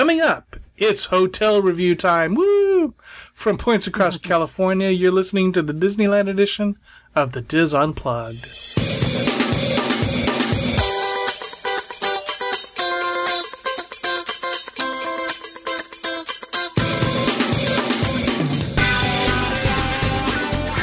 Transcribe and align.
Coming 0.00 0.22
up, 0.22 0.56
it's 0.78 1.04
hotel 1.04 1.60
review 1.60 1.94
time. 1.94 2.32
Woo! 2.32 2.94
From 3.34 3.58
points 3.58 3.86
across 3.86 4.16
California, 4.32 4.88
you're 4.88 5.12
listening 5.12 5.52
to 5.52 5.60
the 5.60 5.74
Disneyland 5.74 6.26
edition 6.26 6.78
of 7.14 7.32
the 7.32 7.42
Dis 7.42 7.74
Unplugged. 7.74 8.44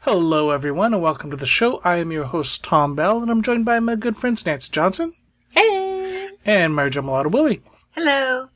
Hello, 0.00 0.50
everyone, 0.50 0.94
and 0.94 1.02
welcome 1.02 1.30
to 1.30 1.36
the 1.36 1.46
show. 1.46 1.80
I 1.82 1.96
am 1.96 2.12
your 2.12 2.24
host, 2.26 2.62
Tom 2.62 2.94
Bell, 2.94 3.20
and 3.22 3.30
I'm 3.30 3.42
joined 3.42 3.64
by 3.64 3.80
my 3.80 3.96
good 3.96 4.16
friends 4.16 4.46
Nancy 4.46 4.70
Johnson 4.70 5.14
Hey. 5.50 6.28
and 6.44 6.76
Mary 6.76 6.90
Jo 6.90 7.02
Mulatto 7.02 7.30
Willie. 7.30 7.60
Hello. 7.92 8.50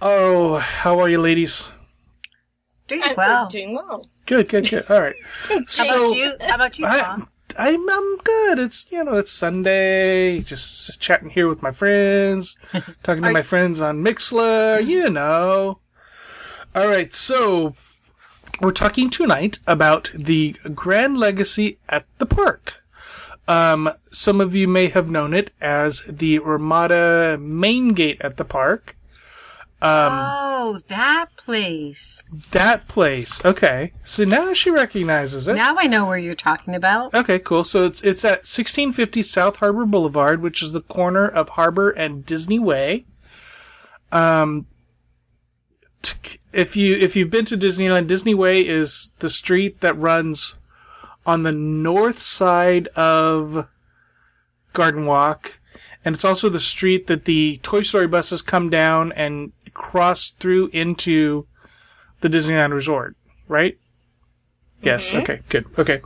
Oh, 0.00 0.54
how 0.56 0.98
are 0.98 1.10
you, 1.10 1.18
ladies? 1.20 1.70
Doing 2.88 3.02
I'm 3.04 3.16
well. 3.16 3.48
doing 3.48 3.74
well. 3.74 4.06
Good, 4.26 4.48
good, 4.48 4.68
good. 4.68 4.88
All 4.90 5.00
right. 5.00 5.14
How 5.48 5.64
So- 5.66 5.84
about 5.84 6.16
you? 6.16 6.32
How 6.40 6.54
about 6.54 6.78
you, 6.78 6.86
I, 6.86 7.00
Tom? 7.00 7.28
I'm 7.58 7.88
I'm 7.88 8.16
good. 8.18 8.58
It's 8.58 8.90
you 8.92 9.02
know 9.04 9.14
it's 9.14 9.32
Sunday, 9.32 10.40
just 10.40 11.00
chatting 11.00 11.30
here 11.30 11.48
with 11.48 11.62
my 11.62 11.70
friends, 11.70 12.56
talking 13.02 13.22
to 13.22 13.28
Are 13.28 13.32
my 13.32 13.38
you- 13.40 13.42
friends 13.44 13.80
on 13.80 14.04
Mixlr. 14.04 14.86
You 14.86 15.10
know. 15.10 15.80
All 16.74 16.86
right, 16.88 17.12
so 17.12 17.74
we're 18.60 18.72
talking 18.72 19.08
tonight 19.08 19.58
about 19.66 20.10
the 20.14 20.54
Grand 20.74 21.16
Legacy 21.18 21.78
at 21.88 22.04
the 22.18 22.26
park. 22.26 22.82
Um, 23.48 23.88
some 24.10 24.40
of 24.40 24.54
you 24.54 24.66
may 24.68 24.88
have 24.88 25.08
known 25.08 25.32
it 25.32 25.52
as 25.60 26.02
the 26.02 26.40
Ramada 26.40 27.38
Main 27.40 27.94
Gate 27.94 28.18
at 28.20 28.36
the 28.36 28.44
park. 28.44 28.95
Um, 29.86 30.12
oh, 30.14 30.80
that 30.88 31.36
place. 31.36 32.24
that 32.50 32.88
place. 32.88 33.44
Okay, 33.44 33.92
so 34.02 34.24
now 34.24 34.52
she 34.52 34.70
recognizes 34.70 35.46
it. 35.46 35.54
Now 35.54 35.76
I 35.78 35.86
know 35.86 36.06
where 36.06 36.18
you're 36.18 36.34
talking 36.34 36.74
about. 36.74 37.14
Okay, 37.14 37.38
cool. 37.38 37.62
So 37.62 37.84
it's 37.84 38.02
it's 38.02 38.24
at 38.24 38.38
1650 38.38 39.22
South 39.22 39.56
Harbor 39.56 39.86
Boulevard, 39.86 40.42
which 40.42 40.62
is 40.62 40.72
the 40.72 40.80
corner 40.80 41.28
of 41.28 41.50
Harbor 41.50 41.90
and 41.90 42.26
Disney 42.26 42.58
Way. 42.58 43.06
Um, 44.10 44.66
t- 46.02 46.38
if 46.52 46.76
you 46.76 46.96
if 46.96 47.14
you've 47.14 47.30
been 47.30 47.44
to 47.44 47.56
Disneyland, 47.56 48.08
Disney 48.08 48.34
Way 48.34 48.66
is 48.66 49.12
the 49.20 49.30
street 49.30 49.80
that 49.82 49.96
runs 49.96 50.56
on 51.24 51.42
the 51.42 51.52
north 51.52 52.18
side 52.18 52.88
of 52.96 53.68
Garden 54.72 55.06
Walk, 55.06 55.60
and 56.04 56.14
it's 56.14 56.24
also 56.24 56.48
the 56.48 56.60
street 56.60 57.06
that 57.06 57.24
the 57.24 57.58
Toy 57.62 57.82
Story 57.82 58.08
buses 58.08 58.42
come 58.42 58.68
down 58.68 59.12
and 59.12 59.52
cross 59.76 60.30
through 60.30 60.68
into 60.72 61.46
the 62.20 62.28
Disneyland 62.28 62.72
Resort. 62.72 63.16
Right? 63.46 63.78
Yes. 64.82 65.12
Okay. 65.12 65.40
Good. 65.48 65.66
Okay. 65.78 66.00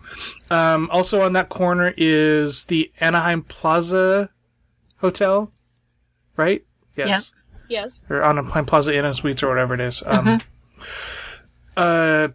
Um, 0.50 0.88
also 0.90 1.22
on 1.22 1.32
that 1.34 1.48
corner 1.48 1.92
is 1.96 2.64
the 2.66 2.91
Anaheim 3.00 3.42
Plaza 3.42 4.30
Hotel, 4.98 5.52
right? 6.36 6.64
Yes. 6.96 7.32
Yes. 7.68 8.04
Or 8.10 8.22
Anaheim 8.22 8.66
Plaza 8.66 8.94
Inn 8.94 9.04
and 9.04 9.14
Suites 9.14 9.42
or 9.42 9.48
whatever 9.48 9.74
it 9.74 9.80
is. 9.80 10.02
Um, 10.04 10.41
uh, 11.76 12.28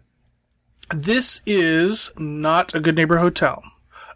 this 0.94 1.42
is 1.46 2.10
not 2.16 2.74
a 2.74 2.80
good 2.80 2.96
neighbor 2.96 3.18
hotel. 3.18 3.62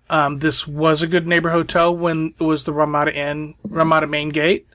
Um, 0.08 0.38
this 0.40 0.66
was 0.66 1.02
a 1.02 1.06
good 1.06 1.28
neighbor 1.28 1.50
hotel 1.50 1.96
when 1.96 2.34
it 2.38 2.42
was 2.42 2.64
the 2.64 2.72
Ramada 2.72 3.14
Inn, 3.14 3.54
Ramada 3.64 4.06
Main 4.06 4.30
Gate. 4.30 4.66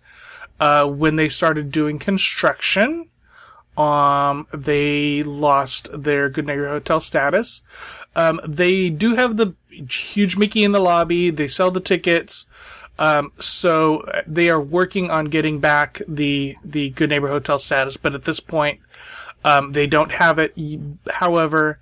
Uh, 0.59 0.88
when 0.88 1.17
they 1.17 1.27
started 1.27 1.71
doing 1.71 1.99
construction, 1.99 3.09
um, 3.77 4.47
they 4.53 5.23
lost 5.23 5.89
their 5.91 6.29
good 6.29 6.47
neighbor 6.47 6.67
hotel 6.67 6.99
status. 6.99 7.61
Um, 8.16 8.39
they 8.47 8.89
do 8.89 9.16
have 9.16 9.35
the 9.35 9.53
huge 9.89 10.38
Mickey 10.38 10.63
in 10.63 10.71
the 10.71 10.79
lobby. 10.79 11.29
They 11.29 11.47
sell 11.47 11.71
the 11.71 11.81
tickets. 11.81 12.45
Um, 12.97 13.33
so 13.39 13.99
uh, 14.01 14.21
they 14.25 14.49
are 14.49 14.61
working 14.61 15.11
on 15.11 15.25
getting 15.25 15.59
back 15.59 16.01
the, 16.07 16.55
the 16.63 16.91
good 16.91 17.09
neighbor 17.09 17.27
hotel 17.27 17.59
status, 17.59 17.97
but 17.97 18.13
at 18.13 18.23
this 18.23 18.39
point, 18.39 18.79
um, 19.43 19.73
they 19.73 19.85
don't 19.85 20.13
have 20.13 20.39
it. 20.39 20.55
However, 21.11 21.79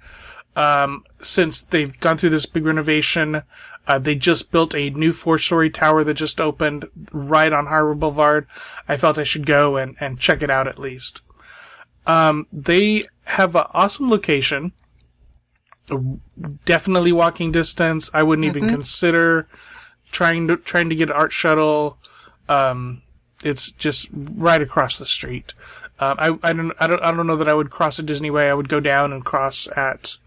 um, 0.55 1.03
since 1.19 1.61
they've 1.61 1.97
gone 1.99 2.17
through 2.17 2.31
this 2.31 2.47
big 2.47 2.65
renovation, 2.65 3.43
uh, 3.87 3.99
they 3.99 4.15
just 4.15 4.51
built 4.51 4.73
a 4.75 4.89
new 4.91 5.11
four 5.11 5.37
story 5.37 5.69
tower 5.69 6.03
that 6.03 6.13
just 6.13 6.39
opened 6.39 6.85
right 7.11 7.51
on 7.51 7.65
Harbor 7.65 7.95
Boulevard. 7.95 8.47
I 8.87 8.97
felt 8.97 9.17
I 9.17 9.23
should 9.23 9.45
go 9.45 9.77
and, 9.77 9.95
and 9.99 10.19
check 10.19 10.41
it 10.41 10.49
out 10.49 10.67
at 10.67 10.79
least. 10.79 11.21
Um, 12.05 12.47
they 12.51 13.05
have 13.25 13.55
an 13.55 13.65
awesome 13.73 14.09
location. 14.09 14.73
Definitely 16.65 17.11
walking 17.11 17.51
distance. 17.51 18.09
I 18.13 18.23
wouldn't 18.23 18.45
even 18.45 18.69
consider 18.69 19.47
trying 20.11 20.47
to 20.47 20.57
trying 20.57 20.89
to 20.89 20.95
get 20.95 21.09
an 21.09 21.15
art 21.15 21.31
shuttle. 21.31 21.97
Um, 22.47 23.01
it's 23.43 23.71
just 23.71 24.09
right 24.13 24.61
across 24.61 24.97
the 24.97 25.05
street. 25.05 25.53
Um, 25.99 26.15
I, 26.19 26.37
I 26.41 26.53
don't 26.53 26.71
I 26.79 26.87
don't 26.87 27.01
I 27.01 27.11
don't 27.11 27.27
know 27.27 27.35
that 27.35 27.49
I 27.49 27.53
would 27.53 27.69
cross 27.69 27.99
at 27.99 28.05
Disney 28.05 28.31
Way. 28.31 28.49
I 28.49 28.53
would 28.53 28.69
go 28.69 28.79
down 28.79 29.11
and 29.11 29.23
cross 29.25 29.67
at 29.75 30.17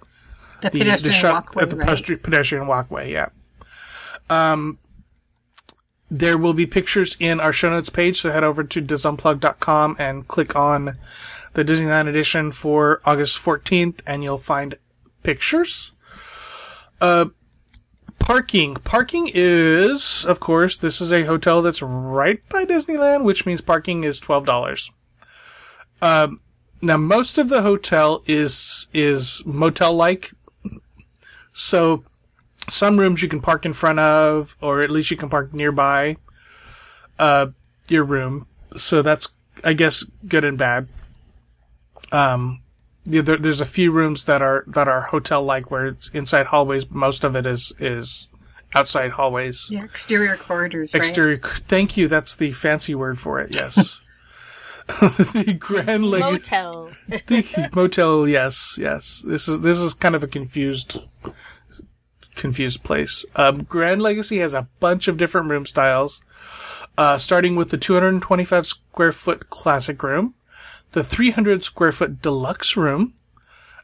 The, 0.61 0.71
the 0.71 0.78
pedestrian 0.81 1.03
the 1.03 1.12
shut 1.12 1.33
walkway, 1.34 1.62
at 1.62 1.71
the 1.71 1.77
right? 1.77 2.23
pedestrian 2.23 2.67
walkway. 2.67 3.11
Yeah. 3.11 3.28
Um, 4.28 4.78
there 6.10 6.38
will 6.38 6.54
be 6.54 6.66
pictures 6.66 7.16
in 7.19 7.41
our 7.41 7.53
show 7.53 7.70
notes 7.70 7.91
page, 7.91 8.20
so 8.20 8.31
head 8.31 8.44
over 8.44 8.62
to 8.64 8.82
disunplug.com 8.82 9.97
and 9.98 10.26
click 10.28 10.54
on 10.54 10.97
the 11.54 11.64
Disneyland 11.64 12.09
edition 12.09 12.53
for 12.53 13.00
August 13.04 13.38
14th, 13.38 14.00
and 14.06 14.22
you'll 14.22 14.38
find 14.38 14.76
pictures. 15.22 15.92
Uh, 17.00 17.26
parking. 18.19 18.75
Parking 18.75 19.31
is, 19.32 20.25
of 20.26 20.41
course, 20.41 20.76
this 20.76 21.00
is 21.00 21.12
a 21.12 21.25
hotel 21.25 21.62
that's 21.62 21.82
right 21.82 22.41
by 22.48 22.64
Disneyland, 22.64 23.25
which 23.25 23.47
means 23.47 23.60
parking 23.60 24.04
is 24.04 24.20
twelve 24.20 24.44
dollars. 24.44 24.91
Um, 26.03 26.41
now 26.82 26.97
most 26.97 27.38
of 27.38 27.48
the 27.48 27.62
hotel 27.62 28.22
is 28.26 28.88
is 28.93 29.43
motel 29.47 29.94
like, 29.94 30.31
so 31.53 32.04
some 32.69 32.99
rooms 32.99 33.22
you 33.22 33.28
can 33.28 33.41
park 33.41 33.65
in 33.65 33.72
front 33.72 33.99
of, 33.99 34.56
or 34.60 34.82
at 34.82 34.91
least 34.91 35.10
you 35.10 35.16
can 35.16 35.28
park 35.28 35.53
nearby 35.54 36.16
uh, 37.19 37.49
your 37.88 38.04
room. 38.04 38.47
So 38.77 39.03
that's, 39.03 39.28
I 39.65 39.72
guess, 39.72 40.04
good 40.27 40.44
and 40.44 40.59
bad. 40.59 40.88
Um, 42.12 42.62
yeah, 43.05 43.22
there, 43.22 43.37
there's 43.37 43.60
a 43.60 43.66
few 43.66 43.93
rooms 43.93 44.25
that 44.25 44.43
are 44.43 44.65
that 44.69 44.88
are 44.88 45.03
hotel 45.03 45.43
like 45.43 45.71
where 45.71 45.87
it's 45.87 46.09
inside 46.10 46.47
hallways. 46.47 46.84
But 46.84 46.97
most 46.97 47.25
of 47.25 47.37
it 47.37 47.47
is 47.47 47.72
is 47.78 48.28
outside 48.75 49.12
hallways. 49.12 49.69
Yeah, 49.71 49.84
exterior 49.84 50.37
corridors, 50.37 50.93
right? 50.93 50.99
Exterior. 50.99 51.37
Thank 51.38 51.97
you. 51.97 52.09
That's 52.09 52.37
the 52.37 52.53
fancy 52.53 52.94
word 52.94 53.19
for 53.19 53.41
it. 53.41 53.55
Yes. 53.55 54.00
the 55.00 55.56
Grand 55.59 56.06
Legacy 56.06 56.32
Motel. 56.32 56.91
the 57.09 57.71
motel. 57.75 58.28
Yes, 58.28 58.76
yes. 58.81 59.25
This 59.26 59.49
is 59.49 59.60
this 59.60 59.81
is 59.81 59.94
kind 59.94 60.15
of 60.15 60.22
a 60.22 60.28
confused, 60.28 61.03
confused 62.36 62.82
place. 62.82 63.24
Um, 63.34 63.64
Grand 63.64 64.00
Legacy 64.00 64.38
has 64.38 64.54
a 64.54 64.69
bunch 64.80 65.08
of 65.08 65.16
different 65.16 65.50
room 65.50 65.66
styles, 65.66 66.22
uh, 66.96 67.19
starting 67.19 67.56
with 67.56 67.70
the 67.70 67.78
225 67.78 68.66
square 68.66 69.12
foot 69.12 69.50
classic 69.50 70.02
room, 70.02 70.34
the 70.93 71.02
300 71.02 71.64
square 71.64 71.93
foot 71.93 72.22
deluxe 72.22 72.76
room, 72.76 73.14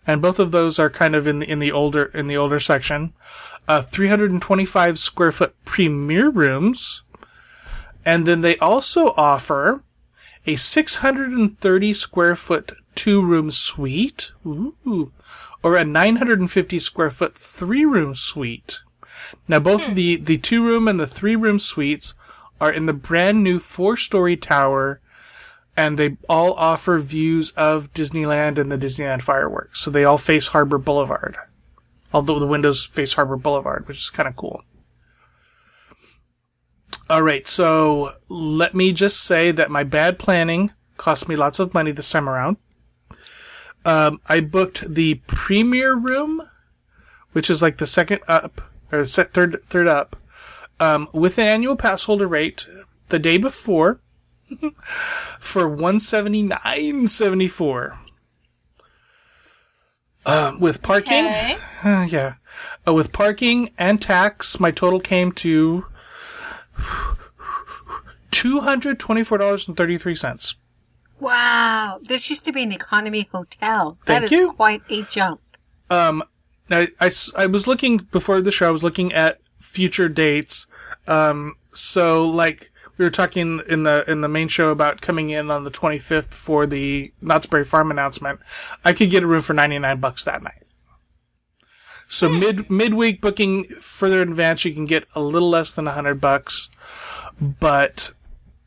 and 0.07 0.23
both 0.23 0.39
of 0.39 0.53
those 0.53 0.79
are 0.79 0.91
kind 0.91 1.15
of 1.15 1.27
in 1.27 1.41
the 1.41 1.51
in 1.51 1.59
the 1.59 1.73
older 1.73 2.05
in 2.07 2.27
the 2.27 2.37
older 2.37 2.61
section. 2.61 3.13
Uh, 3.69 3.81
325 3.83 4.99
square 4.99 5.33
foot 5.33 5.55
premier 5.65 6.29
rooms, 6.29 7.03
and 8.05 8.27
then 8.27 8.41
they 8.41 8.57
also 8.59 9.09
offer 9.17 9.83
a 10.47 10.57
630 10.57 11.95
square 11.95 12.35
foot 12.35 12.73
two 12.95 13.25
room 13.25 13.51
suite, 13.51 14.33
ooh, 14.45 15.13
or 15.63 15.77
a 15.77 15.85
950 15.85 16.79
square 16.79 17.11
foot 17.11 17.37
three 17.37 17.85
room 17.85 18.15
suite. 18.15 18.81
Now, 19.49 19.61
both 19.61 19.85
hmm. 19.85 19.95
the, 19.95 20.17
the 20.17 20.39
two 20.39 20.65
room 20.65 20.89
and 20.89 20.99
the 20.99 21.07
three 21.07 21.37
room 21.37 21.59
suites 21.59 22.15
are 22.61 22.73
in 22.73 22.87
the 22.87 22.93
brand 22.93 23.43
new 23.43 23.59
four 23.59 23.97
story 23.97 24.37
tower, 24.37 25.01
and 25.77 25.99
they 25.99 26.17
all 26.29 26.53
offer 26.55 26.99
views 26.99 27.51
of 27.53 27.93
Disneyland 27.93 28.59
and 28.59 28.71
the 28.71 28.79
Disneyland 28.79 29.23
fireworks. 29.23 29.81
So 29.81 29.91
they 29.91 30.05
all 30.05 30.19
face 30.19 30.49
Harbor 30.49 30.79
Boulevard. 30.79 31.37
Although 32.13 32.39
the 32.39 32.47
windows 32.47 32.85
face 32.85 33.15
Harbor 33.15 33.37
Boulevard, 33.37 33.89
which 33.89 33.99
is 33.99 34.11
kind 34.11 34.29
of 34.29 34.37
cool. 34.37 34.63
All 37.09 37.23
right, 37.23 37.47
so 37.47 38.11
let 38.29 38.75
me 38.75 38.93
just 38.93 39.21
say 39.25 39.51
that 39.51 39.71
my 39.71 39.83
bad 39.83 40.19
planning 40.19 40.73
cost 40.97 41.29
me 41.29 41.37
lots 41.37 41.59
of 41.59 41.75
money 41.75 41.91
this 41.91 42.11
time 42.11 42.29
around. 42.29 42.59
Um, 43.85 44.21
I 44.27 44.41
booked 44.41 44.95
the 44.95 45.17
premier 45.27 45.95
room, 45.95 46.41
which 47.33 47.51
is 47.51 47.63
like 47.63 47.79
the 47.79 47.87
second 47.87 48.21
up 48.29 48.61
or 48.93 49.05
third 49.05 49.63
third 49.65 49.89
up, 49.89 50.17
um, 50.79 51.09
with 51.13 51.39
an 51.39 51.49
annual 51.49 51.77
pass 51.77 52.05
holder 52.05 52.29
rate 52.29 52.67
the 53.09 53.19
day 53.19 53.39
before 53.39 54.01
for 55.41 55.69
one 55.69 55.99
seventy 55.99 56.43
nine 56.43 57.07
seventy 57.07 57.49
four. 57.49 57.99
Uh, 60.25 60.53
with 60.61 60.83
parking, 60.83 61.25
Okay. 61.25 61.59
uh, 61.83 62.03
yeah, 62.09 62.35
uh, 62.87 62.93
with 62.95 63.11
parking 63.13 63.71
and 63.77 64.01
tax, 64.01 64.61
my 64.61 64.71
total 64.71 65.01
came 65.01 65.33
to 65.33 65.85
two 68.31 68.61
hundred 68.61 69.01
twenty 69.01 69.25
four 69.25 69.39
dollars 69.39 69.67
and 69.67 69.77
thirty 69.77 69.99
three 69.99 70.15
cents. 70.15 70.55
Wow. 71.23 72.01
This 72.03 72.29
used 72.29 72.45
to 72.47 72.53
be 72.53 72.65
an 72.65 72.73
economy 72.73 73.29
hotel. 73.31 73.97
That 74.07 74.21
Thank 74.21 74.25
is 74.25 74.31
you. 74.33 74.53
quite 74.53 74.83
a 74.91 75.03
jump. 75.05 75.41
Um, 75.89 76.25
I, 76.69 76.89
I, 77.01 77.11
I 77.37 77.47
was 77.47 77.69
looking 77.69 77.99
before 77.99 78.41
the 78.41 78.51
show. 78.51 78.67
I 78.67 78.73
was 78.73 78.83
looking 78.83 79.13
at 79.13 79.39
future 79.61 80.09
dates. 80.09 80.67
Um, 81.07 81.55
so 81.73 82.25
like 82.25 82.73
we 82.99 83.05
were 83.05 83.11
talking 83.11 83.61
in 83.69 83.85
the 83.85 84.05
in 84.11 84.21
the 84.21 84.29
main 84.29 84.49
show 84.49 84.71
about 84.71 85.01
coming 85.01 85.31
in 85.31 85.51
on 85.51 85.63
the 85.63 85.71
25th 85.71 86.35
for 86.35 86.67
the 86.67 87.13
Knott's 87.21 87.47
Berry 87.47 87.65
Farm 87.65 87.93
announcement. 87.93 88.41
I 88.85 88.93
could 88.93 89.11
get 89.11 89.23
a 89.23 89.27
room 89.27 89.43
for 89.43 89.55
99 89.55 90.01
bucks 90.01 90.25
that 90.25 90.43
night. 90.43 90.63
So 92.09 92.29
mid 92.29 92.69
midweek 92.69 93.21
booking 93.21 93.65
further 93.81 94.23
in 94.23 94.31
advance, 94.31 94.65
you 94.65 94.75
can 94.75 94.87
get 94.87 95.07
a 95.15 95.23
little 95.23 95.49
less 95.49 95.73
than 95.73 95.85
100 95.85 96.21
bucks, 96.21 96.69
but 97.41 98.13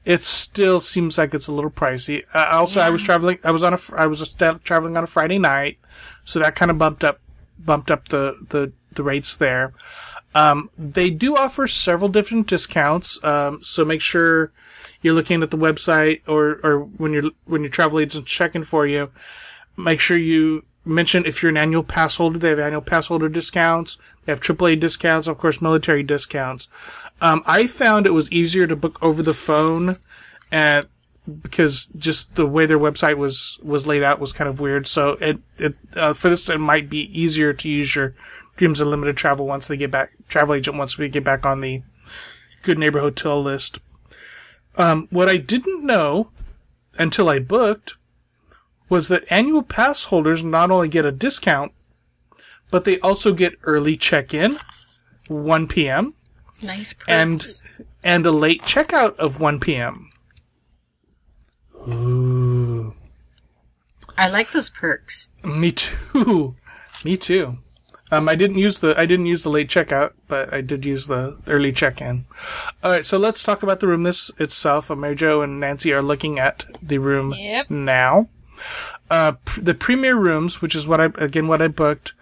it 0.06 0.22
still 0.22 0.80
seems 0.80 1.18
like 1.18 1.34
it's 1.34 1.48
a 1.48 1.52
little 1.52 1.72
pricey. 1.72 2.24
Uh, 2.34 2.48
also, 2.52 2.80
I 2.80 2.90
was 2.90 3.04
traveling. 3.04 3.40
I 3.44 3.52
was 3.52 3.64
on 3.64 3.74
a. 3.74 3.80
I 3.96 4.06
was 4.06 4.28
traveling 4.64 4.96
on 4.96 5.04
a 5.04 5.08
Friday 5.08 5.40
night, 5.40 5.80
so 6.24 6.40
that 6.40 6.56
kind 6.56 6.70
of 6.70 6.78
bumped 6.78 7.04
up 7.04 7.20
bumped 7.58 7.90
up 7.90 8.08
the 8.10 8.40
the, 8.50 8.72
the 8.94 9.04
rates 9.04 9.38
there. 9.38 9.74
Um, 10.36 10.70
they 10.78 11.10
do 11.10 11.36
offer 11.36 11.66
several 11.68 12.10
different 12.10 12.48
discounts, 12.48 13.24
um, 13.24 13.64
so 13.64 13.84
make 13.84 14.02
sure 14.02 14.52
you're 15.02 15.14
looking 15.14 15.42
at 15.42 15.50
the 15.50 15.58
website 15.58 16.22
or 16.28 16.60
or 16.64 16.80
when 16.80 17.12
your 17.12 17.24
when 17.46 17.62
your 17.62 17.72
travel 17.72 18.00
agent's 18.00 18.32
checking 18.32 18.64
for 18.64 18.86
you. 18.86 19.10
Make 19.78 20.00
sure 20.00 20.18
you 20.18 20.66
mention 20.86 21.26
if 21.26 21.42
you're 21.42 21.50
an 21.50 21.58
annual 21.58 21.84
pass 21.84 22.18
holder. 22.18 22.38
They 22.38 22.50
have 22.50 22.60
annual 22.60 22.82
pass 22.82 23.08
holder 23.08 23.28
discounts. 23.30 23.98
They 24.26 24.32
have 24.32 24.40
AAA 24.40 24.80
discounts, 24.80 25.28
of 25.28 25.38
course, 25.38 25.62
military 25.62 26.04
discounts. 26.04 26.68
Um, 27.22 27.44
I 27.46 27.68
found 27.68 28.06
it 28.06 28.12
was 28.12 28.32
easier 28.32 28.68
to 28.68 28.76
book 28.76 29.02
over 29.02 29.24
the 29.24 29.34
phone, 29.34 29.98
and 30.52 30.86
because 31.42 31.88
just 31.98 32.36
the 32.36 32.46
way 32.46 32.66
their 32.66 32.80
website 32.80 33.18
was 33.18 33.60
was 33.64 33.88
laid 33.88 34.04
out 34.04 34.20
was 34.20 34.34
kind 34.34 34.50
of 34.50 34.60
weird. 34.60 34.88
So 34.88 35.18
it 35.22 35.40
it 35.58 35.78
uh, 35.96 36.14
for 36.14 36.30
this 36.30 36.50
it 36.50 36.60
might 36.60 36.90
be 36.90 37.20
easier 37.20 37.54
to 37.54 37.70
use 37.70 37.96
your 37.96 38.14
Dreams 38.58 38.82
Unlimited 38.82 39.18
travel 39.18 39.48
once 39.48 39.68
they 39.68 39.78
get 39.78 39.92
back 39.92 40.12
travel 40.28 40.56
agent 40.56 40.78
once 40.78 40.98
we 40.98 41.10
get 41.10 41.24
back 41.24 41.46
on 41.46 41.62
the 41.62 41.82
Good 42.62 42.78
Neighbor 42.78 43.00
Hotel 43.00 43.42
list. 43.42 43.80
Um, 44.78 45.08
what 45.10 45.30
I 45.30 45.38
didn't 45.38 45.86
know 45.86 46.32
until 46.98 47.30
I 47.30 47.40
booked 47.40 47.96
was 48.90 49.08
that 49.08 49.24
annual 49.30 49.64
pass 49.64 50.06
holders 50.06 50.44
not 50.44 50.70
only 50.70 50.90
get 50.90 51.06
a 51.06 51.12
discount, 51.12 51.72
but 52.72 52.84
they 52.84 53.00
also 53.00 53.34
get 53.34 53.58
early 53.64 53.98
check-in, 53.98 54.58
1 55.28 55.68
p.m. 55.68 56.14
Nice 56.64 56.94
perks. 56.94 57.08
and 57.10 57.46
and 58.04 58.26
a 58.26 58.32
late 58.32 58.62
checkout 58.62 59.16
of 59.18 59.40
1 59.40 59.60
p.m. 59.60 60.10
Ooh. 61.88 62.94
I 64.18 64.30
like 64.30 64.52
those 64.52 64.70
perks. 64.70 65.30
Me 65.44 65.72
too. 65.72 66.56
Me 67.04 67.18
too. 67.18 67.58
Um, 68.12 68.30
I 68.30 68.36
didn't 68.36 68.58
use 68.60 68.80
the 68.80 68.98
I 68.98 69.06
didn't 69.06 69.26
use 69.26 69.44
the 69.44 69.50
late 69.50 69.68
checkout, 69.68 70.14
but 70.28 70.54
I 70.54 70.62
did 70.62 70.86
use 70.86 71.08
the 71.08 71.38
early 71.48 71.72
check-in. 71.72 72.26
All 72.84 72.92
right, 72.92 73.04
so 73.04 73.18
let's 73.18 73.44
talk 73.44 73.64
about 73.64 73.80
the 73.80 73.88
room 73.88 74.04
this 74.04 74.32
itself. 74.38 74.90
Uh, 74.92 74.96
Mary 74.96 75.16
Jo 75.16 75.42
and 75.42 75.60
Nancy 75.60 75.92
are 75.92 76.04
looking 76.04 76.40
at 76.40 76.66
the 76.82 77.00
room 77.00 77.34
Yep. 77.38 77.70
now. 77.72 78.30
Uh, 79.10 79.34
pr- 79.44 79.62
the 79.62 79.74
premier 79.74 80.16
rooms, 80.16 80.62
which 80.62 80.76
is 80.76 80.88
what 80.88 81.02
I 81.02 81.06
again 81.18 81.48
what 81.48 81.62
I 81.64 81.68
booked, 81.68 82.14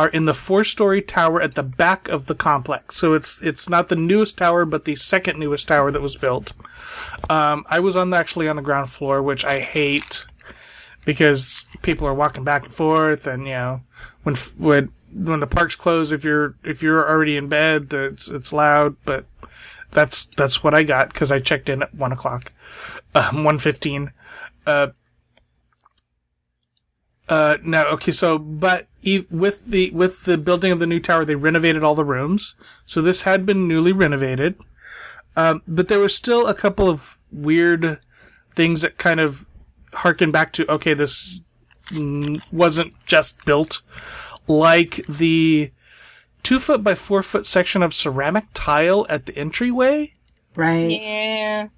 are 0.00 0.08
in 0.08 0.24
the 0.24 0.32
four-story 0.32 1.02
tower 1.02 1.42
at 1.42 1.54
the 1.56 1.62
back 1.62 2.08
of 2.08 2.24
the 2.24 2.34
complex. 2.34 2.96
So 2.96 3.12
it's 3.12 3.40
it's 3.42 3.68
not 3.68 3.88
the 3.88 3.96
newest 3.96 4.38
tower, 4.38 4.64
but 4.64 4.86
the 4.86 4.94
second 4.94 5.38
newest 5.38 5.68
tower 5.68 5.90
that 5.90 6.00
was 6.00 6.16
built. 6.16 6.54
Um, 7.28 7.66
I 7.68 7.80
was 7.80 7.96
on 7.96 8.08
the, 8.08 8.16
actually 8.16 8.48
on 8.48 8.56
the 8.56 8.62
ground 8.62 8.88
floor, 8.88 9.22
which 9.22 9.44
I 9.44 9.58
hate 9.58 10.26
because 11.04 11.66
people 11.82 12.06
are 12.06 12.14
walking 12.14 12.44
back 12.44 12.64
and 12.64 12.72
forth, 12.72 13.26
and 13.26 13.46
you 13.46 13.52
know 13.52 13.82
when 14.22 14.36
when 14.56 14.90
when 15.12 15.40
the 15.40 15.46
parks 15.46 15.76
close, 15.76 16.12
if 16.12 16.24
you're 16.24 16.54
if 16.64 16.82
you're 16.82 17.06
already 17.06 17.36
in 17.36 17.48
bed, 17.48 17.92
it's 17.92 18.28
it's 18.28 18.54
loud. 18.54 18.96
But 19.04 19.26
that's 19.90 20.24
that's 20.38 20.64
what 20.64 20.72
I 20.72 20.82
got 20.82 21.12
because 21.12 21.30
I 21.30 21.40
checked 21.40 21.68
in 21.68 21.82
at 21.82 21.94
one 21.94 22.12
o'clock, 22.12 22.52
um, 23.14 23.44
one 23.44 23.58
fifteen. 23.58 24.12
Uh, 24.66 24.88
uh, 27.30 27.58
no, 27.62 27.86
okay, 27.86 28.10
so 28.10 28.38
but 28.38 28.88
e- 29.02 29.24
with 29.30 29.66
the 29.66 29.90
with 29.92 30.24
the 30.24 30.36
building 30.36 30.72
of 30.72 30.80
the 30.80 30.86
new 30.86 30.98
tower, 30.98 31.24
they 31.24 31.36
renovated 31.36 31.84
all 31.84 31.94
the 31.94 32.04
rooms, 32.04 32.56
so 32.86 33.00
this 33.00 33.22
had 33.22 33.46
been 33.46 33.68
newly 33.68 33.92
renovated. 33.92 34.56
Um, 35.36 35.62
but 35.68 35.86
there 35.86 36.00
were 36.00 36.08
still 36.08 36.48
a 36.48 36.54
couple 36.54 36.88
of 36.88 37.18
weird 37.30 38.00
things 38.56 38.82
that 38.82 38.98
kind 38.98 39.20
of 39.20 39.46
harken 39.94 40.32
back 40.32 40.52
to 40.54 40.70
okay, 40.72 40.92
this 40.92 41.40
mm, 41.86 42.42
wasn't 42.52 42.92
just 43.06 43.44
built 43.44 43.80
like 44.48 45.06
the 45.06 45.70
two 46.42 46.58
foot 46.58 46.82
by 46.82 46.96
four 46.96 47.22
foot 47.22 47.46
section 47.46 47.80
of 47.80 47.94
ceramic 47.94 48.46
tile 48.54 49.06
at 49.08 49.26
the 49.26 49.36
entryway. 49.36 50.12
Right. 50.56 51.00
Yeah. 51.00 51.68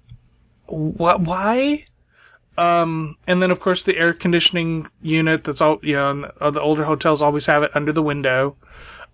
What? 0.65 1.21
Why? 1.21 1.85
Um, 2.57 3.17
and 3.25 3.41
then 3.41 3.51
of 3.51 3.59
course 3.59 3.81
the 3.83 3.97
air 3.97 4.13
conditioning 4.13 4.87
unit. 5.01 5.43
That's 5.43 5.61
all 5.61 5.79
you 5.81 5.95
know. 5.95 6.11
And 6.11 6.55
the, 6.55 6.61
older 6.61 6.83
hotels 6.83 7.21
always 7.21 7.45
have 7.47 7.63
it 7.63 7.71
under 7.75 7.91
the 7.91 8.03
window. 8.03 8.55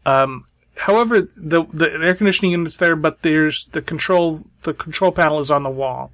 Um, 0.05 0.45
however, 0.77 1.21
the 1.35 1.65
the 1.71 1.91
air 1.91 2.15
conditioning 2.15 2.51
unit's 2.51 2.77
there, 2.77 2.95
but 2.95 3.21
there's 3.21 3.65
the 3.67 3.81
control. 3.81 4.43
The 4.63 4.73
control 4.73 5.11
panel 5.11 5.39
is 5.39 5.51
on 5.51 5.63
the 5.63 5.69
wall. 5.69 6.11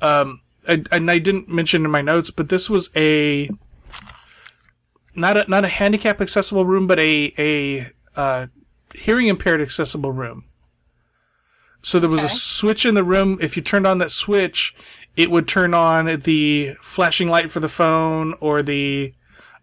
Um, 0.00 0.40
I, 0.68 0.84
and 0.92 1.10
I 1.10 1.18
didn't 1.18 1.48
mention 1.48 1.84
in 1.84 1.90
my 1.90 2.02
notes, 2.02 2.30
but 2.30 2.48
this 2.48 2.70
was 2.70 2.90
a 2.94 3.50
not 5.14 5.36
a 5.36 5.50
not 5.50 5.64
a 5.64 5.68
handicap 5.68 6.20
accessible 6.20 6.64
room, 6.64 6.86
but 6.86 6.98
a 6.98 7.34
a 7.38 7.90
uh, 8.16 8.46
hearing 8.94 9.26
impaired 9.26 9.60
accessible 9.60 10.12
room. 10.12 10.44
So 11.82 11.98
there 11.98 12.08
was 12.08 12.22
a 12.22 12.30
switch 12.30 12.86
in 12.86 12.94
the 12.94 13.04
room. 13.04 13.36
If 13.42 13.56
you 13.58 13.62
turned 13.62 13.86
on 13.86 13.98
that 13.98 14.10
switch, 14.10 14.74
it 15.16 15.30
would 15.30 15.46
turn 15.48 15.74
on 15.74 16.18
the 16.20 16.74
flashing 16.82 17.28
light 17.28 17.50
for 17.50 17.60
the 17.60 17.68
phone 17.68 18.34
or 18.40 18.62
the 18.62 19.12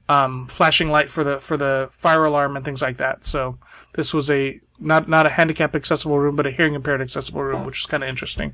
um, 0.09 0.47
flashing 0.47 0.89
light 0.89 1.09
for 1.09 1.23
the 1.23 1.39
for 1.39 1.57
the 1.57 1.89
fire 1.91 2.25
alarm 2.25 2.55
and 2.55 2.65
things 2.65 2.81
like 2.81 2.97
that. 2.97 3.23
So 3.25 3.57
this 3.93 4.13
was 4.13 4.29
a 4.29 4.59
not 4.79 5.07
not 5.07 5.25
a 5.25 5.29
handicap 5.29 5.75
accessible 5.75 6.19
room, 6.19 6.35
but 6.35 6.47
a 6.47 6.51
hearing 6.51 6.73
impaired 6.73 7.01
accessible 7.01 7.43
room, 7.43 7.65
which 7.65 7.81
is 7.81 7.85
kind 7.85 8.03
of 8.03 8.09
interesting. 8.09 8.53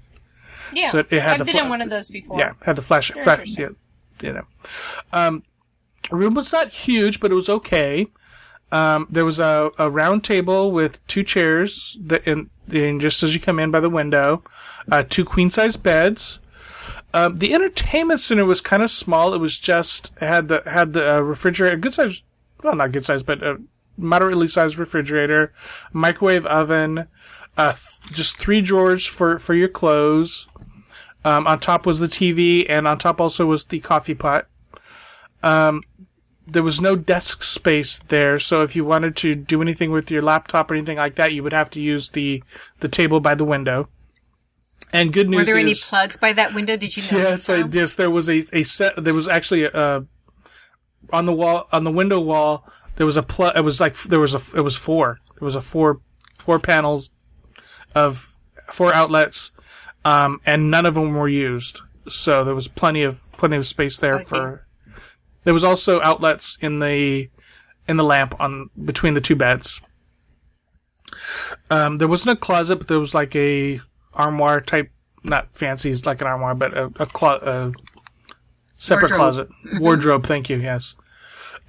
Yeah. 0.74 0.88
So 0.88 1.00
it- 1.00 1.08
it 1.12 1.22
had 1.22 1.34
I've 1.40 1.46
the 1.48 1.54
been 1.54 1.64
in 1.66 1.70
one 1.70 1.82
of 1.82 1.90
those 1.90 2.10
before. 2.10 2.38
Yeah, 2.40 2.54
had 2.62 2.76
the 2.76 2.82
flash. 2.82 3.12
Very 3.12 3.24
Flash 3.24 3.58
yeah, 3.58 3.70
you 4.22 4.34
know. 4.34 4.46
Um, 5.14 5.44
room 6.12 6.34
was 6.34 6.52
not 6.52 6.70
huge, 6.70 7.20
but 7.20 7.32
it 7.32 7.36
was 7.36 7.48
okay. 7.50 8.08
Um, 8.72 9.08
there 9.10 9.24
was 9.24 9.40
a, 9.40 9.72
a 9.80 9.90
round 9.90 10.26
table 10.26 10.72
with 10.74 11.06
two 11.08 11.24
chairs 11.24 11.98
that 12.02 12.28
in, 12.28 12.50
in 12.70 13.00
just 13.00 13.24
as 13.24 13.34
you 13.34 13.40
come 13.40 13.60
in 13.60 13.72
by 13.72 13.80
the 13.80 13.90
window, 13.90 14.44
uh, 14.92 15.04
two 15.08 15.24
queen 15.24 15.50
size 15.50 15.78
beds. 15.78 16.42
Um, 17.18 17.38
the 17.38 17.54
entertainment 17.56 18.20
center 18.20 18.46
was 18.46 18.62
kind 18.62 18.84
of 18.84 18.92
small. 18.92 19.34
It 19.34 19.40
was 19.40 19.58
just 19.58 20.18
had 20.20 20.50
the 20.50 20.62
had 20.66 20.94
the 20.94 21.16
uh, 21.16 21.20
refrigerator, 21.22 21.76
good 21.76 21.96
size, 21.96 22.22
well 22.64 22.76
not 22.76 22.92
good 22.92 23.06
size, 23.06 23.24
but 23.24 23.42
a 23.42 23.60
moderately 23.98 24.48
sized 24.48 24.78
refrigerator, 24.78 25.52
microwave 25.94 26.46
oven, 26.46 27.08
uh, 27.58 27.74
th- 27.74 28.14
just 28.14 28.38
three 28.38 28.62
drawers 28.62 29.06
for 29.06 29.40
for 29.40 29.56
your 29.56 29.68
clothes. 29.68 30.48
Um, 31.26 31.48
on 31.48 31.60
top 31.60 31.88
was 31.88 32.00
the 32.00 32.08
TV, 32.08 32.68
and 32.70 32.88
on 32.88 33.00
top 33.00 33.20
also 33.20 33.48
was 33.48 33.66
the 33.66 33.80
coffee 33.80 34.14
pot. 34.14 34.48
Um, 35.42 35.82
there 36.46 36.64
was 36.64 36.80
no 36.80 36.96
desk 36.96 37.42
space 37.42 38.00
there, 38.10 38.38
so 38.38 38.62
if 38.62 38.76
you 38.76 38.86
wanted 38.86 39.16
to 39.18 39.34
do 39.34 39.62
anything 39.64 39.90
with 39.90 40.12
your 40.12 40.22
laptop 40.22 40.70
or 40.70 40.76
anything 40.76 40.98
like 40.98 41.16
that, 41.16 41.34
you 41.34 41.42
would 41.42 41.54
have 41.54 41.72
to 41.72 41.80
use 41.80 42.12
the 42.12 42.44
the 42.80 42.88
table 42.88 43.20
by 43.20 43.34
the 43.34 43.44
window. 43.44 43.90
And 44.94 45.12
good 45.12 45.30
news 45.30 45.40
Were 45.40 45.46
there 45.46 45.58
any 45.58 45.76
plugs 45.76 46.18
by 46.18 46.34
that 46.34 46.54
window? 46.54 46.78
Did 46.78 46.96
you 46.96 47.04
notice 47.04 47.48
yes, 47.48 47.50
I, 47.50 47.66
yes, 47.68 47.96
there 47.96 48.10
was 48.10 48.30
a, 48.30 48.44
a 48.54 48.64
set. 48.64 49.04
There 49.04 49.14
was 49.14 49.28
actually 49.28 49.66
a, 49.66 49.72
uh, 49.72 50.02
on 51.12 51.26
the 51.26 51.34
wall 51.34 51.68
on 51.72 51.84
the 51.84 51.92
window 51.92 52.20
wall. 52.20 52.66
There 52.96 53.06
was 53.06 53.18
a 53.18 53.24
plug. 53.24 53.56
It 53.58 53.62
was 53.62 53.82
like 53.82 53.96
there 54.04 54.20
was 54.20 54.34
a 54.34 54.58
it 54.58 54.62
was 54.62 54.76
four. 54.76 55.20
There 55.40 55.46
was 55.46 55.56
a 55.56 55.62
four 55.62 56.02
four 56.38 56.60
panels 56.60 57.12
of 57.96 58.38
four 58.68 58.94
outlets, 58.94 59.52
um, 60.06 60.40
and 60.46 60.72
none 60.72 60.86
of 60.86 60.94
them 60.94 61.14
were 61.14 61.28
used. 61.28 61.82
So 62.08 62.44
there 62.44 62.56
was 62.56 62.68
plenty 62.68 63.04
of 63.04 63.22
plenty 63.34 63.58
of 63.58 63.68
space 63.68 64.00
there 64.00 64.16
Okay. 64.16 64.26
for. 64.26 64.68
There 65.44 65.54
was 65.54 65.64
also 65.64 66.02
outlets 66.02 66.58
in 66.62 66.80
the 66.80 67.30
in 67.88 67.98
the 67.98 68.04
lamp 68.04 68.40
on 68.40 68.70
between 68.84 69.14
the 69.14 69.22
two 69.22 69.36
beds. 69.36 69.82
Um, 71.70 71.98
there 71.98 72.08
wasn't 72.08 72.38
a 72.38 72.40
closet, 72.40 72.78
but 72.78 72.88
there 72.88 73.00
was 73.00 73.14
like 73.14 73.36
a 73.36 73.82
armoire 74.18 74.60
type, 74.62 74.90
not 75.24 75.48
fancy, 75.56 75.90
it's 75.92 76.06
like 76.06 76.20
an 76.22 76.28
armoire, 76.28 76.56
but 76.56 76.74
a, 76.76 76.86
a, 77.00 77.06
clo- 77.06 77.40
a 77.42 77.72
separate 78.76 79.12
Wardrobe. 79.12 79.18
closet 79.18 79.80
wardrobe. 79.82 80.26
Thank 80.26 80.50
you. 80.50 80.58
Yes. 80.58 80.96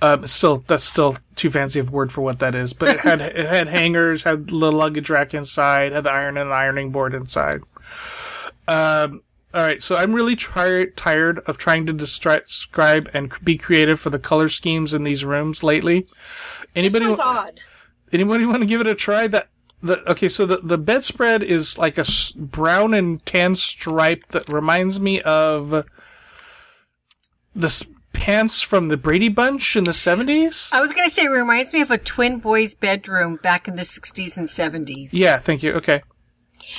Um, 0.00 0.26
still, 0.26 0.58
that's 0.68 0.84
still 0.84 1.16
too 1.34 1.50
fancy 1.50 1.80
of 1.80 1.88
a 1.88 1.90
word 1.90 2.12
for 2.12 2.20
what 2.22 2.38
that 2.40 2.54
is. 2.54 2.72
But 2.72 2.88
it 2.96 3.00
had 3.00 3.20
it 3.36 3.46
had 3.46 3.68
hangers, 3.68 4.22
had 4.22 4.48
the 4.48 4.56
luggage 4.72 5.10
rack 5.10 5.34
inside, 5.34 5.92
had 5.92 6.04
the 6.04 6.10
iron 6.10 6.36
and 6.36 6.50
the 6.50 6.54
ironing 6.54 6.90
board 6.92 7.14
inside. 7.14 7.62
Um, 8.66 9.22
all 9.54 9.62
right, 9.62 9.82
so 9.82 9.96
I'm 9.96 10.12
really 10.14 10.36
try- 10.36 10.86
tired 10.94 11.38
of 11.46 11.56
trying 11.56 11.86
to 11.86 11.92
describe 11.92 13.08
and 13.14 13.32
be 13.42 13.56
creative 13.56 13.98
for 13.98 14.10
the 14.10 14.18
color 14.18 14.48
schemes 14.50 14.92
in 14.94 15.04
these 15.04 15.24
rooms 15.24 15.62
lately. 15.62 16.02
This 16.02 16.14
Anybody? 16.76 17.06
one's 17.06 17.18
wa- 17.18 17.24
odd. 17.24 17.60
Anybody 18.12 18.44
want 18.44 18.60
to 18.60 18.66
give 18.66 18.80
it 18.82 18.86
a 18.86 18.94
try? 18.94 19.26
That 19.26 19.48
the 19.82 20.10
okay, 20.10 20.28
so 20.28 20.44
the 20.46 20.56
the 20.58 20.78
bedspread 20.78 21.42
is 21.42 21.78
like 21.78 21.96
a 21.98 22.02
s- 22.02 22.32
brown 22.32 22.94
and 22.94 23.24
tan 23.24 23.54
stripe 23.56 24.26
that 24.28 24.48
reminds 24.48 24.98
me 25.00 25.20
of 25.22 25.70
the 27.54 27.66
s- 27.66 27.84
pants 28.12 28.60
from 28.62 28.88
the 28.88 28.96
Brady 28.96 29.28
Bunch 29.28 29.76
in 29.76 29.84
the 29.84 29.92
seventies. 29.92 30.70
I 30.72 30.80
was 30.80 30.92
going 30.92 31.08
to 31.08 31.14
say 31.14 31.24
it 31.24 31.28
reminds 31.30 31.72
me 31.72 31.80
of 31.80 31.90
a 31.90 31.98
twin 31.98 32.38
boys' 32.38 32.74
bedroom 32.74 33.36
back 33.42 33.68
in 33.68 33.76
the 33.76 33.82
60s 33.82 34.36
and 34.36 34.46
70s. 34.48 35.10
Yeah, 35.12 35.38
thank 35.38 35.62
you. 35.62 35.72
Okay, 35.74 36.02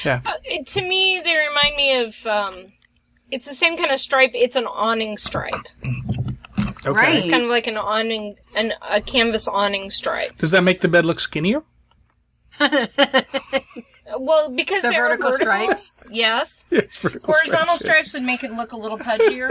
Uh, 0.05 0.19
it- 0.43 0.67
to 0.67 0.81
me, 0.81 1.21
they 1.23 1.35
remind 1.35 1.75
me 1.75 1.95
of. 2.01 2.25
Um, 2.27 2.73
it's 3.31 3.47
the 3.47 3.53
same 3.55 3.77
kind 3.77 3.91
of 3.91 3.99
stripe. 3.99 4.31
It's 4.33 4.55
an 4.55 4.65
awning 4.65 5.17
stripe. 5.19 5.53
okay. 5.85 6.89
Right. 6.89 7.15
It's 7.17 7.29
kind 7.29 7.43
of 7.43 7.49
like 7.51 7.67
an 7.67 7.77
awning, 7.77 8.35
an, 8.55 8.73
a 8.89 9.01
canvas 9.01 9.47
awning 9.47 9.91
stripe. 9.91 10.35
Does 10.39 10.49
that 10.51 10.63
make 10.63 10.81
the 10.81 10.87
bed 10.87 11.05
look 11.05 11.19
skinnier? 11.19 11.61
Well, 14.17 14.49
because 14.51 14.81
The 14.81 14.89
vertical 14.89 15.29
vertical, 15.29 15.31
stripes? 15.33 15.91
Yes. 16.09 16.65
Yes, 16.71 16.97
vertical 16.97 17.31
Horizontal 17.31 17.75
stripes, 17.75 17.75
yes. 17.75 17.79
stripes 17.79 18.13
would 18.15 18.23
make 18.23 18.43
it 18.43 18.51
look 18.51 18.71
a 18.71 18.77
little 18.77 18.97
pudgier. 18.97 19.49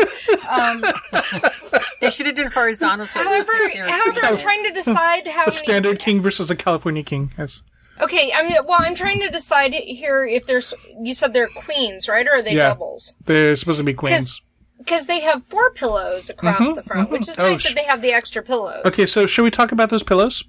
Um, 0.49 0.85
They 2.01 2.11
should 2.11 2.27
have 2.27 2.35
done 2.37 2.51
horizontal. 2.51 3.07
So 3.07 3.21
it 3.21 3.25
however, 3.27 3.53
looked 3.53 3.65
like 3.65 3.73
they 3.75 3.81
were 3.81 3.89
however, 3.89 4.21
I'm 4.25 4.37
trying 4.37 4.65
to 4.65 4.73
decide 4.73 5.27
how 5.29 5.43
A 5.45 5.47
many. 5.47 5.53
standard 5.53 5.99
king 6.01 6.21
versus 6.21 6.51
a 6.51 6.57
California 6.57 7.03
king. 7.03 7.33
Yes. 7.39 7.63
Okay, 8.01 8.33
I 8.33 8.43
mean, 8.43 8.53
well, 8.67 8.79
I'm 8.81 8.95
trying 8.95 9.21
to 9.21 9.29
decide 9.29 9.75
here 9.75 10.25
if 10.25 10.47
there's. 10.47 10.73
You 11.03 11.15
said 11.15 11.33
they're 11.33 11.49
queens, 11.49 12.09
right, 12.09 12.27
or 12.27 12.35
are 12.37 12.43
they 12.43 12.53
Yeah. 12.55 12.69
doubles? 12.69 13.15
They're 13.27 13.57
supposed 13.57 13.79
to 13.79 13.85
be 13.85 13.95
queens. 13.95 14.41
Because 14.79 15.09
they 15.09 15.21
have 15.21 15.43
four 15.45 15.73
pillows 15.73 16.31
across 16.31 16.75
the 16.75 16.83
front, 16.85 17.11
which 17.11 17.29
is 17.29 17.37
Oh, 17.39 17.51
nice 17.51 17.63
sh- 17.63 17.65
that 17.69 17.75
they 17.75 17.83
have 17.85 18.01
the 18.01 18.13
extra 18.13 18.43
pillows. 18.45 18.83
Okay, 18.87 19.07
so 19.07 19.27
should 19.27 19.43
we 19.43 19.51
talk 19.51 19.73
about 19.73 19.91
those 19.91 20.05
pillows? 20.05 20.45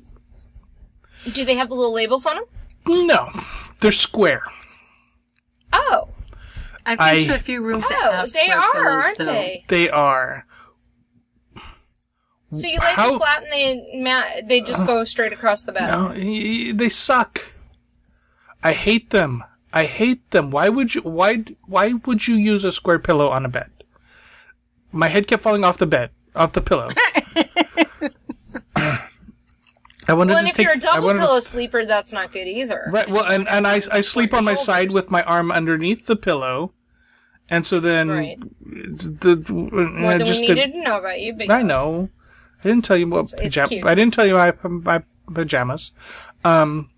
Do 1.34 1.46
they 1.46 1.56
have 1.56 1.70
the 1.70 1.76
little 1.76 1.94
labels 1.94 2.26
on 2.26 2.36
them? 2.38 2.46
No, 3.08 3.28
they're 3.82 3.92
square. 3.92 4.42
Oh, 5.74 6.10
I've 6.86 6.98
been 6.98 7.08
I- 7.08 7.26
to 7.28 7.36
a 7.36 7.40
few 7.40 7.64
rooms 7.64 7.88
that 7.88 8.00
oh, 8.08 8.12
have 8.12 8.32
they 8.32 8.46
square 8.48 8.58
are, 8.58 8.74
pillows, 8.74 9.04
aren't 9.06 9.18
though. 9.20 9.26
they? 9.26 9.66
They 9.68 9.90
are. 9.90 10.46
So 12.52 12.68
you 12.68 12.78
like 12.80 12.96
How- 12.96 13.12
them 13.12 13.20
flat 13.20 13.44
and 13.44 13.52
they 13.52 14.00
ma- 14.02 14.48
they 14.48 14.62
just 14.62 14.88
go 14.88 15.04
straight 15.04 15.34
across 15.34 15.66
the 15.66 15.72
bed. 15.72 15.86
No, 15.86 16.08
y- 16.16 16.16
y- 16.68 16.72
they 16.74 16.90
suck. 16.90 17.42
I 18.64 18.74
hate 18.74 19.12
them. 19.12 19.44
I 19.72 19.86
hate 19.86 20.32
them. 20.32 20.50
Why 20.50 20.68
would 20.70 20.96
you? 20.96 21.02
Why? 21.02 21.36
d- 21.36 21.56
Why 21.68 21.94
would 22.06 22.28
you 22.28 22.34
use 22.36 22.64
a 22.64 22.72
square 22.72 22.98
pillow 22.98 23.30
on 23.30 23.46
a 23.46 23.50
bed? 23.50 23.70
My 24.92 25.10
head 25.10 25.28
kept 25.28 25.44
falling 25.44 25.64
off 25.64 25.78
the 25.78 25.86
bed, 25.86 26.10
off 26.36 26.54
the 26.54 26.62
pillow. 26.62 26.90
I 30.10 30.14
wanted 30.14 30.32
Well, 30.34 30.38
and 30.40 30.48
to 30.48 30.50
if 30.52 30.56
take. 30.58 30.64
you're 30.66 30.74
a 30.76 30.80
double 30.80 31.14
to- 31.14 31.20
pillow 31.20 31.40
sleeper, 31.40 31.86
that's 31.86 32.12
not 32.12 32.32
good 32.32 32.48
either. 32.48 32.90
Right. 32.92 33.08
Well, 33.10 33.26
and, 33.26 33.48
and 33.48 33.68
I 33.68 33.82
I 33.92 34.02
sleep 34.02 34.34
on 34.34 34.44
my 34.44 34.56
side 34.56 34.92
with 34.92 35.12
my 35.12 35.22
arm 35.24 35.52
underneath 35.52 36.06
the 36.08 36.16
pillow, 36.16 36.74
and 37.50 37.66
so 37.66 37.80
then 37.80 38.10
Right. 38.10 38.40
the 38.62 39.44
More 39.50 40.14
uh, 40.14 40.18
than 40.18 40.26
just 40.26 40.42
we 40.42 40.48
needed 40.48 40.72
to 40.74 40.82
know 40.82 40.98
about 41.00 41.20
you. 41.22 41.38
I 41.50 41.62
know. 41.64 42.10
I 42.60 42.64
didn't 42.68 42.84
tell 42.86 42.98
you 42.98 43.08
what 43.08 43.22
it's 43.26 43.34
pajama. 43.36 43.68
cute. 43.70 43.86
I 43.86 43.96
didn't 43.96 44.14
tell 44.14 44.26
you 44.26 44.34
my 44.34 44.54
my 44.64 45.04
pajamas. 45.34 45.92
Um, 46.44 46.90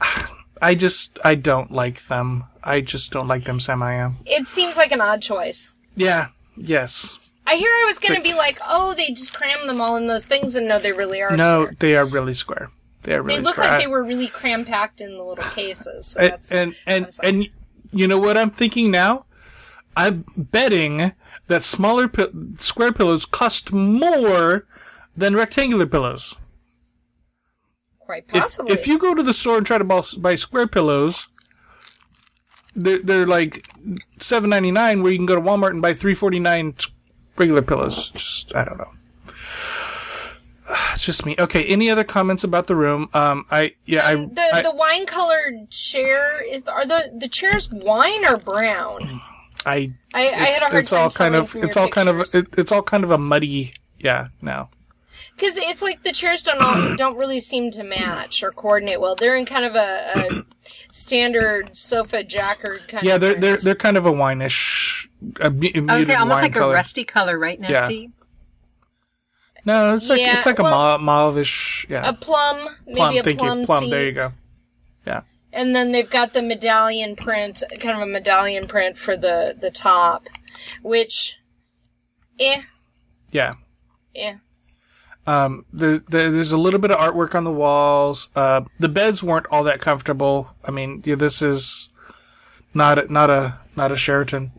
I 0.62 0.74
just 0.74 1.18
I 1.24 1.34
don't 1.34 1.72
like 1.72 2.02
them. 2.06 2.44
I 2.62 2.80
just 2.82 3.10
don't 3.12 3.26
like 3.28 3.44
them, 3.44 3.58
Samaya. 3.58 4.14
It 4.26 4.46
seems 4.48 4.76
like 4.76 4.92
an 4.92 5.00
odd 5.00 5.22
choice. 5.22 5.72
Yeah. 5.96 6.28
Yes. 6.56 7.18
I 7.50 7.56
hear 7.56 7.68
I 7.68 7.84
was 7.86 7.98
going 7.98 8.14
to 8.14 8.22
be 8.22 8.32
like, 8.34 8.58
oh, 8.68 8.94
they 8.94 9.08
just 9.10 9.34
cram 9.34 9.66
them 9.66 9.80
all 9.80 9.96
in 9.96 10.06
those 10.06 10.26
things, 10.26 10.54
and 10.54 10.68
no, 10.68 10.78
they 10.78 10.92
really 10.92 11.20
are. 11.20 11.36
No, 11.36 11.62
square. 11.64 11.76
they 11.80 11.96
are 11.96 12.06
really 12.06 12.32
square. 12.34 12.70
They 13.02 13.14
are 13.14 13.22
really 13.22 13.38
they 13.38 13.42
look 13.44 13.54
square. 13.54 13.70
like 13.70 13.80
they 13.80 13.86
were 13.88 14.04
really 14.04 14.28
cram 14.28 14.64
packed 14.64 15.00
in 15.00 15.16
the 15.16 15.22
little 15.24 15.44
cases. 15.52 16.06
So 16.08 16.20
and 16.20 16.30
that's, 16.32 16.52
and 16.52 16.76
and, 16.86 17.04
like- 17.06 17.14
and 17.24 17.48
you 17.92 18.06
know 18.06 18.18
what 18.18 18.38
I'm 18.38 18.50
thinking 18.50 18.90
now? 18.90 19.26
I'm 19.96 20.24
betting 20.36 21.12
that 21.48 21.64
smaller 21.64 22.06
pi- 22.06 22.28
square 22.58 22.92
pillows 22.92 23.26
cost 23.26 23.72
more 23.72 24.66
than 25.16 25.34
rectangular 25.34 25.86
pillows. 25.86 26.36
quite 27.98 28.28
possibly. 28.28 28.72
if 28.72 28.86
you 28.86 28.96
go 28.98 29.14
to 29.14 29.22
the 29.24 29.34
store 29.34 29.56
and 29.56 29.66
try 29.66 29.76
to 29.78 29.82
buy, 29.84 30.02
buy 30.18 30.36
square 30.36 30.68
pillows, 30.68 31.26
they're, 32.76 32.98
they're 32.98 33.26
like 33.26 33.66
seven 34.20 34.50
ninety 34.50 34.70
nine. 34.70 35.02
Where 35.02 35.10
you 35.10 35.18
can 35.18 35.26
go 35.26 35.34
to 35.34 35.40
Walmart 35.40 35.70
and 35.70 35.82
buy 35.82 35.94
three 35.94 36.14
forty 36.14 36.38
nine 36.38 36.74
regular 37.40 37.62
pillows. 37.62 38.10
Just 38.10 38.54
I 38.54 38.64
don't 38.64 38.78
know. 38.78 38.90
It's 40.92 41.04
just 41.04 41.26
me. 41.26 41.34
Okay. 41.36 41.64
Any 41.64 41.90
other 41.90 42.04
comments 42.04 42.44
about 42.44 42.68
the 42.68 42.76
room? 42.76 43.08
Um, 43.12 43.44
I 43.50 43.74
yeah, 43.86 44.06
I, 44.06 44.14
the 44.14 44.54
I 44.54 44.62
the 44.62 44.70
wine 44.70 45.04
colored 45.04 45.68
chair 45.70 46.40
is 46.40 46.62
the, 46.62 46.70
are 46.70 46.86
the 46.86 47.10
the 47.12 47.26
chairs 47.26 47.68
wine 47.72 48.24
or 48.28 48.36
brown? 48.36 49.00
I 49.66 49.92
I, 50.14 50.28
I 50.28 50.48
it's, 50.48 50.62
a 50.62 50.66
hard 50.66 50.74
it's 50.76 50.90
time 50.90 51.00
all 51.00 51.10
kind 51.10 51.34
of 51.34 51.56
it's 51.56 51.76
all 51.76 51.88
kind 51.88 52.08
of 52.08 52.34
it, 52.34 52.46
it's 52.56 52.70
all 52.70 52.82
kind 52.82 53.02
of 53.02 53.10
a 53.10 53.18
muddy 53.18 53.72
yeah 53.98 54.28
now 54.42 54.70
Because 55.40 55.56
it's 55.56 55.80
like 55.80 56.02
the 56.02 56.12
chairs 56.12 56.42
don't 56.42 56.60
all, 56.60 56.94
don't 56.98 57.16
really 57.16 57.40
seem 57.40 57.70
to 57.70 57.82
match 57.82 58.42
or 58.42 58.52
coordinate 58.52 59.00
well. 59.00 59.14
They're 59.14 59.36
in 59.36 59.46
kind 59.46 59.64
of 59.64 59.74
a, 59.74 60.12
a 60.14 60.44
standard 60.92 61.74
sofa 61.74 62.22
jacquard 62.22 62.86
kind 62.88 63.04
yeah 63.04 63.14
of. 63.14 63.20
they're 63.20 63.34
they're 63.36 63.56
they're 63.56 63.74
kind 63.74 63.96
of 63.96 64.04
a 64.06 64.12
wineish 64.12 65.06
a, 65.40 65.46
I 65.46 65.98
would 65.98 66.06
say 66.06 66.14
almost 66.14 66.42
like 66.42 66.52
color. 66.52 66.72
a 66.72 66.74
rusty 66.74 67.04
color, 67.04 67.38
right, 67.38 67.58
Nancy? 67.60 67.94
Yeah. 67.94 69.62
no 69.64 69.94
it's 69.94 70.08
like 70.08 70.20
Yeah, 70.20 70.34
it's 70.34 70.46
like 70.46 70.58
a 70.58 70.62
well, 70.64 70.98
ma- 70.98 71.30
mauvish 71.30 71.88
yeah 71.88 72.08
a 72.08 72.12
plum, 72.12 72.68
maybe 72.86 72.96
plum 72.96 73.16
a 73.16 73.22
thank 73.22 73.38
plum 73.38 73.60
you 73.60 73.66
plum 73.66 73.84
seat. 73.84 73.90
there 73.90 74.06
you 74.06 74.12
go 74.12 74.32
yeah 75.06 75.22
And 75.52 75.74
then 75.74 75.92
they've 75.92 76.10
got 76.10 76.34
the 76.34 76.42
medallion 76.42 77.16
print, 77.16 77.62
kind 77.80 77.96
of 77.96 78.02
a 78.02 78.10
medallion 78.10 78.66
print 78.68 78.98
for 78.98 79.16
the 79.16 79.56
the 79.58 79.70
top, 79.70 80.26
which, 80.82 81.36
eh, 82.38 82.62
yeah 83.30 83.54
eh. 84.14 84.34
Um 85.26 85.64
there, 85.72 85.98
there 86.08 86.30
there's 86.30 86.52
a 86.52 86.56
little 86.56 86.80
bit 86.80 86.90
of 86.90 86.98
artwork 86.98 87.34
on 87.34 87.44
the 87.44 87.52
walls 87.52 88.30
uh 88.36 88.62
the 88.78 88.88
beds 88.88 89.22
weren't 89.22 89.46
all 89.50 89.62
that 89.64 89.80
comfortable 89.80 90.48
i 90.64 90.70
mean 90.70 91.02
yeah, 91.04 91.14
this 91.14 91.42
is 91.42 91.88
not 92.74 92.98
a, 92.98 93.12
not 93.12 93.28
a 93.30 93.58
not 93.76 93.92
a 93.92 93.96
Sheraton 93.96 94.52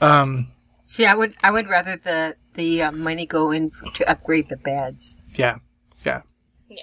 um 0.00 0.48
See, 0.84 1.06
I 1.06 1.14
would 1.14 1.36
I 1.42 1.52
would 1.52 1.68
rather 1.68 1.96
the 1.96 2.34
the 2.54 2.82
uh, 2.82 2.90
money 2.92 3.24
go 3.24 3.52
in 3.52 3.70
f- 3.86 3.94
to 3.94 4.10
upgrade 4.10 4.48
the 4.48 4.56
beds. 4.56 5.16
yeah 5.36 5.58
yeah 6.04 6.22
Yeah. 6.68 6.82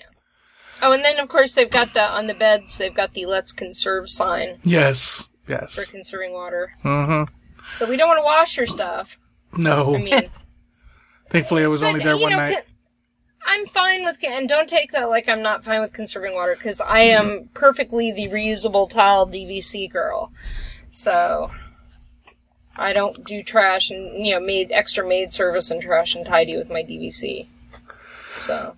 Oh, 0.81 0.93
and 0.93 1.03
then 1.03 1.19
of 1.19 1.27
course 1.27 1.53
they've 1.55 1.69
got 1.69 1.93
the 1.93 2.03
on 2.03 2.27
the 2.27 2.33
beds. 2.33 2.77
They've 2.77 2.93
got 2.95 3.13
the 3.13 3.25
"Let's 3.25 3.51
conserve" 3.51 4.09
sign 4.09 4.59
yes 4.63 5.27
yes. 5.45 5.75
for 5.75 5.81
yes 5.81 5.91
conserving 5.91 6.31
water. 6.31 6.71
mm-hmm 6.85 7.33
So 7.73 7.85
we 7.89 7.97
don't 7.97 8.07
want 8.07 8.19
to 8.19 8.23
wash 8.23 8.55
your 8.55 8.65
stuff. 8.67 9.17
no 9.57 9.95
I 9.95 9.97
mean, 10.01 10.29
thankfully 11.29 11.63
i 11.65 11.67
was 11.67 11.83
only 11.83 12.01
there 12.01 12.17
one 12.17 12.31
know, 12.31 12.37
night 12.37 12.53
con- 12.53 12.63
I'm 13.47 13.65
fine 13.65 14.03
with, 14.03 14.21
and 14.23 14.49
don't 14.49 14.67
take 14.67 14.91
that 14.91 15.09
like 15.09 15.29
I'm 15.29 15.41
not 15.41 15.63
fine 15.63 15.79
with 15.79 15.93
conserving 15.93 16.33
water 16.33 16.55
because 16.55 16.81
I 16.81 16.99
am 16.99 17.49
perfectly 17.53 18.11
the 18.11 18.27
reusable 18.27 18.89
tile 18.89 19.25
DVC 19.25 19.89
girl. 19.89 20.31
So 20.91 21.51
I 22.75 22.91
don't 22.91 23.23
do 23.25 23.41
trash 23.41 23.89
and 23.89 24.25
you 24.25 24.33
know 24.33 24.41
made 24.41 24.71
extra 24.71 25.07
maid 25.07 25.31
service 25.31 25.71
and 25.71 25.81
trash 25.81 26.13
and 26.13 26.25
tidy 26.25 26.57
with 26.57 26.69
my 26.69 26.83
DVC. 26.83 27.47
So 28.39 28.75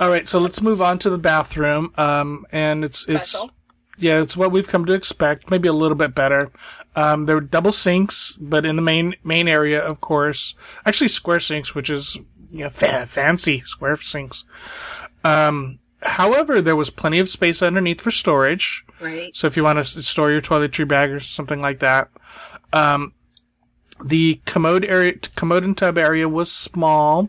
All 0.00 0.10
right, 0.10 0.28
so 0.28 0.38
let's 0.38 0.60
move 0.60 0.82
on 0.82 0.98
to 0.98 1.10
the 1.10 1.18
bathroom. 1.18 1.92
Um, 1.96 2.44
and 2.52 2.84
it's 2.84 3.08
it's 3.08 3.36
yeah, 3.98 4.22
it's 4.22 4.36
what 4.36 4.52
we've 4.52 4.68
come 4.68 4.84
to 4.86 4.94
expect. 4.94 5.50
Maybe 5.50 5.68
a 5.68 5.72
little 5.72 5.96
bit 5.96 6.14
better. 6.14 6.50
Um, 6.96 7.26
there 7.26 7.36
were 7.36 7.42
double 7.42 7.72
sinks, 7.72 8.36
but 8.36 8.66
in 8.66 8.76
the 8.76 8.82
main 8.82 9.14
main 9.24 9.48
area, 9.48 9.80
of 9.80 10.00
course, 10.00 10.54
actually 10.84 11.08
square 11.08 11.40
sinks, 11.40 11.74
which 11.74 11.90
is 11.90 12.18
you 12.50 12.64
know 12.64 12.70
fa- 12.70 13.06
fancy 13.06 13.62
square 13.62 13.96
sinks. 13.96 14.44
Um, 15.24 15.78
however, 16.02 16.60
there 16.60 16.76
was 16.76 16.90
plenty 16.90 17.18
of 17.18 17.28
space 17.28 17.62
underneath 17.62 18.00
for 18.00 18.10
storage. 18.10 18.84
Right. 19.00 19.34
So 19.34 19.46
if 19.46 19.56
you 19.56 19.64
want 19.64 19.78
to 19.78 20.02
store 20.02 20.30
your 20.30 20.40
toiletry 20.40 20.86
bag 20.86 21.10
or 21.10 21.20
something 21.20 21.60
like 21.60 21.80
that, 21.80 22.10
um, 22.72 23.14
the 24.04 24.40
commode 24.46 24.84
area, 24.84 25.14
commode 25.36 25.64
and 25.64 25.76
tub 25.76 25.98
area 25.98 26.28
was 26.28 26.50
small, 26.50 27.28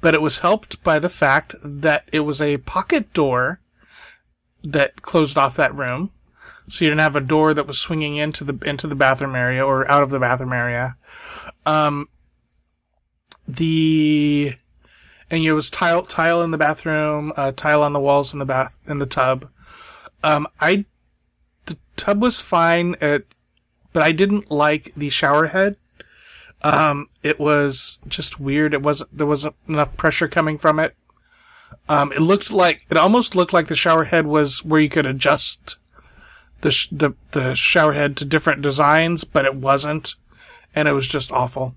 but 0.00 0.14
it 0.14 0.22
was 0.22 0.40
helped 0.40 0.82
by 0.82 0.98
the 0.98 1.08
fact 1.08 1.54
that 1.62 2.08
it 2.12 2.20
was 2.20 2.40
a 2.40 2.58
pocket 2.58 3.12
door 3.12 3.60
that 4.62 5.02
closed 5.02 5.38
off 5.38 5.56
that 5.56 5.74
room. 5.74 6.10
So 6.68 6.84
you 6.84 6.90
didn't 6.90 7.00
have 7.00 7.16
a 7.16 7.20
door 7.20 7.52
that 7.54 7.66
was 7.66 7.80
swinging 7.80 8.16
into 8.16 8.44
the 8.44 8.56
into 8.68 8.86
the 8.86 8.94
bathroom 8.94 9.34
area 9.34 9.64
or 9.64 9.90
out 9.90 10.02
of 10.02 10.10
the 10.10 10.20
bathroom 10.20 10.52
area. 10.52 10.96
Um, 11.66 12.08
the 13.56 14.54
and 15.30 15.44
it 15.44 15.52
was 15.52 15.70
tile 15.70 16.02
tile 16.02 16.42
in 16.42 16.50
the 16.50 16.58
bathroom, 16.58 17.32
uh, 17.36 17.52
tile 17.52 17.82
on 17.82 17.92
the 17.92 18.00
walls 18.00 18.32
in 18.32 18.38
the 18.38 18.44
bath 18.44 18.74
in 18.86 18.98
the 18.98 19.06
tub. 19.06 19.48
Um, 20.22 20.46
I 20.60 20.84
the 21.66 21.78
tub 21.96 22.20
was 22.20 22.40
fine, 22.40 22.96
at, 23.00 23.24
but 23.92 24.02
I 24.02 24.12
didn't 24.12 24.50
like 24.50 24.92
the 24.96 25.08
shower 25.08 25.46
head. 25.46 25.76
Um, 26.62 27.08
it 27.22 27.38
was 27.38 28.00
just 28.06 28.40
weird. 28.40 28.74
It 28.74 28.82
wasn't 28.82 29.16
there 29.16 29.26
wasn't 29.26 29.56
enough 29.68 29.96
pressure 29.96 30.28
coming 30.28 30.58
from 30.58 30.78
it. 30.78 30.94
Um, 31.88 32.12
it 32.12 32.20
looked 32.20 32.52
like 32.52 32.84
it 32.90 32.96
almost 32.96 33.34
looked 33.34 33.52
like 33.52 33.68
the 33.68 33.76
shower 33.76 34.04
head 34.04 34.26
was 34.26 34.64
where 34.64 34.80
you 34.80 34.88
could 34.88 35.06
adjust 35.06 35.78
the 36.60 36.70
sh- 36.70 36.88
the 36.90 37.12
the 37.30 37.54
shower 37.54 37.92
head 37.92 38.16
to 38.18 38.24
different 38.24 38.62
designs, 38.62 39.24
but 39.24 39.44
it 39.44 39.54
wasn't, 39.54 40.16
and 40.74 40.88
it 40.88 40.92
was 40.92 41.08
just 41.08 41.32
awful. 41.32 41.76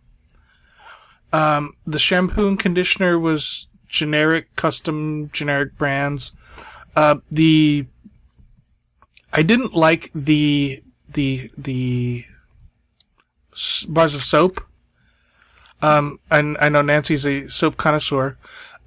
Um, 1.33 1.73
the 1.85 1.99
shampoo 1.99 2.47
and 2.47 2.59
conditioner 2.59 3.17
was 3.17 3.67
generic, 3.87 4.55
custom, 4.55 5.29
generic 5.33 5.75
brands. 5.77 6.31
Uh, 6.95 7.15
the 7.31 7.87
I 9.33 9.41
didn't 9.41 9.73
like 9.73 10.11
the 10.13 10.79
the 11.09 11.49
the 11.57 12.25
bars 13.89 14.15
of 14.15 14.23
soap. 14.23 14.61
Um, 15.81 16.19
and 16.31 16.55
I 16.61 16.69
know 16.69 16.81
Nancy's 16.81 17.25
a 17.25 17.49
soap 17.49 17.75
connoisseur. 17.77 18.37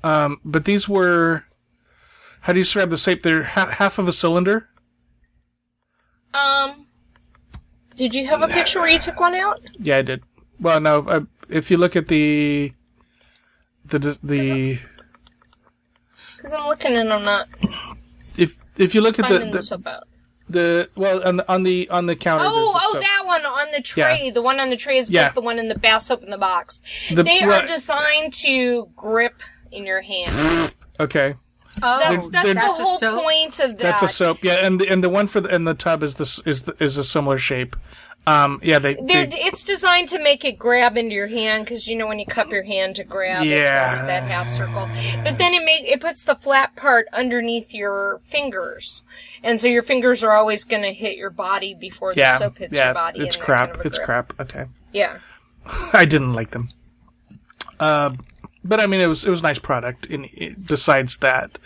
Um, 0.03 0.41
but 0.45 0.65
these 0.65 0.89
were 0.89 1.45
how 2.43 2.53
do 2.53 2.61
you 2.61 2.65
describe 2.65 2.91
the 2.91 2.99
soap? 2.99 3.21
They're 3.21 3.43
ha- 3.43 3.71
half 3.71 3.99
of 3.99 4.07
a 4.07 4.13
cylinder. 4.13 4.69
Um, 6.33 6.87
did 7.97 8.15
you 8.15 8.27
have 8.29 8.41
a 8.41 8.47
picture 8.47 8.79
where 8.79 8.89
you 8.89 9.01
took 9.01 9.19
one 9.19 9.35
out? 9.35 9.59
Yeah, 9.81 9.97
I 9.97 10.03
did. 10.03 10.23
Well, 10.61 10.81
no. 10.81 11.27
If 11.49 11.71
you 11.71 11.77
look 11.77 11.97
at 11.97 12.09
the 12.09 12.73
the 13.85 13.99
the 14.23 14.79
Because 16.37 16.53
I'm 16.53 16.67
looking 16.67 16.97
and 16.97 17.13
I'm 17.13 17.25
not 17.25 17.49
if 18.37 18.59
if 18.77 18.95
you 18.95 19.01
look 19.01 19.19
at 19.19 19.29
the 19.29 19.39
the, 19.39 19.45
the, 19.47 19.63
soap 19.63 19.87
out. 19.87 20.05
the 20.49 20.89
well 20.97 21.27
on 21.27 21.37
the 21.37 21.51
on 21.53 21.63
the 21.63 21.89
on 21.91 22.07
the 22.07 22.17
counter. 22.17 22.47
Oh, 22.49 22.55
the 22.75 22.81
oh, 22.85 22.93
soap. 22.93 23.03
that 23.03 23.23
one 23.25 23.47
on 23.47 23.71
the 23.73 23.81
tray. 23.81 24.31
The 24.31 24.43
one 24.43 24.61
on 24.61 24.71
the 24.71 24.77
tray 24.77 24.99
is 24.99 25.11
Yeah. 25.11 25.31
the 25.31 25.41
one 25.41 25.59
in 25.59 25.69
the 25.69 25.79
bath 25.79 26.03
soap 26.03 26.23
in 26.23 26.31
the 26.31 26.39
box. 26.39 26.83
The- 27.15 27.23
they 27.23 27.41
are 27.43 27.67
designed 27.67 28.33
to 28.45 28.89
grip 28.97 29.43
in 29.73 29.85
your 29.87 30.03
hand. 30.03 30.73
Okay, 30.99 31.35
Oh, 31.83 31.99
That's 32.01 32.31
that's 32.31 32.45
they're- 32.47 32.55
the 32.55 32.61
That's 32.61 32.79
a 32.79 32.83
whole 32.83 32.99
soap? 32.99 33.23
point 33.23 33.61
of 33.61 33.73
that. 33.73 33.79
that's 33.83 34.03
a 34.03 34.09
soap. 34.09 34.43
Yeah, 34.43 34.65
and 34.67 34.81
the 34.81 34.89
and 34.89 35.05
the 35.05 35.11
one 35.11 35.27
for 35.27 35.43
the 35.43 35.55
and 35.55 35.67
the 35.67 35.75
tub 35.75 36.03
is 36.03 36.15
this 36.15 36.39
is 36.47 36.63
the, 36.63 36.75
is 36.83 36.97
a 36.97 37.05
similar 37.05 37.37
shape. 37.37 37.77
Um, 38.29 38.59
yeah, 38.65 38.81
they, 38.81 38.95
They're, 38.95 39.29
it's 39.31 39.63
designed 39.63 40.09
to 40.09 40.19
make 40.19 40.45
it 40.45 40.59
grab 40.59 40.97
into 40.97 41.15
your 41.15 41.29
hand 41.29 41.65
because 41.65 41.87
you 41.87 41.95
know 41.95 42.09
when 42.09 42.19
you 42.19 42.27
cup 42.27 42.51
your 42.51 42.65
hand 42.65 42.97
to 42.97 43.05
grab, 43.05 43.45
it 43.47 43.51
Yeah. 43.51 43.91
grabs 43.95 44.05
that 44.07 44.25
half 44.25 44.51
circle. 44.51 44.89
But 45.23 45.39
then 45.39 45.55
it 45.55 45.65
make 45.65 45.85
it 45.85 46.01
puts 46.01 46.25
the 46.25 46.35
flat 46.35 46.75
part 46.75 47.07
underneath 47.13 47.73
your 47.73 48.19
fingers, 48.19 49.05
and 49.45 49.61
so 49.61 49.69
your 49.69 49.85
fingers 49.85 50.25
are 50.25 50.33
always 50.33 50.65
going 50.65 50.83
to 50.83 50.93
hit 50.93 51.17
your 51.17 51.31
body 51.31 51.73
before 51.73 52.13
yeah 52.17 52.33
the 52.33 52.39
soap 52.39 52.59
hits 52.59 52.77
yeah 52.77 52.87
your 52.87 52.95
body. 52.95 53.21
it's 53.21 53.37
crap. 53.37 53.69
kind 53.75 53.81
of 53.81 53.87
it's 53.87 53.99
crap. 54.01 54.33
Okay, 54.41 54.65
Yeah. 54.93 55.19
I 55.93 56.05
didn't 56.05 56.33
like 56.33 56.51
them. 56.51 56.69
Uh, 57.79 58.13
but 58.65 58.81
I 58.81 58.87
mean, 58.89 59.01
it 59.01 59.07
was 59.07 59.25
it 59.25 59.31
was 59.31 59.39
a 59.39 59.45
nice 59.45 59.61
product. 59.61 60.07
In, 60.07 60.29
besides 60.67 61.19
that, 61.19 61.59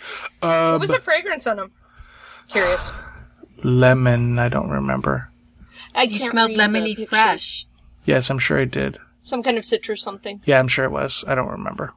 uh, 0.42 0.72
What 0.72 0.82
was 0.82 0.90
the 0.90 1.00
fragrance 1.00 1.46
on 1.46 1.56
them? 1.56 1.72
Curious. 2.48 2.90
lemon. 3.64 4.38
I 4.38 4.48
don't 4.50 4.68
remember. 4.68 5.29
I 5.94 6.02
you 6.02 6.18
can't 6.18 6.30
smelled 6.32 6.50
read 6.50 6.58
the 6.58 6.62
lemony 6.62 6.96
picture. 6.96 7.06
fresh. 7.06 7.66
Yes, 8.04 8.30
I'm 8.30 8.38
sure 8.38 8.58
I 8.58 8.64
did. 8.64 8.98
Some 9.22 9.42
kind 9.42 9.58
of 9.58 9.64
citrus 9.64 10.02
something. 10.02 10.40
Yeah, 10.44 10.58
I'm 10.58 10.68
sure 10.68 10.84
it 10.84 10.90
was. 10.90 11.24
I 11.26 11.34
don't 11.34 11.48
remember. 11.48 11.92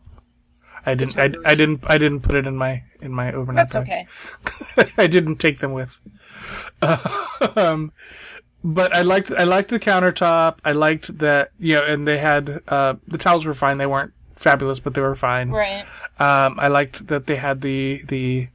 I 0.86 0.96
didn't. 0.96 1.18
I, 1.18 1.32
I 1.50 1.56
didn't. 1.56 1.84
I 1.88 1.98
didn't 1.98 2.22
put 2.22 2.36
it 2.36 2.46
in 2.46 2.58
my 2.58 2.84
in 3.02 3.14
my 3.14 3.32
overnight. 3.32 3.70
That's 3.70 3.88
bag. 3.90 4.08
okay. 4.76 4.92
I 4.98 5.08
didn't 5.08 5.38
take 5.38 5.60
them 5.60 5.72
with. 5.72 6.02
um, 7.56 7.94
but 8.64 8.94
I 8.94 9.02
liked 9.02 9.32
I 9.32 9.46
liked 9.46 9.70
the 9.70 9.80
countertop. 9.80 10.58
I 10.66 10.74
liked 10.74 11.18
that 11.20 11.52
you 11.58 11.76
know, 11.76 11.86
and 11.86 12.06
they 12.08 12.18
had 12.18 12.62
uh, 12.68 12.96
the 13.08 13.18
towels 13.18 13.46
were 13.46 13.54
fine. 13.54 13.78
They 13.78 13.86
weren't 13.86 14.14
fabulous, 14.36 14.80
but 14.82 14.94
they 14.94 15.02
were 15.02 15.16
fine. 15.16 15.52
Right. 15.52 15.86
Um, 16.20 16.60
I 16.60 16.68
liked 16.68 17.08
that 17.08 17.28
they 17.28 17.38
had 17.38 17.62
the 17.62 18.04
the 18.08 18.50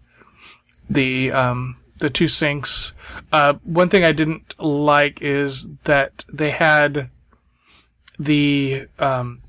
the 0.90 1.32
um 1.32 1.76
the 1.98 2.10
two 2.10 2.28
sinks. 2.28 2.92
Uh, 3.32 3.54
one 3.64 3.88
thing 3.88 4.04
I 4.04 4.12
didn't 4.12 4.54
like 4.58 5.22
is 5.22 5.68
that 5.84 6.24
they 6.32 6.50
had 6.50 7.10
the 8.18 8.86
um 8.98 9.42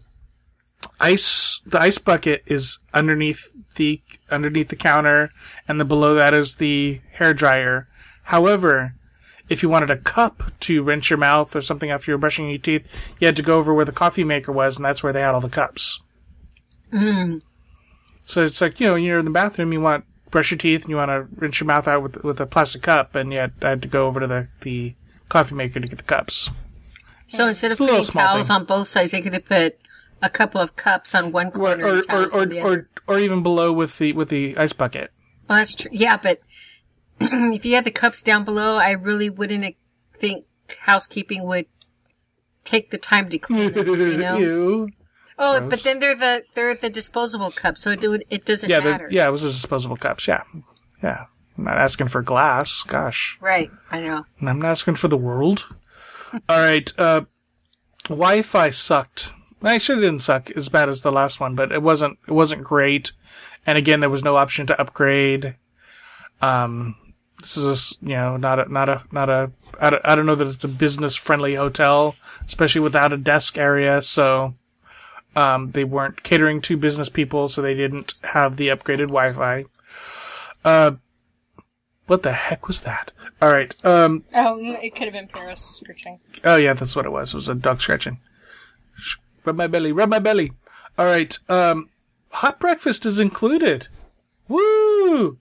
ice 0.99 1.61
the 1.65 1.79
ice 1.79 1.97
bucket 1.97 2.43
is 2.45 2.79
underneath 2.93 3.55
the 3.75 4.01
underneath 4.29 4.69
the 4.69 4.75
counter 4.75 5.31
and 5.67 5.79
the 5.79 5.85
below 5.85 6.13
that 6.15 6.33
is 6.33 6.55
the 6.55 7.01
hair 7.13 7.33
dryer. 7.33 7.87
However, 8.23 8.93
if 9.49 9.63
you 9.63 9.69
wanted 9.69 9.89
a 9.89 9.97
cup 9.97 10.43
to 10.61 10.83
rinse 10.83 11.09
your 11.09 11.17
mouth 11.17 11.55
or 11.55 11.61
something 11.61 11.89
after 11.89 12.11
you're 12.11 12.19
brushing 12.19 12.49
your 12.49 12.59
teeth, 12.59 13.13
you 13.19 13.25
had 13.25 13.35
to 13.35 13.41
go 13.41 13.57
over 13.57 13.73
where 13.73 13.85
the 13.85 13.91
coffee 13.91 14.23
maker 14.23 14.51
was 14.51 14.77
and 14.77 14.85
that's 14.85 15.01
where 15.01 15.13
they 15.13 15.21
had 15.21 15.33
all 15.33 15.41
the 15.41 15.49
cups. 15.49 16.01
Mm. 16.91 17.41
So 18.25 18.43
it's 18.43 18.61
like, 18.61 18.79
you 18.79 18.87
know, 18.87 18.95
you're 18.95 19.19
in 19.19 19.25
the 19.25 19.31
bathroom, 19.31 19.73
you 19.73 19.81
want 19.81 20.05
brush 20.31 20.51
your 20.51 20.57
teeth 20.57 20.83
and 20.83 20.89
you 20.89 20.95
want 20.95 21.09
to 21.09 21.27
rinse 21.35 21.59
your 21.59 21.67
mouth 21.67 21.87
out 21.87 22.03
with 22.03 22.23
with 22.23 22.39
a 22.39 22.45
plastic 22.45 22.81
cup 22.81 23.15
and 23.15 23.31
yet 23.31 23.51
I 23.61 23.69
had 23.69 23.81
to 23.81 23.87
go 23.87 24.07
over 24.07 24.19
to 24.19 24.27
the, 24.27 24.47
the 24.61 24.93
coffee 25.27 25.55
maker 25.55 25.79
to 25.79 25.87
get 25.87 25.97
the 25.97 26.03
cups. 26.03 26.49
So 27.27 27.47
instead 27.47 27.71
of 27.71 27.79
little 27.79 27.97
putting 27.97 28.11
towels 28.11 28.47
thing. 28.47 28.55
on 28.55 28.65
both 28.65 28.87
sides, 28.87 29.11
they 29.11 29.21
could 29.21 29.33
have 29.33 29.45
put 29.45 29.77
a 30.21 30.29
couple 30.29 30.59
of 30.59 30.75
cups 30.75 31.13
on 31.15 31.31
one 31.31 31.51
corner 31.51 31.85
or 31.85 32.01
or, 32.09 32.25
or, 32.25 32.41
other. 32.41 32.61
or, 32.61 32.89
or 33.07 33.19
even 33.19 33.43
below 33.43 33.71
with 33.71 33.97
the 33.97 34.13
with 34.13 34.29
the 34.29 34.57
ice 34.57 34.73
bucket. 34.73 35.11
Well, 35.47 35.59
that's 35.59 35.75
true. 35.75 35.91
Yeah, 35.93 36.17
but 36.17 36.41
if 37.19 37.65
you 37.65 37.75
had 37.75 37.85
the 37.85 37.91
cups 37.91 38.21
down 38.21 38.45
below, 38.45 38.75
I 38.77 38.91
really 38.91 39.29
wouldn't 39.29 39.75
think 40.17 40.45
housekeeping 40.81 41.43
would 41.43 41.65
take 42.63 42.91
the 42.91 42.97
time 42.97 43.29
to 43.29 43.39
clean 43.39 43.73
them. 43.73 43.87
You 43.87 44.17
know? 44.17 44.89
Oh, 45.41 45.57
Gross. 45.59 45.69
but 45.69 45.83
then 45.83 45.99
they're 45.99 46.15
the 46.15 46.43
they're 46.53 46.75
the 46.75 46.89
disposable 46.89 47.49
cups, 47.51 47.81
so 47.81 47.91
it 47.91 48.01
do, 48.01 48.19
it 48.29 48.43
doesn't 48.45 48.69
Yeah, 48.69 48.81
matter. 48.81 49.07
yeah, 49.09 49.27
it 49.27 49.31
was 49.31 49.43
the 49.43 49.49
disposable 49.49 49.95
cups. 49.97 50.27
Yeah, 50.27 50.43
yeah. 51.01 51.25
I'm 51.57 51.63
not 51.63 51.77
asking 51.77 52.09
for 52.09 52.21
glass. 52.21 52.83
Gosh, 52.83 53.37
Right. 53.41 53.69
I 53.91 54.01
know. 54.01 54.25
I'm 54.41 54.59
not 54.59 54.69
asking 54.69 54.95
for 54.95 55.07
the 55.07 55.17
world. 55.17 55.65
All 56.49 56.59
right. 56.59 56.91
Uh, 56.97 57.21
Wi-Fi 58.07 58.69
sucked. 58.69 59.33
Actually, 59.63 59.99
it 59.99 60.01
didn't 60.05 60.21
suck 60.21 60.51
as 60.51 60.69
bad 60.69 60.87
as 60.89 61.01
the 61.01 61.11
last 61.11 61.39
one, 61.39 61.55
but 61.55 61.71
it 61.71 61.81
wasn't. 61.81 62.17
It 62.27 62.31
wasn't 62.33 62.63
great. 62.63 63.11
And 63.65 63.77
again, 63.77 63.99
there 63.99 64.09
was 64.09 64.23
no 64.23 64.35
option 64.37 64.67
to 64.67 64.79
upgrade. 64.79 65.55
Um, 66.41 66.95
this 67.39 67.57
is 67.57 67.97
a, 68.01 68.05
you 68.05 68.15
know 68.15 68.37
not 68.37 68.59
a 68.59 68.71
not 68.71 68.89
a 68.89 69.03
not 69.11 69.29
a 69.29 69.51
I 69.79 69.89
don't, 69.89 70.05
I 70.05 70.15
don't 70.15 70.25
know 70.25 70.35
that 70.35 70.47
it's 70.47 70.63
a 70.63 70.69
business 70.69 71.15
friendly 71.15 71.55
hotel, 71.55 72.15
especially 72.45 72.81
without 72.81 73.13
a 73.13 73.17
desk 73.17 73.57
area. 73.57 74.01
So. 74.01 74.55
Um, 75.39 75.71
they 75.71 75.85
weren't 75.85 76.21
catering 76.23 76.59
to 76.61 76.75
business 76.75 77.07
people, 77.07 77.47
so 77.47 77.61
they 77.61 77.73
didn't 77.75 78.13
have 78.23 78.57
the 78.57 78.67
upgraded 78.67 79.07
Wi-Fi. 79.07 79.63
Uh, 80.65 80.91
what 82.07 82.23
the 82.23 82.33
heck 82.33 82.67
was 82.67 82.81
that? 82.81 83.13
All 83.41 83.49
right. 83.49 83.73
Um, 83.85 84.25
Oh, 84.35 84.57
it 84.59 84.95
could 84.95 85.05
have 85.05 85.13
been 85.13 85.29
Paris 85.29 85.79
screeching. 85.79 86.19
Oh 86.43 86.57
yeah, 86.57 86.73
that's 86.73 86.93
what 86.95 87.05
it 87.05 87.11
was. 87.11 87.33
It 87.33 87.37
was 87.37 87.47
a 87.47 87.55
dog 87.55 87.79
scratching. 87.81 88.19
Rub 89.45 89.55
my 89.55 89.67
belly, 89.67 89.93
rub 89.93 90.09
my 90.09 90.19
belly. 90.19 90.51
All 90.97 91.05
right. 91.05 91.37
Um, 91.47 91.89
hot 92.31 92.59
breakfast 92.59 93.05
is 93.05 93.19
included. 93.19 93.87
Woo! 94.49 95.37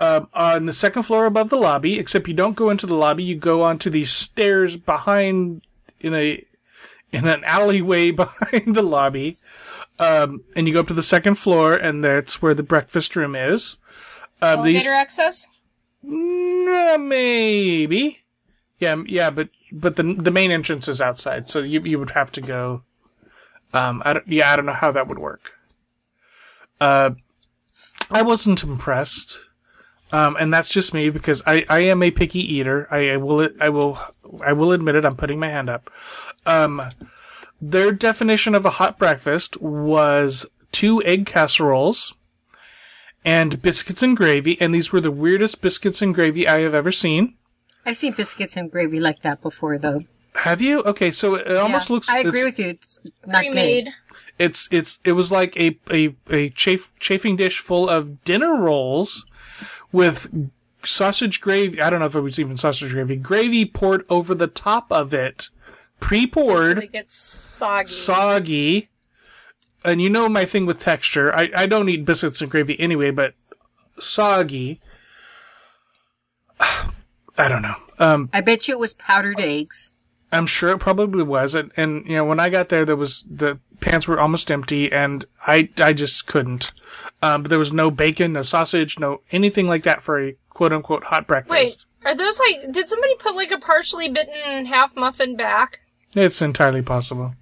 Um, 0.00 0.28
on 0.34 0.66
the 0.66 0.72
second 0.72 1.04
floor 1.04 1.24
above 1.24 1.48
the 1.48 1.56
lobby, 1.56 1.98
except 1.98 2.28
you 2.28 2.34
don't 2.34 2.56
go 2.56 2.68
into 2.68 2.86
the 2.86 2.94
lobby. 2.96 3.22
You 3.22 3.36
go 3.36 3.62
onto 3.62 3.88
these 3.88 4.10
stairs 4.10 4.76
behind 4.76 5.62
in 6.00 6.12
a 6.12 6.44
in 7.12 7.26
an 7.26 7.44
alleyway 7.44 8.10
behind 8.10 8.74
the 8.74 8.82
lobby. 8.82 9.38
Um, 9.98 10.42
and 10.56 10.66
you 10.66 10.74
go 10.74 10.80
up 10.80 10.88
to 10.88 10.94
the 10.94 11.02
second 11.02 11.36
floor, 11.36 11.74
and 11.74 12.02
that's 12.02 12.42
where 12.42 12.54
the 12.54 12.62
breakfast 12.62 13.14
room 13.14 13.36
is. 13.36 13.76
Um, 14.40 14.62
these 14.62 14.88
access? 14.88 15.48
Uh, 16.04 16.98
maybe. 16.98 18.20
Yeah, 18.80 19.02
yeah, 19.06 19.30
but 19.30 19.50
but 19.70 19.94
the 19.94 20.02
the 20.02 20.32
main 20.32 20.50
entrance 20.50 20.88
is 20.88 21.00
outside, 21.00 21.48
so 21.48 21.60
you 21.60 21.80
you 21.82 21.98
would 22.00 22.10
have 22.10 22.32
to 22.32 22.40
go. 22.40 22.82
Um, 23.72 24.02
I 24.04 24.14
don't, 24.14 24.26
yeah, 24.26 24.52
I 24.52 24.56
don't 24.56 24.66
know 24.66 24.72
how 24.72 24.90
that 24.90 25.06
would 25.06 25.20
work. 25.20 25.52
Uh, 26.80 27.10
I 28.10 28.22
wasn't 28.22 28.62
impressed. 28.64 29.50
Um, 30.10 30.36
and 30.38 30.52
that's 30.52 30.68
just 30.68 30.92
me 30.92 31.08
because 31.08 31.42
I, 31.46 31.64
I 31.70 31.80
am 31.80 32.02
a 32.02 32.10
picky 32.10 32.40
eater. 32.40 32.86
I, 32.90 33.10
I 33.12 33.16
will 33.16 33.48
I 33.60 33.70
will 33.70 33.98
I 34.44 34.52
will 34.52 34.72
admit 34.72 34.94
it. 34.94 35.06
I'm 35.06 35.16
putting 35.16 35.40
my 35.40 35.48
hand 35.48 35.70
up. 35.70 35.90
Um, 36.46 36.82
their 37.60 37.92
definition 37.92 38.54
of 38.54 38.64
a 38.64 38.70
hot 38.70 38.98
breakfast 38.98 39.60
was 39.60 40.46
two 40.72 41.02
egg 41.04 41.26
casseroles 41.26 42.14
and 43.24 43.62
biscuits 43.62 44.02
and 44.02 44.16
gravy, 44.16 44.60
and 44.60 44.74
these 44.74 44.92
were 44.92 45.00
the 45.00 45.10
weirdest 45.12 45.60
biscuits 45.60 46.02
and 46.02 46.14
gravy 46.14 46.48
I 46.48 46.60
have 46.60 46.74
ever 46.74 46.90
seen. 46.90 47.34
I've 47.86 47.96
seen 47.96 48.12
biscuits 48.14 48.56
and 48.56 48.70
gravy 48.70 48.98
like 49.00 49.20
that 49.22 49.40
before, 49.42 49.78
though. 49.78 50.00
Have 50.36 50.60
you? 50.62 50.82
Okay, 50.82 51.10
so 51.10 51.34
it 51.36 51.56
almost 51.56 51.88
Yeah, 51.88 51.94
looks. 51.94 52.08
I 52.08 52.18
agree 52.20 52.44
with 52.44 52.58
you. 52.58 52.70
It's 52.70 53.00
not 53.26 53.40
Pre-made. 53.40 53.84
good. 53.84 53.92
It's 54.38 54.68
it's 54.72 54.98
it 55.04 55.12
was 55.12 55.30
like 55.30 55.56
a 55.60 55.78
a 55.90 56.14
a 56.30 56.48
chafe, 56.50 56.90
chafing 56.98 57.36
dish 57.36 57.58
full 57.58 57.88
of 57.88 58.24
dinner 58.24 58.56
rolls 58.56 59.26
with 59.92 60.50
sausage 60.84 61.40
gravy. 61.40 61.80
I 61.82 61.90
don't 61.90 62.00
know 62.00 62.06
if 62.06 62.16
it 62.16 62.20
was 62.22 62.40
even 62.40 62.56
sausage 62.56 62.92
gravy. 62.92 63.16
Gravy 63.16 63.66
poured 63.66 64.04
over 64.08 64.34
the 64.34 64.46
top 64.48 64.90
of 64.90 65.12
it, 65.12 65.42
So 65.42 65.50
pre-poured, 66.02 66.78
it 66.78 66.92
gets 66.92 67.16
soggy. 67.16 67.86
soggy. 67.86 68.88
And 69.84 70.00
you 70.00 70.10
know 70.10 70.28
my 70.28 70.44
thing 70.44 70.66
with 70.66 70.78
texture. 70.78 71.34
I 71.34 71.50
I 71.54 71.66
don't 71.66 71.88
eat 71.88 72.04
biscuits 72.04 72.40
and 72.40 72.50
gravy 72.50 72.78
anyway, 72.78 73.10
but 73.10 73.34
soggy. 73.98 74.80
I 76.60 77.48
don't 77.48 77.62
know. 77.62 77.74
Um, 77.98 78.30
I 78.32 78.40
bet 78.40 78.68
you 78.68 78.74
it 78.74 78.80
was 78.80 78.94
powdered 78.94 79.40
eggs. 79.40 79.92
I'm 80.30 80.46
sure 80.46 80.70
it 80.70 80.78
probably 80.78 81.22
was, 81.22 81.54
and, 81.54 81.70
and 81.76 82.06
you 82.06 82.16
know 82.16 82.24
when 82.24 82.40
I 82.40 82.48
got 82.48 82.68
there, 82.68 82.84
there 82.84 82.96
was 82.96 83.24
the 83.30 83.58
pans 83.80 84.08
were 84.08 84.18
almost 84.18 84.50
empty, 84.50 84.90
and 84.90 85.24
I 85.46 85.68
I 85.78 85.92
just 85.92 86.26
couldn't. 86.26 86.72
Um, 87.20 87.42
but 87.42 87.50
there 87.50 87.58
was 87.58 87.72
no 87.72 87.90
bacon, 87.90 88.32
no 88.32 88.42
sausage, 88.42 88.98
no 88.98 89.20
anything 89.30 89.68
like 89.68 89.82
that 89.82 90.00
for 90.00 90.18
a 90.18 90.36
quote 90.48 90.72
unquote 90.72 91.04
hot 91.04 91.26
breakfast. 91.26 91.86
Wait, 92.02 92.10
are 92.10 92.16
those 92.16 92.40
like? 92.40 92.72
Did 92.72 92.88
somebody 92.88 93.14
put 93.16 93.34
like 93.34 93.50
a 93.50 93.58
partially 93.58 94.08
bitten 94.08 94.66
half 94.66 94.96
muffin 94.96 95.36
back? 95.36 95.81
It's 96.14 96.42
entirely 96.42 96.82
possible, 96.82 97.34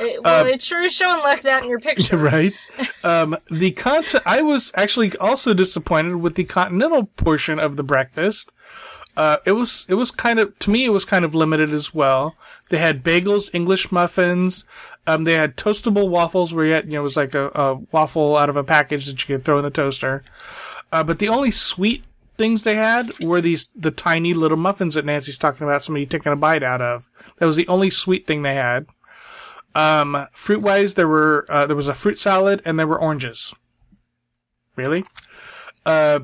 It, 0.00 0.22
well, 0.22 0.44
Uh, 0.44 0.48
it 0.48 0.62
sure 0.62 0.82
is 0.82 0.94
showing 0.94 1.20
like 1.20 1.42
that 1.42 1.62
in 1.62 1.68
your 1.68 1.80
picture. 1.80 2.16
right? 2.32 2.54
um, 3.04 3.36
the 3.50 3.72
cont- 3.72 4.14
I 4.24 4.42
was 4.42 4.72
actually 4.74 5.16
also 5.18 5.52
disappointed 5.54 6.16
with 6.16 6.34
the 6.36 6.44
continental 6.44 7.06
portion 7.16 7.58
of 7.58 7.76
the 7.76 7.82
breakfast. 7.82 8.52
Uh, 9.16 9.38
it 9.44 9.52
was 9.52 9.84
it 9.88 9.94
was 9.94 10.12
kind 10.12 10.38
of 10.38 10.56
to 10.60 10.70
me 10.70 10.84
it 10.84 10.90
was 10.90 11.04
kind 11.04 11.24
of 11.24 11.34
limited 11.34 11.72
as 11.74 11.92
well. 11.92 12.36
They 12.70 12.78
had 12.78 13.02
bagels, 13.02 13.50
English 13.52 13.90
muffins. 13.90 14.64
Um, 15.08 15.24
they 15.24 15.32
had 15.34 15.56
toastable 15.56 16.08
waffles 16.08 16.54
where 16.54 16.66
you 16.66 16.72
had, 16.74 16.84
you 16.84 16.92
know 16.92 17.00
it 17.00 17.02
was 17.02 17.16
like 17.16 17.34
a, 17.34 17.50
a 17.54 17.74
waffle 17.90 18.36
out 18.36 18.48
of 18.48 18.56
a 18.56 18.62
package 18.62 19.06
that 19.06 19.20
you 19.28 19.34
could 19.36 19.44
throw 19.44 19.58
in 19.58 19.64
the 19.64 19.70
toaster. 19.70 20.22
Uh, 20.92 21.02
but 21.02 21.18
the 21.18 21.28
only 21.28 21.50
sweet 21.50 22.04
things 22.38 22.62
they 22.62 22.76
had 22.76 23.12
were 23.24 23.40
these 23.40 23.68
the 23.74 23.90
tiny 23.90 24.32
little 24.32 24.56
muffins 24.56 24.94
that 24.94 25.04
Nancy's 25.04 25.36
talking 25.36 25.66
about. 25.66 25.82
Somebody 25.82 26.06
taking 26.06 26.32
a 26.32 26.36
bite 26.36 26.62
out 26.62 26.80
of. 26.80 27.10
That 27.38 27.46
was 27.46 27.56
the 27.56 27.68
only 27.68 27.90
sweet 27.90 28.26
thing 28.26 28.42
they 28.42 28.54
had. 28.54 28.86
Um, 29.74 30.26
fruit 30.32 30.62
wise, 30.62 30.94
there 30.94 31.08
were 31.08 31.44
uh, 31.50 31.66
there 31.66 31.76
was 31.76 31.88
a 31.88 31.94
fruit 31.94 32.18
salad 32.18 32.62
and 32.64 32.78
there 32.78 32.86
were 32.86 33.00
oranges. 33.00 33.54
Really? 34.76 35.04
Uh, 35.84 36.20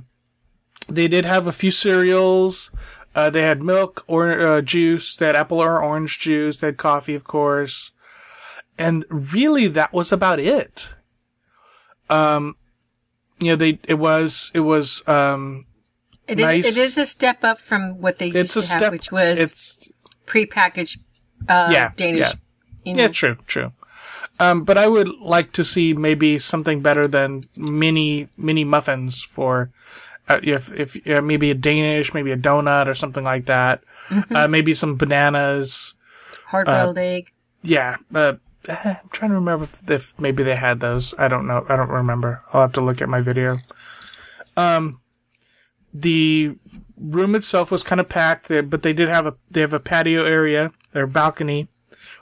they 0.89 1.09
did 1.09 1.25
have 1.25 1.47
a 1.47 1.53
few 1.53 1.71
cereals. 1.71 2.71
Uh, 3.15 3.31
they 3.31 3.43
had 3.43 3.63
milk 3.63 4.05
or 4.07 4.41
uh, 4.41 4.61
juice. 4.61 5.17
They 5.17 5.27
had 5.27 5.37
apple 5.37 5.61
or 5.61 5.83
orange 5.83 6.19
juice. 6.19 6.59
They 6.59 6.69
had 6.69 6.77
coffee, 6.77 7.15
of 7.15 7.25
course. 7.25 7.93
And 8.77 9.05
really, 9.09 9.69
that 9.69 9.93
was 9.93 10.11
about 10.13 10.41
it. 10.41 10.95
Um, 12.11 12.57
you 13.41 13.51
know, 13.51 13.57
they 13.57 13.79
it 13.85 13.95
was 13.95 14.51
it 14.55 14.61
was 14.61 15.07
um, 15.09 15.67
It 16.27 16.39
is. 16.41 16.45
Nice. 16.45 16.77
It 16.77 16.81
is 16.81 16.99
a 16.99 17.05
step 17.07 17.45
up 17.45 17.59
from 17.59 18.01
what 18.01 18.19
they 18.19 18.29
it's 18.29 18.35
used 18.35 18.57
a 18.57 18.61
to 18.61 18.67
step. 18.67 18.81
have, 18.83 18.93
which 18.93 19.13
was 19.13 19.39
it's 19.39 19.91
prepackaged 20.27 20.99
uh, 21.49 21.69
Yeah, 21.71 21.93
Danish. 21.97 22.21
yeah. 22.21 22.33
You 22.85 22.95
know, 22.95 23.03
Yeah, 23.03 23.09
true, 23.09 23.37
true. 23.47 23.73
Um, 24.41 24.65
but 24.65 24.77
I 24.79 24.87
would 24.89 25.09
like 25.21 25.53
to 25.53 25.65
see 25.65 25.95
maybe 25.95 26.39
something 26.39 26.83
better 26.83 27.07
than 27.07 27.43
mini 27.57 28.29
mini 28.37 28.65
muffins 28.65 29.23
for 29.23 29.71
uh, 30.29 30.41
if 30.43 30.73
if 30.73 30.97
uh, 31.07 31.21
maybe 31.23 31.51
a 31.51 31.55
Danish, 31.55 32.13
maybe 32.15 32.33
a 32.33 32.37
donut 32.37 32.89
or 32.89 32.95
something 32.95 33.23
like 33.23 33.47
that. 33.47 33.83
Mm-hmm. 34.09 34.35
Uh, 34.37 34.49
maybe 34.49 34.75
some 34.75 34.97
bananas. 34.97 35.95
hard 36.47 36.67
boiled 36.67 36.99
egg. 36.99 37.31
Yeah, 37.63 37.97
uh, 38.15 38.35
eh, 38.69 38.95
I'm 39.03 39.09
trying 39.11 39.31
to 39.31 39.37
remember 39.37 39.65
if, 39.65 39.89
if 39.91 40.19
maybe 40.21 40.43
they 40.43 40.57
had 40.57 40.81
those. 40.81 41.15
I 41.17 41.29
don't 41.29 41.47
know. 41.47 41.65
I 41.69 41.77
don't 41.77 41.91
remember. 41.91 42.43
I'll 42.53 42.63
have 42.63 42.73
to 42.73 42.81
look 42.81 43.01
at 43.03 43.09
my 43.09 43.21
video. 43.21 43.59
Um, 44.57 45.01
the 45.95 46.57
room 46.99 47.35
itself 47.35 47.71
was 47.71 47.83
kind 47.85 48.01
of 48.01 48.09
packed, 48.09 48.49
there, 48.49 48.63
but 48.63 48.83
they 48.83 48.93
did 48.93 49.09
have 49.09 49.27
a 49.27 49.35
they 49.51 49.61
have 49.61 49.73
a 49.73 49.81
patio 49.81 50.25
area 50.25 50.73
or 50.95 51.07
balcony 51.07 51.69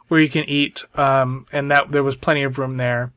where 0.09 0.21
you 0.21 0.29
can 0.29 0.45
eat, 0.45 0.85
um, 0.95 1.47
and 1.53 1.71
that 1.71 1.91
there 1.91 2.03
was 2.03 2.17
plenty 2.17 2.43
of 2.43 2.59
room 2.59 2.77
there. 2.77 3.13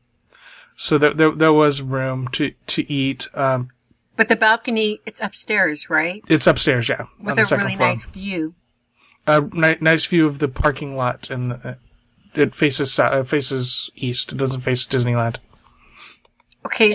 So 0.76 0.96
there 0.98 1.12
there, 1.14 1.30
there 1.30 1.52
was 1.52 1.82
room 1.82 2.28
to 2.32 2.52
to 2.68 2.90
eat. 2.90 3.28
Um, 3.34 3.68
But 4.16 4.28
the 4.28 4.36
balcony, 4.36 5.00
it's 5.06 5.20
upstairs, 5.20 5.90
right? 5.90 6.22
it's 6.28 6.46
upstairs, 6.46 6.88
yeah, 6.88 7.02
on 7.20 7.26
With 7.26 7.36
the 7.36 7.42
a 7.42 7.44
second 7.44 7.64
really 7.64 7.76
floor. 7.76 7.88
nice 7.90 8.06
view. 8.06 8.54
A 9.26 9.40
ni- 9.40 9.76
nice 9.80 10.06
view 10.06 10.24
of 10.26 10.38
the 10.38 10.48
parking 10.48 10.96
lot, 10.96 11.28
and 11.30 11.52
uh, 11.52 11.74
it 12.34 12.54
faces 12.54 12.98
uh, 12.98 13.24
faces 13.24 13.90
east. 13.96 14.32
It 14.32 14.38
doesn't 14.38 14.60
face 14.62 14.86
Disneyland. 14.86 15.36
Okay, 16.64 16.94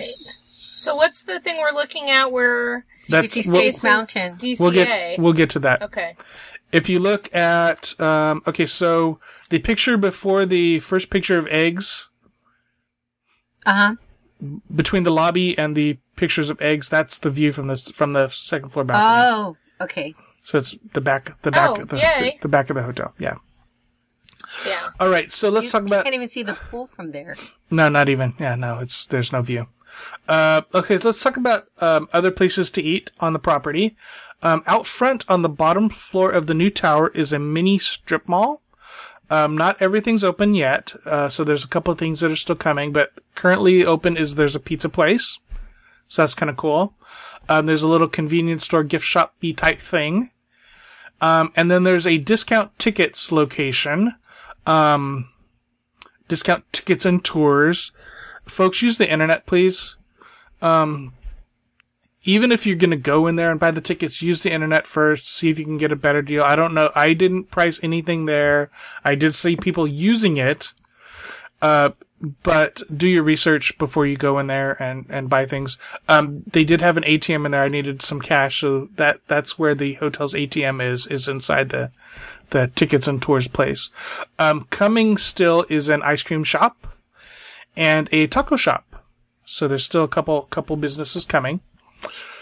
So 0.73 0.95
what's 0.95 1.23
the 1.23 1.39
thing 1.39 1.57
we're 1.59 1.71
looking 1.73 2.09
at 2.09 2.31
where 2.31 2.83
That's 3.09 3.33
see 3.33 3.43
we'll, 3.49 3.71
Mountain. 3.83 4.37
DCA? 4.37 4.59
we'll 4.59 4.71
get 4.71 5.19
we'll 5.19 5.33
get 5.33 5.49
to 5.51 5.59
that. 5.59 5.81
okay. 5.81 6.15
If 6.71 6.87
you 6.87 6.99
look 6.99 7.33
at 7.35 7.99
um, 7.99 8.41
okay, 8.47 8.65
so 8.65 9.19
the 9.49 9.59
picture 9.59 9.97
before 9.97 10.45
the 10.45 10.79
first 10.79 11.09
picture 11.09 11.37
of 11.37 11.47
eggs 11.47 12.09
uh 13.65 13.73
huh. 13.73 13.95
between 14.73 15.03
the 15.03 15.11
lobby 15.11 15.57
and 15.57 15.75
the 15.75 15.99
pictures 16.15 16.49
of 16.49 16.61
eggs, 16.61 16.87
that's 16.89 17.19
the 17.19 17.29
view 17.29 17.51
from 17.51 17.67
this 17.67 17.91
from 17.91 18.13
the 18.13 18.29
second 18.29 18.69
floor 18.69 18.85
balcony. 18.85 19.57
Oh, 19.79 19.83
okay. 19.83 20.15
so 20.41 20.57
it's 20.59 20.77
the 20.93 21.01
back 21.01 21.41
the 21.41 21.51
back 21.51 21.71
Oh, 21.71 21.81
of 21.81 21.89
the, 21.89 21.97
the, 21.97 22.33
the 22.41 22.47
back 22.47 22.69
of 22.69 22.75
the 22.75 22.83
hotel. 22.83 23.13
Yeah. 23.19 23.35
Yeah. 24.65 24.89
All 24.99 25.09
right, 25.09 25.31
so 25.31 25.49
let's 25.49 25.65
You, 25.67 25.71
talk 25.71 25.81
you 25.83 25.87
about 25.87 26.03
can't 26.03 26.15
even 26.15 26.27
see 26.27 26.43
the 26.43 26.55
pool 26.55 26.85
from 26.85 27.11
there. 27.11 27.35
No, 27.69 27.87
not 27.87 28.09
even. 28.09 28.33
Yeah, 28.39 28.55
no, 28.55 28.79
it's 28.79 29.05
there's 29.07 29.31
no 29.31 29.41
view. 29.41 29.67
Uh, 30.27 30.61
okay, 30.73 30.97
so 30.97 31.09
let's 31.09 31.21
talk 31.21 31.37
about 31.37 31.67
um, 31.79 32.07
other 32.13 32.31
places 32.31 32.71
to 32.71 32.81
eat 32.81 33.11
on 33.19 33.33
the 33.33 33.39
property. 33.39 33.95
Um, 34.43 34.63
out 34.65 34.87
front 34.87 35.23
on 35.29 35.41
the 35.41 35.49
bottom 35.49 35.89
floor 35.89 36.31
of 36.31 36.47
the 36.47 36.53
new 36.53 36.69
tower 36.69 37.09
is 37.09 37.31
a 37.31 37.39
mini 37.39 37.77
strip 37.77 38.27
mall. 38.27 38.63
Um, 39.29 39.57
not 39.57 39.81
everything's 39.81 40.23
open 40.23 40.55
yet, 40.55 40.93
uh, 41.05 41.29
so 41.29 41.43
there's 41.43 41.63
a 41.63 41.69
couple 41.69 41.93
of 41.93 41.97
things 41.97 42.19
that 42.19 42.31
are 42.31 42.35
still 42.35 42.55
coming. 42.55 42.91
But 42.91 43.13
currently 43.35 43.85
open 43.85 44.17
is 44.17 44.35
there's 44.35 44.55
a 44.55 44.59
pizza 44.59 44.89
place, 44.89 45.39
so 46.07 46.21
that's 46.21 46.33
kind 46.33 46.49
of 46.49 46.57
cool. 46.57 46.95
Um, 47.47 47.65
there's 47.65 47.83
a 47.83 47.87
little 47.87 48.09
convenience 48.09 48.65
store 48.65 48.83
gift 48.83 49.05
shop 49.05 49.35
type 49.55 49.79
thing, 49.79 50.31
um, 51.21 51.53
and 51.55 51.71
then 51.71 51.83
there's 51.83 52.07
a 52.07 52.17
discount 52.17 52.77
tickets 52.77 53.31
location. 53.31 54.13
Um, 54.65 55.29
discount 56.27 56.63
tickets 56.71 57.05
and 57.05 57.23
tours. 57.23 57.91
Folks, 58.45 58.81
use 58.81 58.97
the 58.97 59.11
internet, 59.11 59.45
please. 59.45 59.97
Um, 60.61 61.13
even 62.23 62.51
if 62.51 62.67
you're 62.67 62.75
going 62.75 62.91
to 62.91 62.97
go 62.97 63.27
in 63.27 63.35
there 63.35 63.49
and 63.49 63.59
buy 63.59 63.71
the 63.71 63.81
tickets, 63.81 64.21
use 64.21 64.43
the 64.43 64.51
internet 64.51 64.85
first. 64.85 65.27
See 65.27 65.49
if 65.49 65.57
you 65.57 65.65
can 65.65 65.77
get 65.77 65.91
a 65.91 65.95
better 65.95 66.21
deal. 66.21 66.43
I 66.43 66.55
don't 66.55 66.73
know. 66.73 66.91
I 66.93 67.13
didn't 67.13 67.45
price 67.45 67.79
anything 67.81 68.25
there. 68.25 68.69
I 69.03 69.15
did 69.15 69.33
see 69.33 69.55
people 69.55 69.87
using 69.87 70.37
it. 70.37 70.73
Uh, 71.61 71.91
but 72.43 72.81
do 72.95 73.07
your 73.07 73.23
research 73.23 73.77
before 73.79 74.05
you 74.05 74.15
go 74.15 74.37
in 74.39 74.47
there 74.47 74.81
and, 74.81 75.05
and 75.09 75.29
buy 75.29 75.45
things. 75.45 75.79
Um, 76.07 76.43
they 76.45 76.63
did 76.63 76.81
have 76.81 76.97
an 76.97 77.03
ATM 77.03 77.45
in 77.45 77.51
there. 77.51 77.63
I 77.63 77.67
needed 77.67 78.01
some 78.01 78.21
cash, 78.21 78.61
so 78.61 78.89
that 78.95 79.21
that's 79.27 79.57
where 79.57 79.73
the 79.73 79.95
hotel's 79.95 80.35
ATM 80.35 80.83
is 80.83 81.07
is 81.07 81.27
inside 81.27 81.69
the 81.69 81.91
the 82.51 82.67
tickets 82.75 83.07
and 83.07 83.21
tours 83.21 83.47
place. 83.47 83.89
Um, 84.37 84.67
coming 84.69 85.17
still 85.17 85.65
is 85.69 85.89
an 85.89 86.03
ice 86.03 86.21
cream 86.21 86.43
shop 86.43 86.90
and 87.75 88.09
a 88.11 88.27
taco 88.27 88.55
shop. 88.55 89.03
So 89.45 89.67
there's 89.67 89.83
still 89.83 90.03
a 90.03 90.07
couple 90.07 90.43
couple 90.43 90.75
businesses 90.77 91.25
coming. 91.25 91.61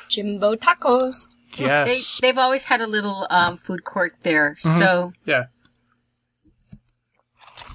Jimbo 0.10 0.56
tacos. 0.56 1.28
Yes. 1.58 2.20
They, 2.20 2.28
they've 2.28 2.38
always 2.38 2.66
had 2.66 2.82
a 2.82 2.88
little 2.88 3.26
um, 3.30 3.58
food 3.58 3.84
court 3.84 4.14
there. 4.24 4.56
Mm-hmm. 4.64 4.80
So 4.80 5.14
yeah. 5.26 5.46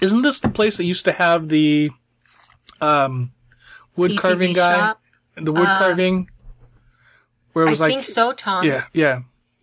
Isn't 0.00 0.22
this 0.22 0.40
the 0.40 0.48
place 0.48 0.76
that 0.76 0.84
used 0.84 1.04
to 1.06 1.12
have 1.12 1.48
the 1.48 1.90
um, 2.80 3.32
wood 3.96 4.12
PCB 4.12 4.18
carving 4.18 4.52
guy? 4.52 4.76
shop? 4.76 4.96
The 5.36 5.52
wood 5.52 5.66
Uh, 5.66 5.78
carving? 5.78 6.30
Where 7.52 7.64
it 7.64 7.68
I 7.68 7.70
was 7.70 7.80
like 7.80 7.92
I 7.92 7.94
think 7.96 8.06
so, 8.06 8.32
Tom. 8.32 8.64
Yeah, 8.64 8.84
yeah. 8.92 9.20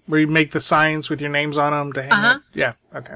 Where 0.08 0.20
you 0.20 0.28
make 0.28 0.52
the 0.52 0.62
signs 0.62 1.10
with 1.10 1.22
your 1.22 1.30
names 1.30 1.58
on 1.58 1.72
them 1.74 1.94
to 1.94 2.02
hang 2.02 2.12
Uh-huh. 2.12 2.40
it. 2.54 2.58
Yeah, 2.60 2.74
okay. 2.96 3.16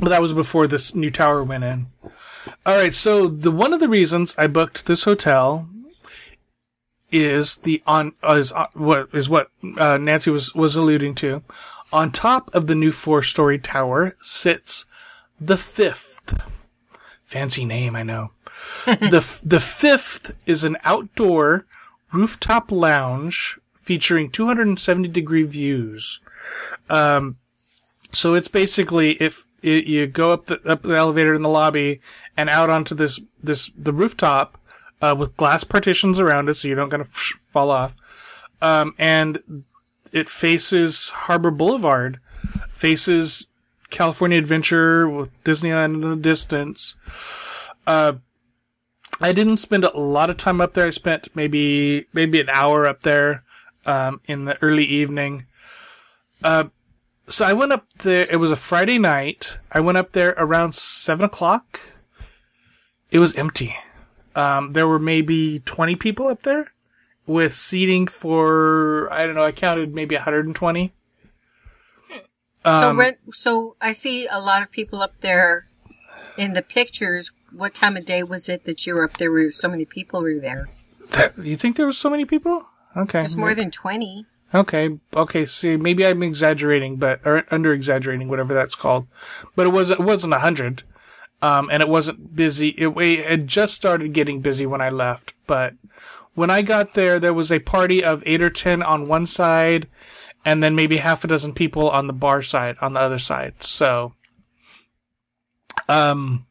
But 0.00 0.08
that 0.10 0.22
was 0.22 0.32
before 0.32 0.66
this 0.66 0.94
new 0.94 1.10
tower 1.10 1.42
went 1.44 1.64
in. 1.64 1.86
All 2.66 2.76
right, 2.76 2.94
so 2.94 3.26
the 3.26 3.50
one 3.50 3.72
of 3.72 3.80
the 3.80 3.88
reasons 3.88 4.34
I 4.38 4.46
booked 4.46 4.86
this 4.86 5.04
hotel 5.04 5.68
is 7.10 7.58
the 7.58 7.82
on 7.86 8.12
is 8.24 8.52
uh, 8.52 8.66
what 8.74 9.08
is 9.12 9.28
what 9.28 9.50
uh, 9.78 9.98
Nancy 9.98 10.30
was 10.30 10.54
was 10.54 10.76
alluding 10.76 11.14
to. 11.16 11.42
On 11.92 12.12
top 12.12 12.54
of 12.54 12.66
the 12.66 12.74
new 12.74 12.92
four 12.92 13.22
story 13.22 13.58
tower 13.58 14.14
sits 14.20 14.84
the 15.40 15.56
fifth. 15.56 16.38
Fancy 17.24 17.64
name, 17.64 17.96
I 17.96 18.02
know. 18.02 18.32
the 18.86 19.40
the 19.44 19.60
fifth 19.60 20.34
is 20.46 20.64
an 20.64 20.76
outdoor 20.84 21.66
rooftop 22.12 22.70
lounge 22.70 23.58
featuring 23.74 24.30
270 24.30 25.08
degree 25.08 25.44
views. 25.44 26.20
Um, 26.90 27.38
so 28.12 28.34
it's 28.34 28.48
basically 28.48 29.12
if 29.12 29.46
it, 29.62 29.86
you 29.86 30.06
go 30.06 30.32
up 30.32 30.46
the 30.46 30.60
up 30.70 30.82
the 30.82 30.96
elevator 30.96 31.34
in 31.34 31.42
the 31.42 31.48
lobby 31.48 32.00
and 32.38 32.48
out 32.48 32.70
onto 32.70 32.94
this 32.94 33.20
this 33.42 33.70
the 33.76 33.92
rooftop 33.92 34.56
uh, 35.02 35.14
with 35.18 35.36
glass 35.36 35.64
partitions 35.64 36.18
around 36.20 36.48
it, 36.48 36.54
so 36.54 36.68
you 36.68 36.74
don't 36.74 36.88
gonna 36.88 37.04
fall 37.52 37.70
off. 37.70 37.94
Um, 38.62 38.94
and 38.98 39.64
it 40.12 40.28
faces 40.28 41.10
Harbor 41.10 41.50
Boulevard, 41.50 42.20
faces 42.70 43.48
California 43.90 44.38
Adventure 44.38 45.08
with 45.08 45.44
Disneyland 45.44 45.94
in 45.94 46.00
the 46.00 46.16
distance. 46.16 46.96
Uh, 47.86 48.14
I 49.20 49.32
didn't 49.32 49.56
spend 49.56 49.84
a 49.84 49.96
lot 49.98 50.30
of 50.30 50.36
time 50.36 50.60
up 50.60 50.74
there. 50.74 50.86
I 50.86 50.90
spent 50.90 51.34
maybe 51.34 52.06
maybe 52.12 52.40
an 52.40 52.48
hour 52.48 52.86
up 52.86 53.02
there 53.02 53.42
um, 53.84 54.20
in 54.26 54.44
the 54.44 54.56
early 54.62 54.84
evening. 54.84 55.46
Uh, 56.42 56.64
so 57.26 57.44
I 57.44 57.52
went 57.52 57.72
up 57.72 57.92
there. 57.98 58.28
It 58.30 58.36
was 58.36 58.52
a 58.52 58.56
Friday 58.56 58.98
night. 58.98 59.58
I 59.72 59.80
went 59.80 59.98
up 59.98 60.12
there 60.12 60.34
around 60.38 60.74
seven 60.74 61.24
o'clock. 61.24 61.80
It 63.10 63.18
was 63.18 63.34
empty. 63.34 63.74
Um, 64.34 64.72
there 64.72 64.86
were 64.86 64.98
maybe 64.98 65.60
twenty 65.60 65.96
people 65.96 66.28
up 66.28 66.42
there 66.42 66.72
with 67.26 67.54
seating 67.54 68.06
for 68.06 69.08
I 69.12 69.26
don't 69.26 69.34
know. 69.34 69.44
I 69.44 69.52
counted 69.52 69.94
maybe 69.94 70.14
120. 70.14 70.92
so 72.10 72.20
Um, 72.64 72.96
when, 72.96 73.16
so 73.32 73.76
I 73.80 73.92
see 73.92 74.26
a 74.26 74.40
lot 74.40 74.62
of 74.62 74.70
people 74.70 75.02
up 75.02 75.14
there 75.20 75.68
in 76.36 76.54
the 76.54 76.62
pictures. 76.62 77.30
What 77.52 77.74
time 77.74 77.96
of 77.96 78.04
day 78.04 78.22
was 78.22 78.48
it 78.48 78.64
that 78.64 78.86
you 78.86 78.94
were 78.94 79.04
up 79.04 79.14
there? 79.14 79.30
Where 79.30 79.50
so 79.50 79.68
many 79.68 79.84
people 79.84 80.20
were 80.22 80.38
there? 80.38 80.68
that, 81.12 81.38
you 81.38 81.56
think 81.56 81.76
there 81.76 81.86
were 81.86 81.92
so 81.92 82.10
many 82.10 82.24
people? 82.24 82.66
Okay. 82.96 83.24
It's 83.24 83.36
more 83.36 83.54
than 83.54 83.70
twenty. 83.70 84.26
Okay, 84.54 84.98
okay. 85.14 85.44
See, 85.44 85.76
maybe 85.76 86.06
I'm 86.06 86.22
exaggerating, 86.22 86.96
but 86.96 87.20
or 87.24 87.44
under 87.50 87.72
exaggerating, 87.72 88.28
whatever 88.28 88.54
that's 88.54 88.74
called. 88.74 89.06
But 89.54 89.66
it 89.66 89.70
wasn't. 89.70 90.00
It 90.00 90.04
wasn't 90.04 90.32
a 90.32 90.38
hundred, 90.38 90.84
um, 91.42 91.68
and 91.70 91.82
it 91.82 91.88
wasn't 91.88 92.34
busy. 92.34 92.68
It, 92.68 92.88
it 92.88 93.24
had 93.24 93.46
just 93.46 93.74
started 93.74 94.12
getting 94.12 94.40
busy 94.40 94.66
when 94.66 94.80
I 94.80 94.88
left. 94.88 95.34
But 95.46 95.74
when 96.34 96.50
I 96.50 96.62
got 96.62 96.94
there, 96.94 97.18
there 97.18 97.34
was 97.34 97.52
a 97.52 97.58
party 97.58 98.02
of 98.02 98.22
eight 98.26 98.42
or 98.42 98.50
ten 98.50 98.82
on 98.82 99.08
one 99.08 99.26
side, 99.26 99.88
and 100.44 100.62
then 100.62 100.74
maybe 100.74 100.96
half 100.96 101.24
a 101.24 101.28
dozen 101.28 101.52
people 101.52 101.90
on 101.90 102.06
the 102.06 102.12
bar 102.12 102.42
side 102.42 102.76
on 102.80 102.92
the 102.92 103.00
other 103.00 103.18
side. 103.18 103.62
So, 103.62 104.14
um, 105.88 106.46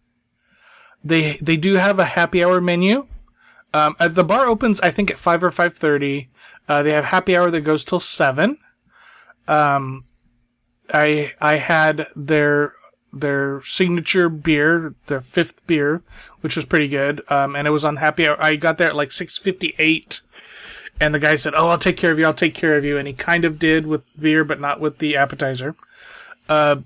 they 1.04 1.38
they 1.38 1.58
do 1.58 1.76
have 1.76 2.00
a 2.00 2.06
happy 2.06 2.44
hour 2.44 2.62
menu. 2.62 3.08
Um, 3.74 3.96
uh, 4.00 4.08
the 4.08 4.24
bar 4.24 4.46
opens, 4.46 4.80
I 4.82 4.92
think, 4.92 5.12
at 5.12 5.18
five 5.18 5.44
or 5.44 5.52
five 5.52 5.74
thirty. 5.74 6.30
Uh, 6.68 6.84
they 6.84 6.92
have 6.92 7.06
happy 7.06 7.36
hour 7.36 7.50
that 7.52 7.62
goes 7.62 7.84
till 7.84 8.00
seven. 8.00 8.58
Um, 9.48 10.04
I 10.94 11.34
I 11.40 11.56
had 11.56 12.08
their 12.16 12.74
their 13.14 13.62
signature 13.64 14.30
beer, 14.30 14.94
their 15.08 15.22
fifth 15.22 15.66
beer, 15.68 16.02
which 16.42 16.56
was 16.56 16.66
pretty 16.66 16.88
good. 16.88 17.22
Um, 17.32 17.56
and 17.56 17.68
it 17.68 17.72
was 17.72 17.86
on 17.86 17.98
happy 17.98 18.28
hour. 18.28 18.42
I 18.42 18.56
got 18.56 18.78
there 18.78 18.90
at 18.90 18.96
like 18.96 19.12
six 19.12 19.38
fifty 19.38 19.74
eight, 19.80 20.22
and 21.00 21.14
the 21.14 21.20
guy 21.20 21.36
said, 21.36 21.54
"Oh, 21.56 21.70
I'll 21.70 21.78
take 21.78 21.98
care 21.98 22.12
of 22.12 22.20
you. 22.20 22.26
I'll 22.26 22.34
take 22.34 22.54
care 22.54 22.78
of 22.78 22.86
you." 22.86 22.98
And 22.98 23.08
he 23.08 23.14
kind 23.14 23.46
of 23.46 23.60
did 23.60 23.88
with 23.88 24.06
beer, 24.20 24.44
but 24.44 24.60
not 24.60 24.80
with 24.80 25.00
the 25.00 25.16
appetizer. 25.16 25.76
Uh, 26.50 26.78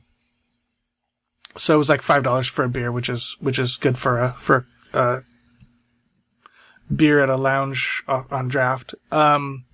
so 1.56 1.76
it 1.76 1.78
was 1.78 1.90
like 1.90 2.02
five 2.02 2.24
dollars 2.24 2.48
for 2.48 2.64
a 2.64 2.70
beer, 2.70 2.92
which 2.92 3.10
is 3.10 3.36
which 3.40 3.60
is 3.60 3.78
good 3.78 3.98
for 3.98 4.20
a 4.20 4.34
for 4.34 4.66
a 4.94 5.24
beer 6.94 7.20
at 7.20 7.30
a 7.30 7.38
lounge 7.38 8.04
on 8.08 8.48
draft. 8.48 8.94
Um, 9.12 9.66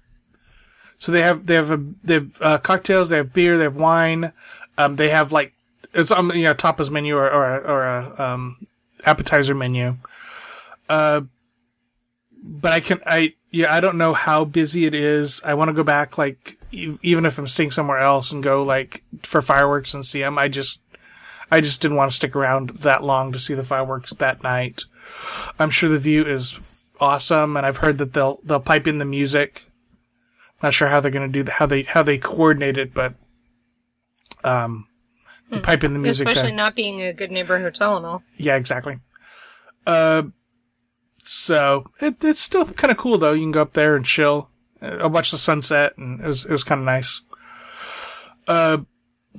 so 0.98 1.12
they 1.12 1.22
have 1.22 1.46
they 1.46 1.56
have 1.56 1.72
a 1.72 1.84
they 2.04 2.16
have 2.16 2.38
uh, 2.42 2.58
cocktails, 2.60 3.10
they 3.10 3.18
have 3.18 3.34
beer, 3.34 3.58
they 3.58 3.66
have 3.66 3.76
wine, 3.76 4.34
um, 4.78 4.96
they 4.96 5.10
have 5.10 5.32
like 5.32 5.54
it's 5.94 6.12
on 6.12 6.30
you 6.36 6.44
know 6.44 6.54
tapas 6.54 6.92
menu 6.92 7.16
or 7.16 7.30
or 7.32 7.46
a, 7.46 7.58
or 7.60 7.84
a 7.84 8.16
um, 8.18 8.68
appetizer 9.06 9.56
menu. 9.56 9.98
Uh, 10.90 11.22
but 12.42 12.74
I 12.74 12.80
can 12.80 13.00
I 13.06 13.34
yeah 13.52 13.74
I 13.74 13.80
don't 13.80 13.98
know 13.98 14.14
how 14.14 14.46
busy 14.46 14.86
it 14.86 14.94
is. 14.94 15.42
I 15.44 15.54
want 15.56 15.70
to 15.70 15.74
go 15.74 15.84
back 15.84 16.18
like 16.18 16.58
even 16.72 17.26
if 17.26 17.38
I'm 17.38 17.48
staying 17.48 17.72
somewhere 17.72 17.98
else 17.98 18.32
and 18.32 18.44
go 18.44 18.64
like 18.64 19.04
for 19.24 19.42
fireworks 19.42 19.94
and 19.94 20.06
see 20.06 20.20
them. 20.20 20.38
I 20.38 20.48
just 20.48 20.82
I 21.50 21.62
just 21.62 21.82
didn't 21.82 21.98
want 21.98 22.12
to 22.12 22.16
stick 22.16 22.36
around 22.36 22.70
that 22.70 23.04
long 23.04 23.32
to 23.32 23.40
see 23.40 23.54
the 23.54 23.64
fireworks 23.64 24.14
that 24.16 24.44
night. 24.44 24.84
I'm 25.58 25.70
sure 25.70 25.90
the 25.90 25.98
view 25.98 26.26
is 26.26 26.86
awesome, 27.00 27.56
and 27.56 27.66
I've 27.66 27.78
heard 27.78 27.98
that 28.00 28.14
they'll 28.14 28.40
they'll 28.44 28.60
pipe 28.60 28.88
in 28.88 28.98
the 28.98 29.06
music. 29.06 29.64
Not 30.62 30.74
sure 30.74 30.88
how 30.88 31.00
they're 31.00 31.12
going 31.12 31.28
to 31.28 31.40
do 31.40 31.44
that, 31.44 31.52
how 31.54 31.66
they 31.66 31.84
how 31.84 32.04
they 32.04 32.18
coordinate 32.18 32.78
it, 32.78 32.94
but 32.94 33.14
um, 34.44 34.88
pipe 35.62 35.84
in 35.84 35.94
the 35.94 36.00
music. 36.00 36.28
Especially 36.28 36.52
not 36.52 36.76
being 36.76 37.02
a 37.02 37.14
good 37.14 37.32
neighbor 37.32 37.60
hotel 37.60 37.98
and 37.98 38.06
all. 38.06 38.24
Yeah, 38.38 38.56
exactly. 38.56 39.00
Uh, 39.86 40.24
so 41.24 41.86
it, 42.00 42.24
it's 42.24 42.40
still 42.40 42.66
kind 42.66 42.92
of 42.92 42.98
cool 42.98 43.18
though. 43.18 43.34
You 43.34 43.44
can 43.44 43.52
go 43.52 43.62
up 43.62 43.74
there 43.74 43.96
and 43.96 44.06
chill. 44.06 44.50
Uh, 44.82 44.98
I 45.02 45.08
watched 45.08 45.32
the 45.32 45.38
sunset, 45.38 45.98
and 45.98 46.20
it 46.22 46.28
was 46.28 46.46
it 46.46 46.52
was 46.52 46.64
kind 46.64 46.80
of 46.80 46.86
nice. 46.86 47.22
Uh, 48.48 48.80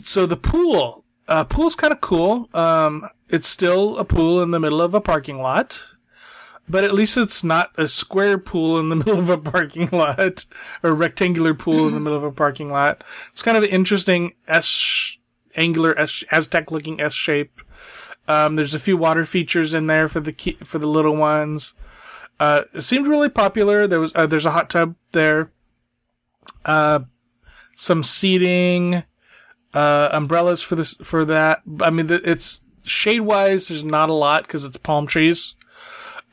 so 0.03 0.27
the 0.27 0.37
pool, 0.37 1.05
uh, 1.29 1.44
pool's 1.44 1.75
kind 1.75 1.92
of 1.92 2.01
cool. 2.01 2.49
Um, 2.55 3.09
it's 3.29 3.49
still 3.49 3.99
a 3.99 4.05
pool 4.05 4.42
in 4.42 4.51
the 4.51 4.61
middle 4.61 4.81
of 4.81 4.94
a 4.94 5.01
parking 5.01 5.38
lot, 5.38 5.83
but 6.68 6.85
at 6.85 6.92
least 6.92 7.16
it's 7.16 7.44
not 7.44 7.71
a 7.77 7.87
square 7.87 8.38
pool 8.38 8.79
in 8.79 8.88
the 8.88 8.97
middle 9.03 9.18
of 9.18 9.31
a 9.31 9.38
parking 9.38 9.88
lot 9.92 10.47
or 10.83 10.90
a 10.90 10.94
rectangular 10.94 11.55
pool 11.55 11.88
in 11.88 11.94
the 11.94 12.01
middle 12.01 12.18
of 12.18 12.25
a 12.25 12.33
parking 12.33 12.71
lot. 12.71 13.05
It's 13.31 13.42
kind 13.42 13.57
of 13.57 13.62
an 13.62 13.71
interesting 13.71 14.33
S 14.47 15.17
angular 15.59 15.99
S 15.99 16.25
Aztec 16.31 16.71
looking 16.71 17.01
S 17.01 17.14
shape. 17.14 17.61
Um, 18.27 18.57
there's 18.57 18.75
a 18.75 18.81
few 18.81 18.97
water 18.97 19.25
features 19.25 19.75
in 19.75 19.87
there 19.87 20.09
for 20.09 20.21
the 20.21 20.33
ki- 20.33 20.59
for 20.62 20.79
the 20.79 20.87
little 20.87 21.16
ones. 21.16 21.75
Uh, 22.38 22.62
it 22.75 22.83
seemed 22.83 23.07
really 23.07 23.29
popular. 23.29 23.87
There 23.87 24.01
was 24.01 24.12
uh, 24.14 24.27
there's 24.27 24.47
a 24.47 24.51
hot 24.51 24.71
tub 24.71 24.94
there. 25.12 25.51
Uh, 26.64 27.01
some 27.75 28.03
seating, 28.03 29.03
uh, 29.75 30.09
umbrellas 30.12 30.62
for 30.62 30.77
this 30.77 30.94
for 31.03 31.25
that. 31.25 31.62
I 31.81 31.90
mean, 31.90 32.07
it's 32.11 32.61
shade 32.85 33.21
wise. 33.21 33.68
There's 33.68 33.85
not 33.85 34.11
a 34.11 34.14
lot 34.14 34.42
because 34.44 34.64
it's 34.64 34.77
palm 34.77 35.07
trees. 35.07 35.55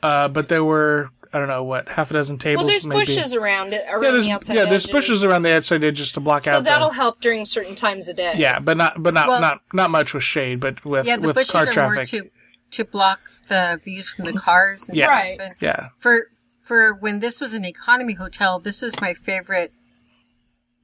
Uh, 0.02 0.28
but 0.28 0.48
there 0.48 0.64
were 0.64 1.10
I 1.36 1.38
don't 1.38 1.48
know 1.48 1.64
what 1.64 1.88
half 1.90 2.10
a 2.10 2.14
dozen 2.14 2.38
tables. 2.38 2.64
Well, 2.64 2.70
there's 2.70 2.86
maybe. 2.86 3.00
bushes 3.00 3.34
around 3.34 3.74
it, 3.74 3.84
around 3.88 4.02
Yeah, 4.04 4.10
there's 4.12 4.24
the 4.24 4.32
outside 4.32 4.54
yeah, 4.54 4.64
there's 4.64 4.84
edges. 4.84 4.90
bushes 4.90 5.22
around 5.24 5.42
the 5.42 5.52
outside 5.52 5.84
edges 5.84 6.12
to 6.12 6.20
block 6.20 6.44
So 6.44 6.52
out. 6.52 6.58
So 6.58 6.62
that'll 6.62 6.88
the, 6.88 6.94
help 6.94 7.20
during 7.20 7.44
certain 7.44 7.74
times 7.74 8.08
of 8.08 8.16
day. 8.16 8.32
yeah, 8.36 8.58
but 8.58 8.76
not 8.78 9.02
but 9.02 9.12
not 9.12 9.28
Well- 9.28 9.40
not 9.40 9.60
not 9.74 9.90
much 9.90 10.14
with 10.14 10.22
shade, 10.22 10.60
but 10.60 10.82
with 10.84 11.06
Yeah, 11.06 11.16
the 11.16 11.26
with 11.26 11.36
bushes 11.36 11.50
car 11.50 11.64
are 11.64 11.70
traffic. 11.70 12.10
more 12.12 12.22
to 12.22 12.30
to 12.70 12.84
block 12.84 13.20
the 13.48 13.78
views 13.84 14.08
from 14.08 14.24
the 14.24 14.32
cars. 14.32 14.88
And 14.88 14.96
Yeah. 14.96 15.04
stuff. 15.06 15.14
Right. 15.14 15.40
And 15.40 15.54
yeah, 15.60 15.88
For 15.98 16.28
for 16.60 16.94
when 16.94 17.20
this 17.20 17.40
was 17.40 17.52
an 17.52 17.64
economy 17.64 18.14
hotel, 18.14 18.58
this 18.58 18.82
is 18.82 18.98
my 19.00 19.12
favorite 19.14 19.72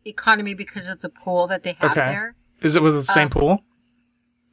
economy 0.05 0.55
because 0.55 0.89
of 0.89 1.01
the 1.01 1.09
pool 1.09 1.47
that 1.47 1.63
they 1.63 1.73
have 1.79 1.93
Okay. 1.93 2.01
there. 2.13 2.35
is 2.61 2.77
it 2.77 2.83
with 2.83 2.95
the 2.95 3.03
same 3.03 3.27
Uh, 3.27 3.31
pool? 3.31 3.65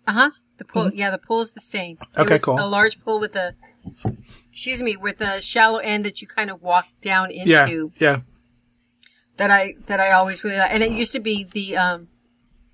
Uh 0.08 0.12
huh. 0.14 0.30
The 0.58 0.66
pool, 0.66 0.92
yeah, 0.94 1.10
the 1.12 1.18
pool 1.18 1.42
is 1.42 1.52
the 1.52 1.62
same. 1.62 1.98
It 2.02 2.06
Mm-hmm. 2.10 2.22
Okay, 2.22 2.34
was 2.36 2.42
cool. 2.44 2.60
A 2.60 2.66
large 2.68 3.00
pool 3.04 3.20
with 3.20 3.36
a, 3.36 3.54
excuse 4.52 4.82
me, 4.84 4.96
with 4.98 5.22
a 5.22 5.42
shallow 5.42 5.78
end 5.80 6.06
that 6.06 6.22
you 6.22 6.28
kind 6.28 6.50
of 6.50 6.62
walk 6.62 6.88
down 7.02 7.32
into. 7.32 7.50
Yeah, 7.50 7.88
yeah. 8.00 8.20
That 9.38 9.52
I 9.52 9.76
that 9.88 10.00
I 10.00 10.12
always 10.12 10.44
really 10.44 10.58
like. 10.58 10.72
and 10.72 10.84
it 10.84 10.92
used 10.92 11.14
to 11.14 11.20
be 11.20 11.46
the 11.46 11.78
um, 11.78 12.08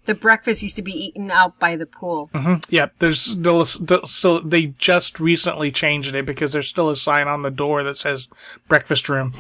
the 0.06 0.16
breakfast 0.16 0.62
used 0.64 0.76
to 0.78 0.82
be 0.82 0.92
eaten 0.94 1.30
out 1.32 1.60
by 1.60 1.76
the 1.76 1.86
pool. 1.86 2.30
Mm-hmm. 2.34 2.56
Yeah, 2.74 2.88
there's 3.00 3.20
still, 3.22 3.66
still, 3.66 4.42
they 4.42 4.68
just 4.78 5.20
recently 5.20 5.72
changed 5.72 6.14
it 6.16 6.26
because 6.26 6.54
there's 6.54 6.68
still 6.68 6.90
a 6.90 6.96
sign 6.96 7.28
on 7.28 7.42
the 7.42 7.50
door 7.52 7.84
that 7.84 7.98
says 7.98 8.28
breakfast 8.68 9.10
room 9.10 9.34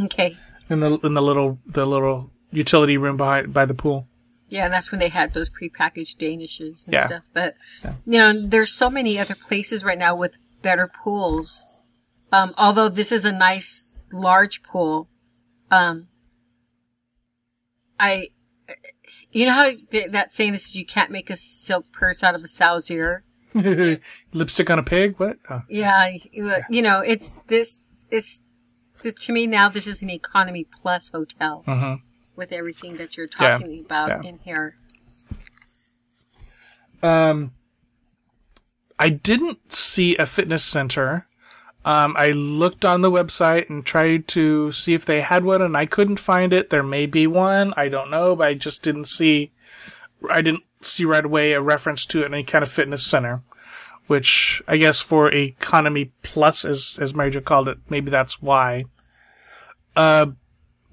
Okay. 0.00 0.36
in 0.68 0.80
the, 0.80 0.98
in 1.04 1.14
the 1.14 1.22
little, 1.22 1.58
the 1.66 1.86
little 1.86 2.30
utility 2.50 2.96
room 2.96 3.16
behind, 3.16 3.52
by 3.54 3.64
the 3.64 3.74
pool. 3.74 4.08
Yeah, 4.48 4.64
and 4.64 4.72
that's 4.72 4.90
when 4.90 4.98
they 4.98 5.08
had 5.08 5.34
those 5.34 5.50
prepackaged 5.50 6.16
danishes 6.16 6.84
and 6.86 6.94
Yeah. 6.94 7.06
stuff. 7.06 7.24
But 7.32 7.54
you 8.04 8.18
know, 8.18 8.44
there's 8.46 8.72
so 8.72 8.90
many 8.90 9.18
other 9.20 9.36
places 9.36 9.84
right 9.84 9.98
now 9.98 10.16
with 10.16 10.36
better 10.62 10.90
pools. 11.02 11.78
Um, 12.32 12.54
although 12.58 12.88
this 12.88 13.10
is 13.12 13.24
a 13.24 13.32
nice 13.32 13.96
large 14.12 14.62
pool, 14.62 15.08
um, 15.70 16.08
I, 17.98 18.28
you 19.32 19.46
know 19.46 19.52
how 19.52 19.70
th- 19.90 20.10
that 20.12 20.32
saying 20.32 20.54
is 20.54 20.74
you 20.74 20.84
can't 20.86 21.10
make 21.10 21.30
a 21.30 21.36
silk 21.36 21.90
purse 21.92 22.22
out 22.22 22.34
of 22.34 22.42
a 22.44 22.48
sow's 22.48 22.90
ear. 22.90 23.24
Lipstick 23.54 24.70
on 24.70 24.78
a 24.78 24.82
pig? 24.82 25.18
What? 25.18 25.38
Oh. 25.48 25.62
Yeah, 25.70 26.12
you, 26.32 26.54
you 26.68 26.82
know, 26.82 27.00
it's 27.00 27.36
this. 27.46 27.78
It's 28.10 28.42
to 29.02 29.32
me 29.32 29.46
now, 29.46 29.68
this 29.68 29.86
is 29.86 30.02
an 30.02 30.10
economy 30.10 30.64
plus 30.64 31.08
hotel 31.10 31.64
Mhm. 31.66 32.02
with 32.36 32.52
everything 32.52 32.96
that 32.96 33.16
you're 33.16 33.28
Yeah, 33.40 33.50
talking 33.58 33.80
about 33.80 34.08
yeah. 34.08 34.28
in 34.28 34.38
here. 34.40 34.76
Um, 37.02 37.52
I 38.98 39.10
didn't 39.10 39.72
see 39.72 40.16
a 40.16 40.26
fitness 40.26 40.64
center. 40.64 41.26
Um, 41.84 42.14
I 42.18 42.32
looked 42.32 42.84
on 42.84 43.00
the 43.00 43.10
website 43.10 43.70
and 43.70 43.84
tried 43.86 44.28
to 44.28 44.72
see 44.72 44.94
if 44.94 45.04
they 45.06 45.20
had 45.20 45.44
one, 45.44 45.62
and 45.62 45.76
I 45.76 45.86
couldn't 45.86 46.18
find 46.18 46.52
it. 46.52 46.70
There 46.70 46.82
may 46.82 47.06
be 47.06 47.26
one. 47.26 47.72
I 47.76 47.88
don't 47.88 48.10
know, 48.10 48.34
but 48.36 48.48
I 48.48 48.54
just 48.54 48.82
didn't 48.82 49.06
see. 49.06 49.52
I 50.28 50.42
didn't 50.42 50.64
see 50.82 51.04
right 51.04 51.24
away 51.24 51.52
a 51.52 51.60
reference 51.62 52.04
to 52.06 52.24
any 52.24 52.42
kind 52.42 52.62
of 52.62 52.70
fitness 52.70 53.06
center, 53.06 53.42
which 54.08 54.60
I 54.66 54.76
guess 54.76 55.00
for 55.00 55.32
economy 55.32 56.12
plus, 56.22 56.64
as 56.64 56.98
as 57.00 57.14
Mary 57.14 57.30
Jo 57.30 57.40
called 57.40 57.68
it, 57.68 57.78
maybe 57.88 58.10
that's 58.10 58.42
why. 58.42 58.84
Uh, 59.96 60.26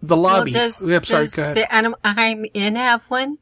the 0.02 0.15
lobby. 0.15 0.52
Well, 0.54 0.62
does, 0.68 0.88
Yep, 0.88 1.06
sorry, 1.06 1.24
does 1.26 1.36
go 1.36 1.41
ahead. 1.41 1.58
the 1.58 1.74
Anaheim 1.74 2.46
Inn 2.54 2.76
have 2.76 3.06
one? 3.06 3.39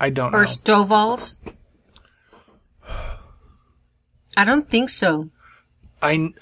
I 0.00 0.08
don't 0.10 0.32
know. 0.32 0.38
Or 0.38 0.44
Stovall's? 0.44 1.38
I 4.40 4.44
don't 4.44 4.66
think 4.66 4.88
so. 4.88 5.28
I. 6.00 6.32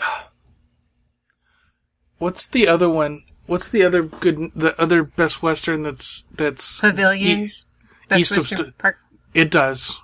What's 2.19 2.47
the 2.47 2.69
other 2.69 2.89
one? 2.89 3.25
What's 3.47 3.71
the 3.71 3.83
other 3.83 4.05
good? 4.05 4.53
The 4.55 4.81
other 4.81 5.03
Best 5.03 5.43
Western 5.43 5.83
that's 5.83 6.23
that's 6.33 6.81
Pavilions? 6.81 7.65
Best 8.09 8.21
east 8.21 8.31
of 8.31 8.37
Western 8.39 8.73
Park. 8.79 8.99
It 9.35 9.51
does. 9.51 10.01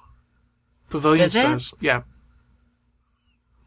Pavilions 0.91 1.35
Does 1.35 1.45
it? 1.45 1.47
does. 1.47 1.75
Yeah. 1.81 2.03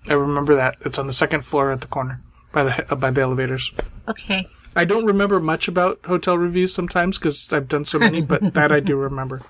I 0.10 0.16
remember 0.16 0.56
that. 0.56 0.76
It's 0.82 1.00
on 1.00 1.08
the 1.08 1.13
second 1.13 1.46
floor 1.46 1.72
at 1.72 1.80
the 1.80 1.88
corner 1.88 2.22
by 2.52 2.66
the 2.66 2.92
uh, 2.92 2.96
by 2.98 3.12
the 3.12 3.22
elevators. 3.22 3.72
Okay. 4.10 4.46
I 4.76 4.84
don't 4.84 5.06
remember 5.06 5.40
much 5.40 5.70
about 5.70 6.06
hotel 6.06 6.38
reviews 6.38 6.74
sometimes 6.74 7.18
because 7.18 7.54
I've 7.54 7.70
done 7.70 7.86
so 7.86 7.98
many, 7.98 8.20
but 8.20 8.54
that 8.56 8.74
I 8.74 8.82
do 8.82 8.98
remember. 8.98 9.42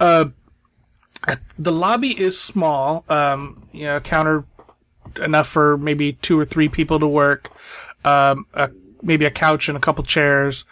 Uh, 0.00 0.30
the 1.58 1.72
lobby 1.72 2.18
is 2.18 2.38
small. 2.40 3.04
Um, 3.08 3.66
you 3.72 3.84
know, 3.84 4.00
counter 4.00 4.44
enough 5.22 5.48
for 5.48 5.76
maybe 5.78 6.14
two 6.14 6.38
or 6.38 6.44
three 6.44 6.68
people 6.68 6.98
to 7.00 7.06
work. 7.06 7.50
Um, 8.04 8.46
a, 8.54 8.70
maybe 9.02 9.24
a 9.24 9.30
couch 9.30 9.68
and 9.68 9.76
a 9.76 9.80
couple 9.80 10.04
chairs, 10.04 10.64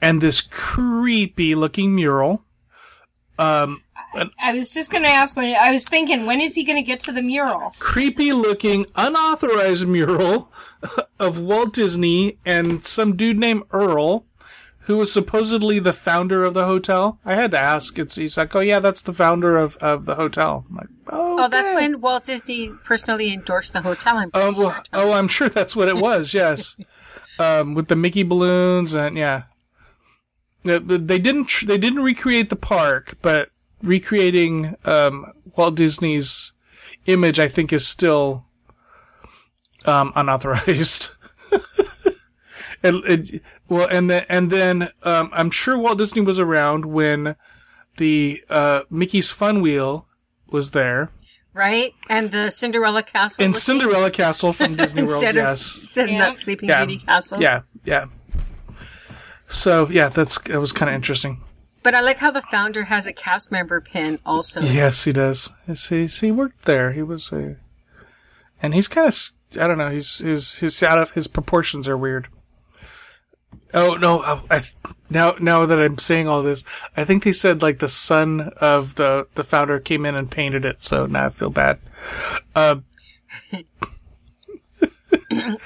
and 0.00 0.20
this 0.20 0.40
creepy 0.40 1.54
looking 1.54 1.94
mural. 1.94 2.42
Um, 3.38 3.82
I 4.38 4.52
was 4.52 4.70
just 4.70 4.90
gonna 4.90 5.08
ask 5.08 5.36
when 5.36 5.54
I 5.54 5.72
was 5.72 5.88
thinking, 5.88 6.26
when 6.26 6.40
is 6.40 6.54
he 6.54 6.64
gonna 6.64 6.82
get 6.82 7.00
to 7.00 7.12
the 7.12 7.22
mural? 7.22 7.72
creepy 7.78 8.32
looking 8.32 8.86
unauthorized 8.96 9.86
mural 9.86 10.50
of 11.20 11.38
Walt 11.38 11.72
Disney 11.72 12.38
and 12.44 12.84
some 12.84 13.16
dude 13.16 13.38
named 13.38 13.62
Earl, 13.70 14.26
who 14.90 14.96
was 14.96 15.12
supposedly 15.12 15.78
the 15.78 15.92
founder 15.92 16.42
of 16.42 16.52
the 16.52 16.64
hotel. 16.64 17.20
I 17.24 17.36
had 17.36 17.52
to 17.52 17.58
ask. 17.60 17.96
It's 17.96 18.16
he's 18.16 18.36
like, 18.36 18.56
oh 18.56 18.60
yeah, 18.60 18.80
that's 18.80 19.02
the 19.02 19.12
founder 19.12 19.56
of, 19.56 19.76
of 19.76 20.04
the 20.04 20.16
hotel. 20.16 20.66
I'm 20.68 20.74
like, 20.74 20.88
oh, 21.08 21.44
Oh, 21.44 21.48
that's 21.48 21.72
when 21.72 22.00
Walt 22.00 22.24
Disney 22.24 22.72
personally 22.84 23.32
endorsed 23.32 23.72
the 23.72 23.82
hotel. 23.82 24.16
I'm 24.18 24.32
Oh, 24.34 24.52
well, 24.52 24.82
oh, 24.92 25.12
I'm 25.12 25.28
sure 25.28 25.48
that's 25.48 25.76
what 25.76 25.86
it 25.86 25.96
was. 26.08 26.34
Yes, 26.34 26.76
um, 27.38 27.74
with 27.74 27.86
the 27.86 27.94
Mickey 27.94 28.24
balloons 28.24 28.92
and 28.94 29.16
yeah, 29.16 29.44
they, 30.64 30.78
they 30.80 31.20
didn't 31.20 31.52
they 31.66 31.78
didn't 31.78 32.02
recreate 32.02 32.48
the 32.48 32.56
park, 32.56 33.16
but 33.22 33.50
recreating 33.84 34.74
um, 34.86 35.24
Walt 35.56 35.76
Disney's 35.76 36.52
image, 37.06 37.38
I 37.38 37.46
think, 37.46 37.72
is 37.72 37.86
still 37.86 38.44
um, 39.84 40.12
unauthorized. 40.16 41.10
and, 42.82 43.04
it, 43.04 43.42
well, 43.68 43.86
and 43.88 44.08
then 44.10 44.24
and 44.28 44.50
then 44.50 44.88
um, 45.02 45.30
I'm 45.32 45.50
sure 45.50 45.78
Walt 45.78 45.98
Disney 45.98 46.22
was 46.22 46.38
around 46.38 46.86
when 46.86 47.36
the 47.96 48.42
uh, 48.48 48.82
Mickey's 48.90 49.30
Fun 49.30 49.60
Wheel 49.60 50.06
was 50.48 50.70
there. 50.70 51.10
right? 51.52 51.92
And 52.08 52.30
the 52.30 52.50
Cinderella 52.50 53.02
Castle. 53.02 53.44
And 53.44 53.52
looking- 53.52 53.60
Cinderella 53.60 54.10
Castle 54.10 54.52
from 54.52 54.76
Disney 54.82 55.02
World, 55.02 55.14
instead 55.14 55.36
of 55.36 55.44
yes. 55.44 55.60
setting 55.60 56.16
Yeah. 56.16 56.28
up 56.28 56.38
Sleeping 56.38 56.68
Yeah. 56.68 56.84
Beauty 56.84 57.04
Castle. 57.04 57.40
Yeah, 57.40 57.62
yeah. 57.84 58.06
So 59.48 59.88
yeah, 59.90 60.08
that's 60.08 60.38
that 60.42 60.60
was 60.60 60.72
kind 60.72 60.88
of 60.88 60.94
interesting. 60.94 61.40
But 61.82 61.94
I 61.94 62.00
like 62.00 62.18
how 62.18 62.30
the 62.30 62.42
founder 62.42 62.84
has 62.84 63.06
a 63.06 63.12
cast 63.12 63.50
member 63.50 63.80
pin 63.80 64.18
also. 64.24 64.60
Yes, 64.60 65.04
he 65.04 65.12
does. 65.12 65.50
Yes, 65.66 65.88
he 65.88 66.06
he 66.06 66.30
worked 66.30 66.64
there. 66.66 66.92
He 66.92 67.02
was 67.02 67.32
a, 67.32 67.56
and 68.62 68.74
he's 68.74 68.86
kind 68.88 69.08
of 69.08 69.18
I 69.60 69.66
don't 69.66 69.78
know. 69.78 69.90
He's 69.90 70.18
his 70.18 70.56
his 70.56 70.82
out 70.82 70.98
of 70.98 71.10
his 71.12 71.26
proportions 71.26 71.88
are 71.88 71.96
weird. 71.98 72.28
Oh 73.72 73.94
no! 73.94 74.18
I, 74.20 74.42
I 74.50 74.60
now 75.10 75.36
now 75.40 75.66
that 75.66 75.80
I'm 75.80 75.98
saying 75.98 76.28
all 76.28 76.42
this, 76.42 76.64
I 76.96 77.04
think 77.04 77.22
they 77.22 77.32
said 77.32 77.62
like 77.62 77.78
the 77.78 77.88
son 77.88 78.52
of 78.60 78.96
the 78.96 79.26
the 79.34 79.44
founder 79.44 79.78
came 79.78 80.04
in 80.06 80.14
and 80.14 80.30
painted 80.30 80.64
it. 80.64 80.82
So 80.82 81.06
now 81.06 81.26
I 81.26 81.28
feel 81.28 81.50
bad. 81.50 81.78
Uh, 82.54 82.76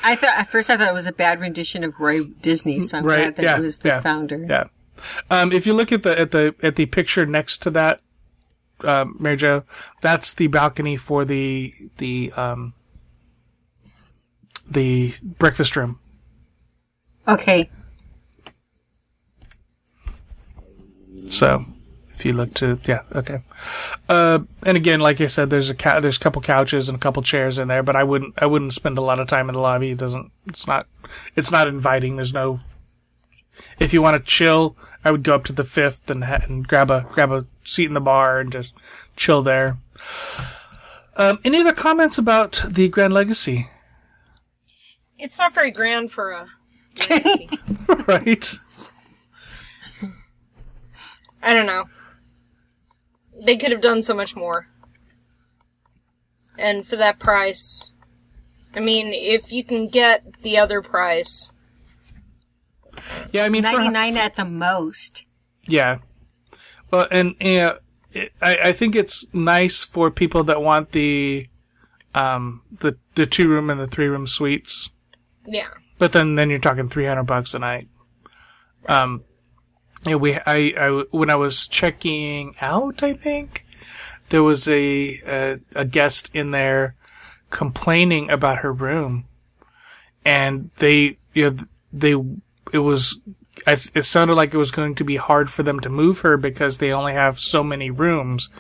I 0.03 0.17
thought 0.17 0.37
at 0.37 0.49
first 0.49 0.69
I 0.71 0.77
thought 0.77 0.89
it 0.89 0.95
was 0.95 1.07
a 1.07 1.13
bad 1.13 1.41
rendition 1.41 1.85
of 1.85 1.99
Roy 1.99 2.25
Disney, 2.25 2.81
so 2.81 2.99
I'm 2.99 3.05
Right, 3.05 3.17
glad 3.19 3.37
that 3.37 3.43
yeah, 3.43 3.57
it 3.59 3.63
was 3.63 3.79
the 3.79 3.89
yeah, 3.89 4.01
founder. 4.01 4.45
Yeah. 4.49 4.65
Um, 5.31 5.53
if 5.53 5.67
you 5.67 5.73
look 5.75 5.93
at 5.93 6.03
the 6.03 6.19
at 6.19 6.31
the 6.31 6.55
at 6.63 6.77
the 6.77 6.87
picture 6.87 7.25
next 7.27 7.63
to 7.63 7.71
that, 7.71 8.01
um, 8.81 9.17
Mary 9.19 9.37
Jo, 9.37 9.65
that's 10.01 10.35
the 10.35 10.47
balcony 10.49 10.97
for 10.97 11.25
the 11.25 11.75
the 11.99 12.33
um, 12.37 12.75
the 14.71 15.15
breakfast 15.23 15.77
room. 15.77 15.99
Okay. 17.27 17.71
So 21.25 21.65
if 22.15 22.25
you 22.25 22.33
look 22.33 22.55
to 22.55 22.79
yeah, 22.85 23.03
okay. 23.15 23.39
Uh, 24.09 24.41
and 24.65 24.77
again, 24.77 25.01
like 25.01 25.21
I 25.21 25.27
said, 25.27 25.51
there's 25.51 25.71
a 25.71 25.75
cou- 25.75 26.01
there's 26.01 26.17
a 26.17 26.21
couple 26.21 26.43
couches 26.43 26.89
and 26.89 26.97
a 26.97 27.01
couple 27.01 27.23
chairs 27.23 27.59
in 27.59 27.69
there, 27.69 27.83
but 27.83 27.97
I 27.97 28.05
wouldn't 28.05 28.35
I 28.39 28.47
wouldn't 28.47 28.75
spend 28.75 28.99
a 28.99 29.03
lot 29.03 29.19
of 29.19 29.29
time 29.29 29.49
in 29.49 29.55
the 29.55 29.61
lobby. 29.61 29.91
It 29.91 29.99
doesn't 29.99 30.31
it's 30.47 30.67
not 30.67 30.87
it's 31.37 31.51
not 31.51 31.69
inviting. 31.69 32.17
There's 32.17 32.35
no 32.35 32.61
if 33.79 33.93
you 33.93 34.03
want 34.03 34.17
to 34.17 34.31
chill, 34.31 34.77
I 35.05 35.11
would 35.11 35.23
go 35.23 35.35
up 35.35 35.45
to 35.45 35.53
the 35.53 35.65
fifth 35.65 36.11
and 36.11 36.25
ha- 36.25 36.41
and 36.45 36.67
grab 36.67 36.91
a 36.91 37.07
grab 37.11 37.33
a 37.33 37.47
seat 37.65 37.87
in 37.87 37.95
the 37.95 38.01
bar 38.01 38.41
and 38.41 38.53
just 38.53 38.75
chill 39.17 39.43
there. 39.43 39.79
Um, 41.17 41.39
any 41.45 41.61
other 41.61 41.73
comments 41.73 42.19
about 42.19 42.63
the 42.69 42.89
Grand 42.89 43.15
Legacy? 43.15 43.69
It's 45.19 45.39
not 45.39 45.55
very 45.55 45.71
grand 45.71 46.11
for 46.11 46.33
a. 46.33 46.49
legacy. 47.09 47.51
right? 48.07 48.55
I 51.45 51.53
don't 51.53 51.67
know. 51.67 51.85
They 53.45 53.57
could 53.57 53.71
have 53.73 53.81
done 53.83 54.03
so 54.03 54.15
much 54.15 54.35
more. 54.35 54.69
And 56.59 56.87
for 56.87 56.97
that 56.97 57.19
price, 57.19 57.93
I 58.75 58.81
mean, 58.81 59.13
if 59.13 59.53
you 59.53 59.65
can 59.65 59.89
get 59.89 60.41
the 60.43 60.57
other 60.59 60.81
price, 60.83 61.51
Yeah, 63.33 63.45
I 63.45 63.49
mean, 63.49 63.65
for- 63.65 63.73
99 63.79 64.17
at 64.17 64.37
the 64.37 64.45
most. 64.45 65.25
Yeah. 65.67 65.99
Well, 66.91 67.07
and 67.11 67.35
it, 67.41 67.81
I, 68.41 68.59
I 68.67 68.73
think 68.73 68.95
it's 68.95 69.27
nice 69.35 69.85
for 69.85 70.11
people 70.11 70.45
that 70.45 70.63
want 70.63 70.93
the 70.93 71.49
um 72.15 72.63
the 72.79 72.97
the 73.17 73.27
two 73.27 73.49
room 73.49 73.71
and 73.71 73.81
the 73.81 73.89
three 73.89 74.07
room 74.07 74.27
suites. 74.27 74.91
yeah. 75.47 75.69
But 75.99 76.13
then 76.13 76.37
then 76.37 76.51
you're 76.51 76.59
talking 76.61 76.89
three 76.89 77.07
hundred 77.07 77.25
bucks 77.25 77.55
a 77.55 77.59
night. 77.59 77.89
Um, 78.87 79.25
yeah, 80.07 80.17
we 80.17 80.35
I, 80.35 80.75
I 80.77 81.05
when 81.11 81.31
I 81.31 81.37
was 81.37 81.67
checking 81.67 82.55
out, 82.61 83.03
I 83.03 83.13
think 83.13 83.65
there 84.29 84.43
was 84.43 84.69
a 84.69 85.21
a, 85.27 85.61
a 85.75 85.85
guest 85.85 86.31
in 86.35 86.51
there 86.51 86.95
complaining 87.51 88.31
about 88.31 88.59
her 88.59 88.73
room, 88.73 89.27
and 90.25 90.71
they 90.77 91.19
you 91.33 91.51
know 91.51 91.57
they 91.93 92.13
it 92.73 92.79
was 92.81 93.19
it 93.67 94.05
sounded 94.05 94.35
like 94.35 94.53
it 94.53 94.59
was 94.59 94.73
going 94.73 94.95
to 94.97 95.05
be 95.05 95.17
hard 95.17 95.49
for 95.49 95.63
them 95.63 95.79
to 95.81 95.89
move 95.89 96.21
her 96.21 96.37
because 96.37 96.79
they 96.79 96.93
only 96.93 97.15
have 97.15 97.39
so 97.39 97.63
many 97.63 97.91
rooms, 97.91 98.51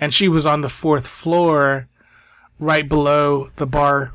and 0.00 0.12
she 0.12 0.28
was 0.28 0.46
on 0.46 0.60
the 0.60 0.68
fourth 0.68 1.08
floor, 1.08 1.88
right 2.58 2.88
below 2.88 3.48
the 3.56 3.66
bar, 3.66 4.12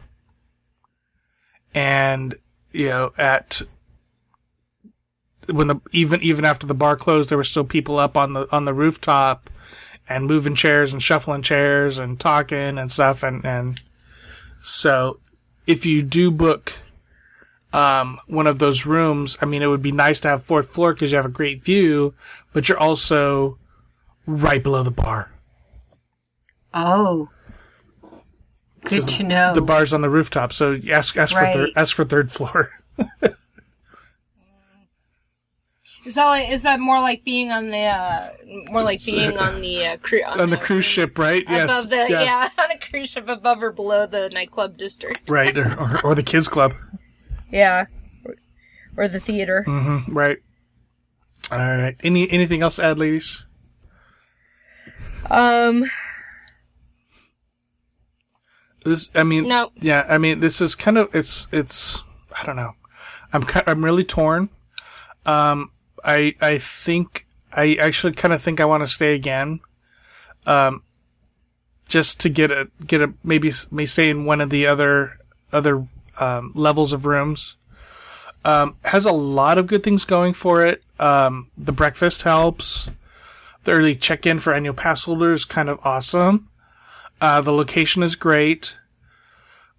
and 1.73 2.35
you 2.71 2.87
know 2.87 3.11
at 3.17 3.61
when 5.51 5.67
the 5.67 5.81
even 5.91 6.21
even 6.21 6.45
after 6.45 6.67
the 6.67 6.73
bar 6.73 6.95
closed, 6.95 7.29
there 7.29 7.37
were 7.37 7.43
still 7.43 7.63
people 7.63 7.99
up 7.99 8.17
on 8.17 8.33
the 8.33 8.47
on 8.51 8.65
the 8.65 8.73
rooftop 8.73 9.49
and 10.07 10.25
moving 10.25 10.55
chairs 10.55 10.93
and 10.93 11.01
shuffling 11.01 11.41
chairs 11.41 11.99
and 11.99 12.19
talking 12.19 12.77
and 12.77 12.91
stuff 12.91 13.23
and 13.23 13.45
and 13.45 13.81
so 14.61 15.19
if 15.67 15.85
you 15.85 16.01
do 16.01 16.31
book 16.31 16.73
um, 17.71 18.17
one 18.27 18.47
of 18.47 18.57
those 18.59 18.85
rooms, 18.85 19.37
I 19.41 19.45
mean, 19.45 19.61
it 19.61 19.67
would 19.67 19.81
be 19.81 19.91
nice 19.91 20.19
to 20.21 20.29
have 20.29 20.43
fourth 20.43 20.69
floor 20.69 20.93
because 20.93 21.11
you 21.11 21.17
have 21.17 21.25
a 21.25 21.29
great 21.29 21.63
view, 21.63 22.15
but 22.51 22.67
you're 22.67 22.79
also 22.79 23.59
right 24.25 24.61
below 24.61 24.83
the 24.83 24.91
bar. 24.91 25.31
Oh. 26.73 27.29
Good 28.81 29.07
to 29.07 29.23
know. 29.23 29.53
The 29.53 29.61
bar's 29.61 29.93
on 29.93 30.01
the 30.01 30.09
rooftop, 30.09 30.53
so 30.53 30.77
ask 30.89 31.15
ask 31.17 31.35
for 31.35 31.51
third 31.51 31.69
ask 31.75 31.95
for 31.95 32.05
third 32.05 32.31
floor. 32.31 32.71
Is 36.05 36.15
that 36.15 36.25
like, 36.25 36.49
is 36.49 36.61
that 36.63 36.79
more 36.79 37.01
like 37.01 37.23
being 37.23 37.51
on 37.51 37.69
the 37.69 37.83
uh, 37.83 38.31
more 38.71 38.83
like 38.83 39.03
being 39.05 39.37
on 39.37 39.61
the 39.61 39.85
uh, 39.85 39.97
cru- 39.97 40.23
on, 40.23 40.39
on 40.39 40.49
the 40.49 40.57
cruise 40.57 40.85
ship, 40.85 41.17
right? 41.19 41.43
Yes. 41.47 41.85
the 41.85 42.07
yeah. 42.09 42.49
on 42.57 42.71
a 42.71 42.77
cruise 42.77 43.09
ship 43.09 43.27
above 43.27 43.61
or 43.61 43.71
below 43.71 44.07
the 44.07 44.29
nightclub 44.29 44.77
district. 44.77 45.29
Right, 45.29 45.57
or, 45.57 45.73
or, 45.79 46.05
or 46.05 46.15
the 46.15 46.23
kids 46.23 46.47
club. 46.47 46.73
Yeah, 47.51 47.85
or, 48.25 48.35
or 48.95 49.07
the 49.07 49.19
theater. 49.19 49.65
Mm-hmm. 49.67 50.17
Right. 50.17 50.37
All 51.51 51.57
right. 51.57 51.95
Any 52.01 52.29
anything 52.29 52.61
else 52.61 52.77
to 52.77 52.85
add, 52.85 52.99
ladies? 52.99 53.45
Um, 55.29 55.85
This, 58.85 59.11
I 59.13 59.23
mean, 59.23 59.47
No. 59.47 59.71
Yeah, 59.75 60.05
I 60.07 60.17
mean, 60.17 60.39
this 60.39 60.61
is 60.61 60.75
kind 60.75 60.97
of 60.97 61.13
it's 61.13 61.47
it's. 61.51 62.03
I 62.39 62.45
don't 62.45 62.55
know. 62.55 62.71
I'm 63.33 63.43
I'm 63.67 63.83
really 63.83 64.03
torn. 64.03 64.49
Um, 65.25 65.71
I 66.03 66.35
I 66.41 66.57
think 66.57 67.25
I 67.51 67.75
actually 67.75 68.13
kind 68.13 68.33
of 68.33 68.41
think 68.41 68.59
I 68.59 68.65
want 68.65 68.83
to 68.83 68.87
stay 68.87 69.15
again. 69.15 69.59
Um, 70.45 70.83
just 71.87 72.19
to 72.21 72.29
get 72.29 72.51
a 72.51 72.69
get 72.85 73.01
a 73.01 73.13
maybe 73.23 73.51
may 73.71 73.85
stay 73.85 74.09
in 74.09 74.25
one 74.25 74.41
of 74.41 74.49
the 74.49 74.67
other 74.67 75.17
other 75.51 75.87
um, 76.19 76.51
levels 76.55 76.93
of 76.93 77.05
rooms. 77.05 77.57
Um, 78.45 78.77
has 78.85 79.03
a 79.03 79.11
lot 79.11 79.57
of 79.57 79.67
good 79.67 79.83
things 79.83 80.05
going 80.05 80.33
for 80.33 80.65
it. 80.65 80.81
Um, 80.97 81.51
the 81.57 81.73
breakfast 81.73 82.21
helps. 82.21 82.89
The 83.63 83.71
early 83.71 83.95
check-in 83.95 84.39
for 84.39 84.53
annual 84.53 84.73
pass 84.73 85.03
holders 85.03 85.43
kind 85.43 85.67
of 85.67 85.79
awesome. 85.83 86.47
Uh, 87.19 87.41
the 87.41 87.51
location 87.51 88.01
is 88.01 88.15
great, 88.15 88.77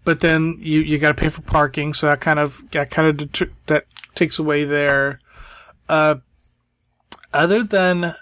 but 0.05 0.21
then 0.21 0.59
you, 0.61 0.81
you 0.81 0.99
got 0.99 1.17
to 1.17 1.23
pay 1.23 1.31
for 1.31 1.41
parking, 1.41 1.95
so 1.95 2.07
that 2.07 2.21
kind 2.21 2.39
of 2.39 2.63
that 2.73 2.91
kind 2.91 3.09
of 3.09 3.17
deter- 3.17 3.53
that 3.67 3.87
takes 4.15 4.39
away 4.39 4.65
there. 4.65 5.21
Uh, 5.91 6.21
other 7.33 7.65
than 7.65 8.15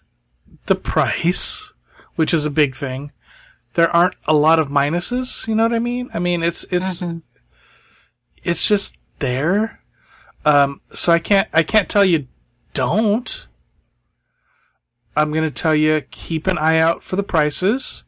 the 0.64 0.74
price, 0.74 1.74
which 2.14 2.32
is 2.32 2.46
a 2.46 2.50
big 2.50 2.74
thing, 2.74 3.12
there 3.74 3.94
aren't 3.94 4.14
a 4.26 4.32
lot 4.32 4.58
of 4.58 4.68
minuses. 4.68 5.46
You 5.46 5.54
know 5.54 5.64
what 5.64 5.74
I 5.74 5.78
mean? 5.78 6.08
I 6.14 6.18
mean, 6.18 6.42
it's 6.42 6.64
it's 6.70 7.04
it's 8.42 8.66
just 8.66 8.96
there. 9.18 9.80
Um, 10.46 10.80
so 10.94 11.12
I 11.12 11.18
can't 11.18 11.46
I 11.52 11.62
can't 11.62 11.90
tell 11.90 12.06
you 12.06 12.26
don't. 12.72 13.46
I'm 15.14 15.30
gonna 15.30 15.50
tell 15.50 15.74
you 15.74 16.00
keep 16.10 16.46
an 16.46 16.56
eye 16.56 16.78
out 16.78 17.02
for 17.02 17.16
the 17.16 17.22
prices. 17.22 18.06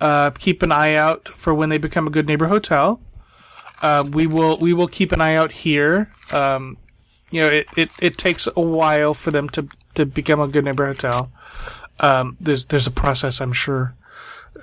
Uh, 0.00 0.30
keep 0.30 0.62
an 0.62 0.70
eye 0.70 0.94
out 0.94 1.26
for 1.26 1.52
when 1.52 1.70
they 1.70 1.78
become 1.78 2.06
a 2.06 2.10
good 2.10 2.28
neighbor 2.28 2.46
hotel. 2.46 3.00
Uh, 3.82 4.08
we 4.12 4.28
will 4.28 4.58
we 4.58 4.72
will 4.72 4.86
keep 4.86 5.10
an 5.10 5.20
eye 5.20 5.34
out 5.34 5.50
here. 5.50 6.12
Um, 6.32 6.78
you 7.32 7.40
know, 7.42 7.48
it, 7.48 7.66
it, 7.76 7.90
it 8.00 8.18
takes 8.18 8.46
a 8.56 8.60
while 8.60 9.14
for 9.14 9.30
them 9.30 9.48
to, 9.50 9.66
to 9.94 10.06
become 10.06 10.40
a 10.40 10.46
good 10.48 10.64
neighbor 10.64 10.86
hotel. 10.86 11.30
Um, 12.00 12.36
there's 12.40 12.66
there's 12.66 12.86
a 12.86 12.90
process, 12.90 13.40
I'm 13.40 13.52
sure, 13.52 13.94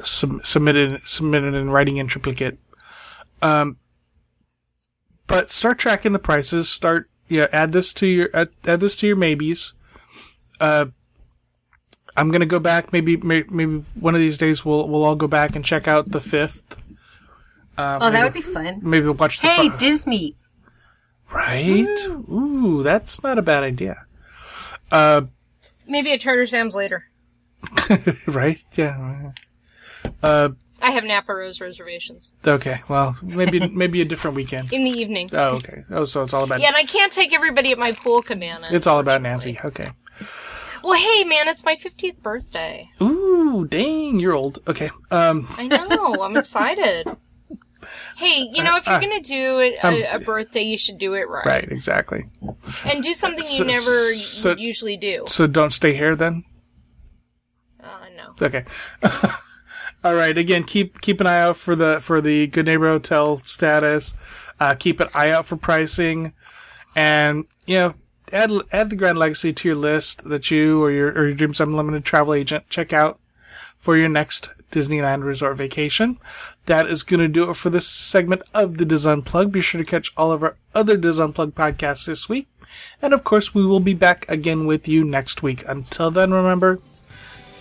sub- 0.03 0.45
submitted 0.45 1.01
submitted 1.07 1.53
in 1.53 1.69
writing 1.69 1.97
in 1.97 2.07
triplicate. 2.07 2.57
Um, 3.41 3.77
but 5.27 5.49
start 5.49 5.77
tracking 5.79 6.11
the 6.13 6.19
prices. 6.19 6.69
Start 6.69 7.09
yeah, 7.27 7.47
add 7.51 7.71
this 7.71 7.93
to 7.95 8.07
your 8.07 8.29
add, 8.33 8.49
add 8.65 8.79
this 8.79 8.95
to 8.97 9.07
your 9.07 9.15
maybes. 9.15 9.73
Uh, 10.59 10.87
I'm 12.17 12.29
gonna 12.31 12.45
go 12.45 12.59
back. 12.59 12.91
Maybe 12.91 13.15
may- 13.17 13.45
maybe 13.49 13.85
one 13.99 14.15
of 14.15 14.19
these 14.21 14.37
days 14.37 14.65
we'll 14.65 14.87
we'll 14.89 15.03
all 15.05 15.15
go 15.15 15.27
back 15.27 15.55
and 15.55 15.63
check 15.63 15.87
out 15.87 16.11
the 16.11 16.19
fifth. 16.19 16.77
Uh, 17.77 17.99
oh, 18.01 18.11
that 18.11 18.13
maybe- 18.13 18.23
would 18.25 18.33
be 18.33 18.41
fun. 18.41 18.79
Maybe 18.83 19.05
we'll 19.05 19.13
watch 19.13 19.39
the 19.39 19.47
Hey, 19.47 19.69
fi- 19.69 19.77
Disney. 19.77 20.35
Right. 21.31 21.87
Ooh, 22.07 22.81
that's 22.83 23.21
not 23.23 23.37
a 23.37 23.41
bad 23.41 23.63
idea. 23.63 24.05
Uh, 24.91 25.21
Maybe 25.87 26.11
at 26.13 26.21
Trader 26.21 26.45
Sam's 26.45 26.75
later. 26.75 27.05
right? 28.27 28.63
Yeah. 28.73 29.31
Uh, 30.23 30.49
I 30.81 30.91
have 30.91 31.03
Napa 31.03 31.33
Rose 31.33 31.59
reservations 31.59 32.31
okay. 32.47 32.81
Well, 32.87 33.15
maybe 33.21 33.67
maybe 33.67 34.01
a 34.01 34.05
different 34.05 34.37
weekend. 34.37 34.71
in 34.71 34.83
the 34.85 34.91
evening. 34.91 35.29
Oh, 35.33 35.57
okay. 35.57 35.83
Oh, 35.89 36.05
so 36.05 36.23
it's 36.23 36.33
all 36.33 36.43
about 36.43 36.61
Yeah, 36.61 36.67
and 36.69 36.77
I 36.77 36.83
can't 36.83 37.11
take 37.11 37.33
everybody 37.33 37.71
at 37.71 37.77
my 37.77 37.91
pool 37.91 38.21
cabana. 38.21 38.67
it's 38.71 38.87
all 38.87 38.99
about 38.99 39.21
Nancy. 39.21 39.59
Okay. 39.63 39.91
Well, 40.83 40.97
hey, 40.97 41.25
man, 41.25 41.49
it's 41.49 41.65
my 41.65 41.75
15th 41.75 42.21
birthday. 42.21 42.89
Ooh, 43.01 43.67
dang, 43.69 44.19
you're 44.19 44.33
old. 44.33 44.59
Okay. 44.67 44.89
Um, 45.11 45.47
I 45.57 45.67
know. 45.67 46.23
I'm 46.23 46.37
excited. 46.37 47.05
Hey, 48.17 48.49
you 48.53 48.63
know, 48.63 48.75
if 48.77 48.85
you're 48.85 48.95
Uh, 48.95 48.99
gonna 49.01 49.21
do 49.21 49.59
a, 49.59 49.77
um, 49.79 49.93
a, 49.93 50.03
a 50.15 50.19
birthday, 50.19 50.63
you 50.63 50.77
should 50.77 50.97
do 50.97 51.13
it 51.13 51.27
right, 51.29 51.45
right. 51.45 51.71
Exactly. 51.71 52.25
and 52.85 53.03
do 53.03 53.13
something 53.13 53.43
So- 53.43 53.57
you 53.57 53.65
never 53.65 54.13
so- 54.13 54.49
would 54.49 54.59
usually 54.59 54.97
do. 54.97 55.23
So 55.27 55.47
don't 55.47 55.71
stay 55.71 55.93
here 55.93 56.15
then. 56.15 56.43
Uh, 57.83 57.87
no. 58.17 58.45
Okay. 58.45 58.65
All 60.03 60.15
right. 60.15 60.37
Again, 60.37 60.63
keep 60.63 61.01
keep 61.01 61.19
an 61.21 61.27
eye 61.27 61.41
out 61.41 61.57
for 61.57 61.75
the 61.75 61.99
for 62.01 62.21
the 62.21 62.47
Good 62.47 62.65
Neighbor 62.65 62.87
Hotel 62.89 63.41
status. 63.43 64.13
Uh, 64.59 64.75
keep 64.77 64.99
an 64.99 65.07
eye 65.13 65.31
out 65.31 65.45
for 65.45 65.57
pricing, 65.57 66.33
and 66.95 67.45
you 67.65 67.75
know, 67.77 67.93
add 68.31 68.51
add 68.71 68.89
the 68.89 68.95
Grand 68.95 69.17
Legacy 69.17 69.51
to 69.53 69.67
your 69.67 69.75
list 69.77 70.23
that 70.29 70.51
you 70.51 70.81
or 70.81 70.91
your 70.91 71.09
or 71.11 71.27
your 71.27 71.35
Dreams 71.35 71.59
Unlimited 71.59 72.05
travel 72.05 72.33
agent 72.33 72.69
check 72.69 72.93
out 72.93 73.19
for 73.77 73.97
your 73.97 74.09
next 74.09 74.49
Disneyland 74.71 75.23
resort 75.23 75.57
vacation. 75.57 76.17
That 76.65 76.87
is 76.87 77.03
going 77.03 77.19
to 77.19 77.27
do 77.27 77.49
it 77.49 77.55
for 77.55 77.69
this 77.69 77.87
segment 77.87 78.41
of 78.53 78.77
the 78.77 78.85
DIS 78.85 79.05
Unplugged. 79.05 79.51
Be 79.51 79.61
sure 79.61 79.79
to 79.79 79.85
catch 79.85 80.11
all 80.15 80.31
of 80.31 80.43
our 80.43 80.55
other 80.73 80.97
DIS 80.97 81.19
Unplugged 81.19 81.55
podcasts 81.55 82.05
this 82.05 82.29
week. 82.29 82.47
And 83.01 83.13
of 83.13 83.23
course, 83.23 83.53
we 83.53 83.65
will 83.65 83.79
be 83.79 83.93
back 83.93 84.29
again 84.29 84.65
with 84.65 84.87
you 84.87 85.03
next 85.03 85.41
week. 85.41 85.63
Until 85.67 86.11
then, 86.11 86.31
remember, 86.31 86.79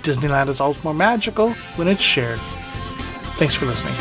Disneyland 0.03 0.49
is 0.49 0.61
always 0.61 0.83
more 0.85 0.95
magical 0.95 1.53
when 1.77 1.89
it's 1.89 2.03
shared. 2.03 2.39
Thanks 3.37 3.55
for 3.55 3.67
listening. 3.67 3.95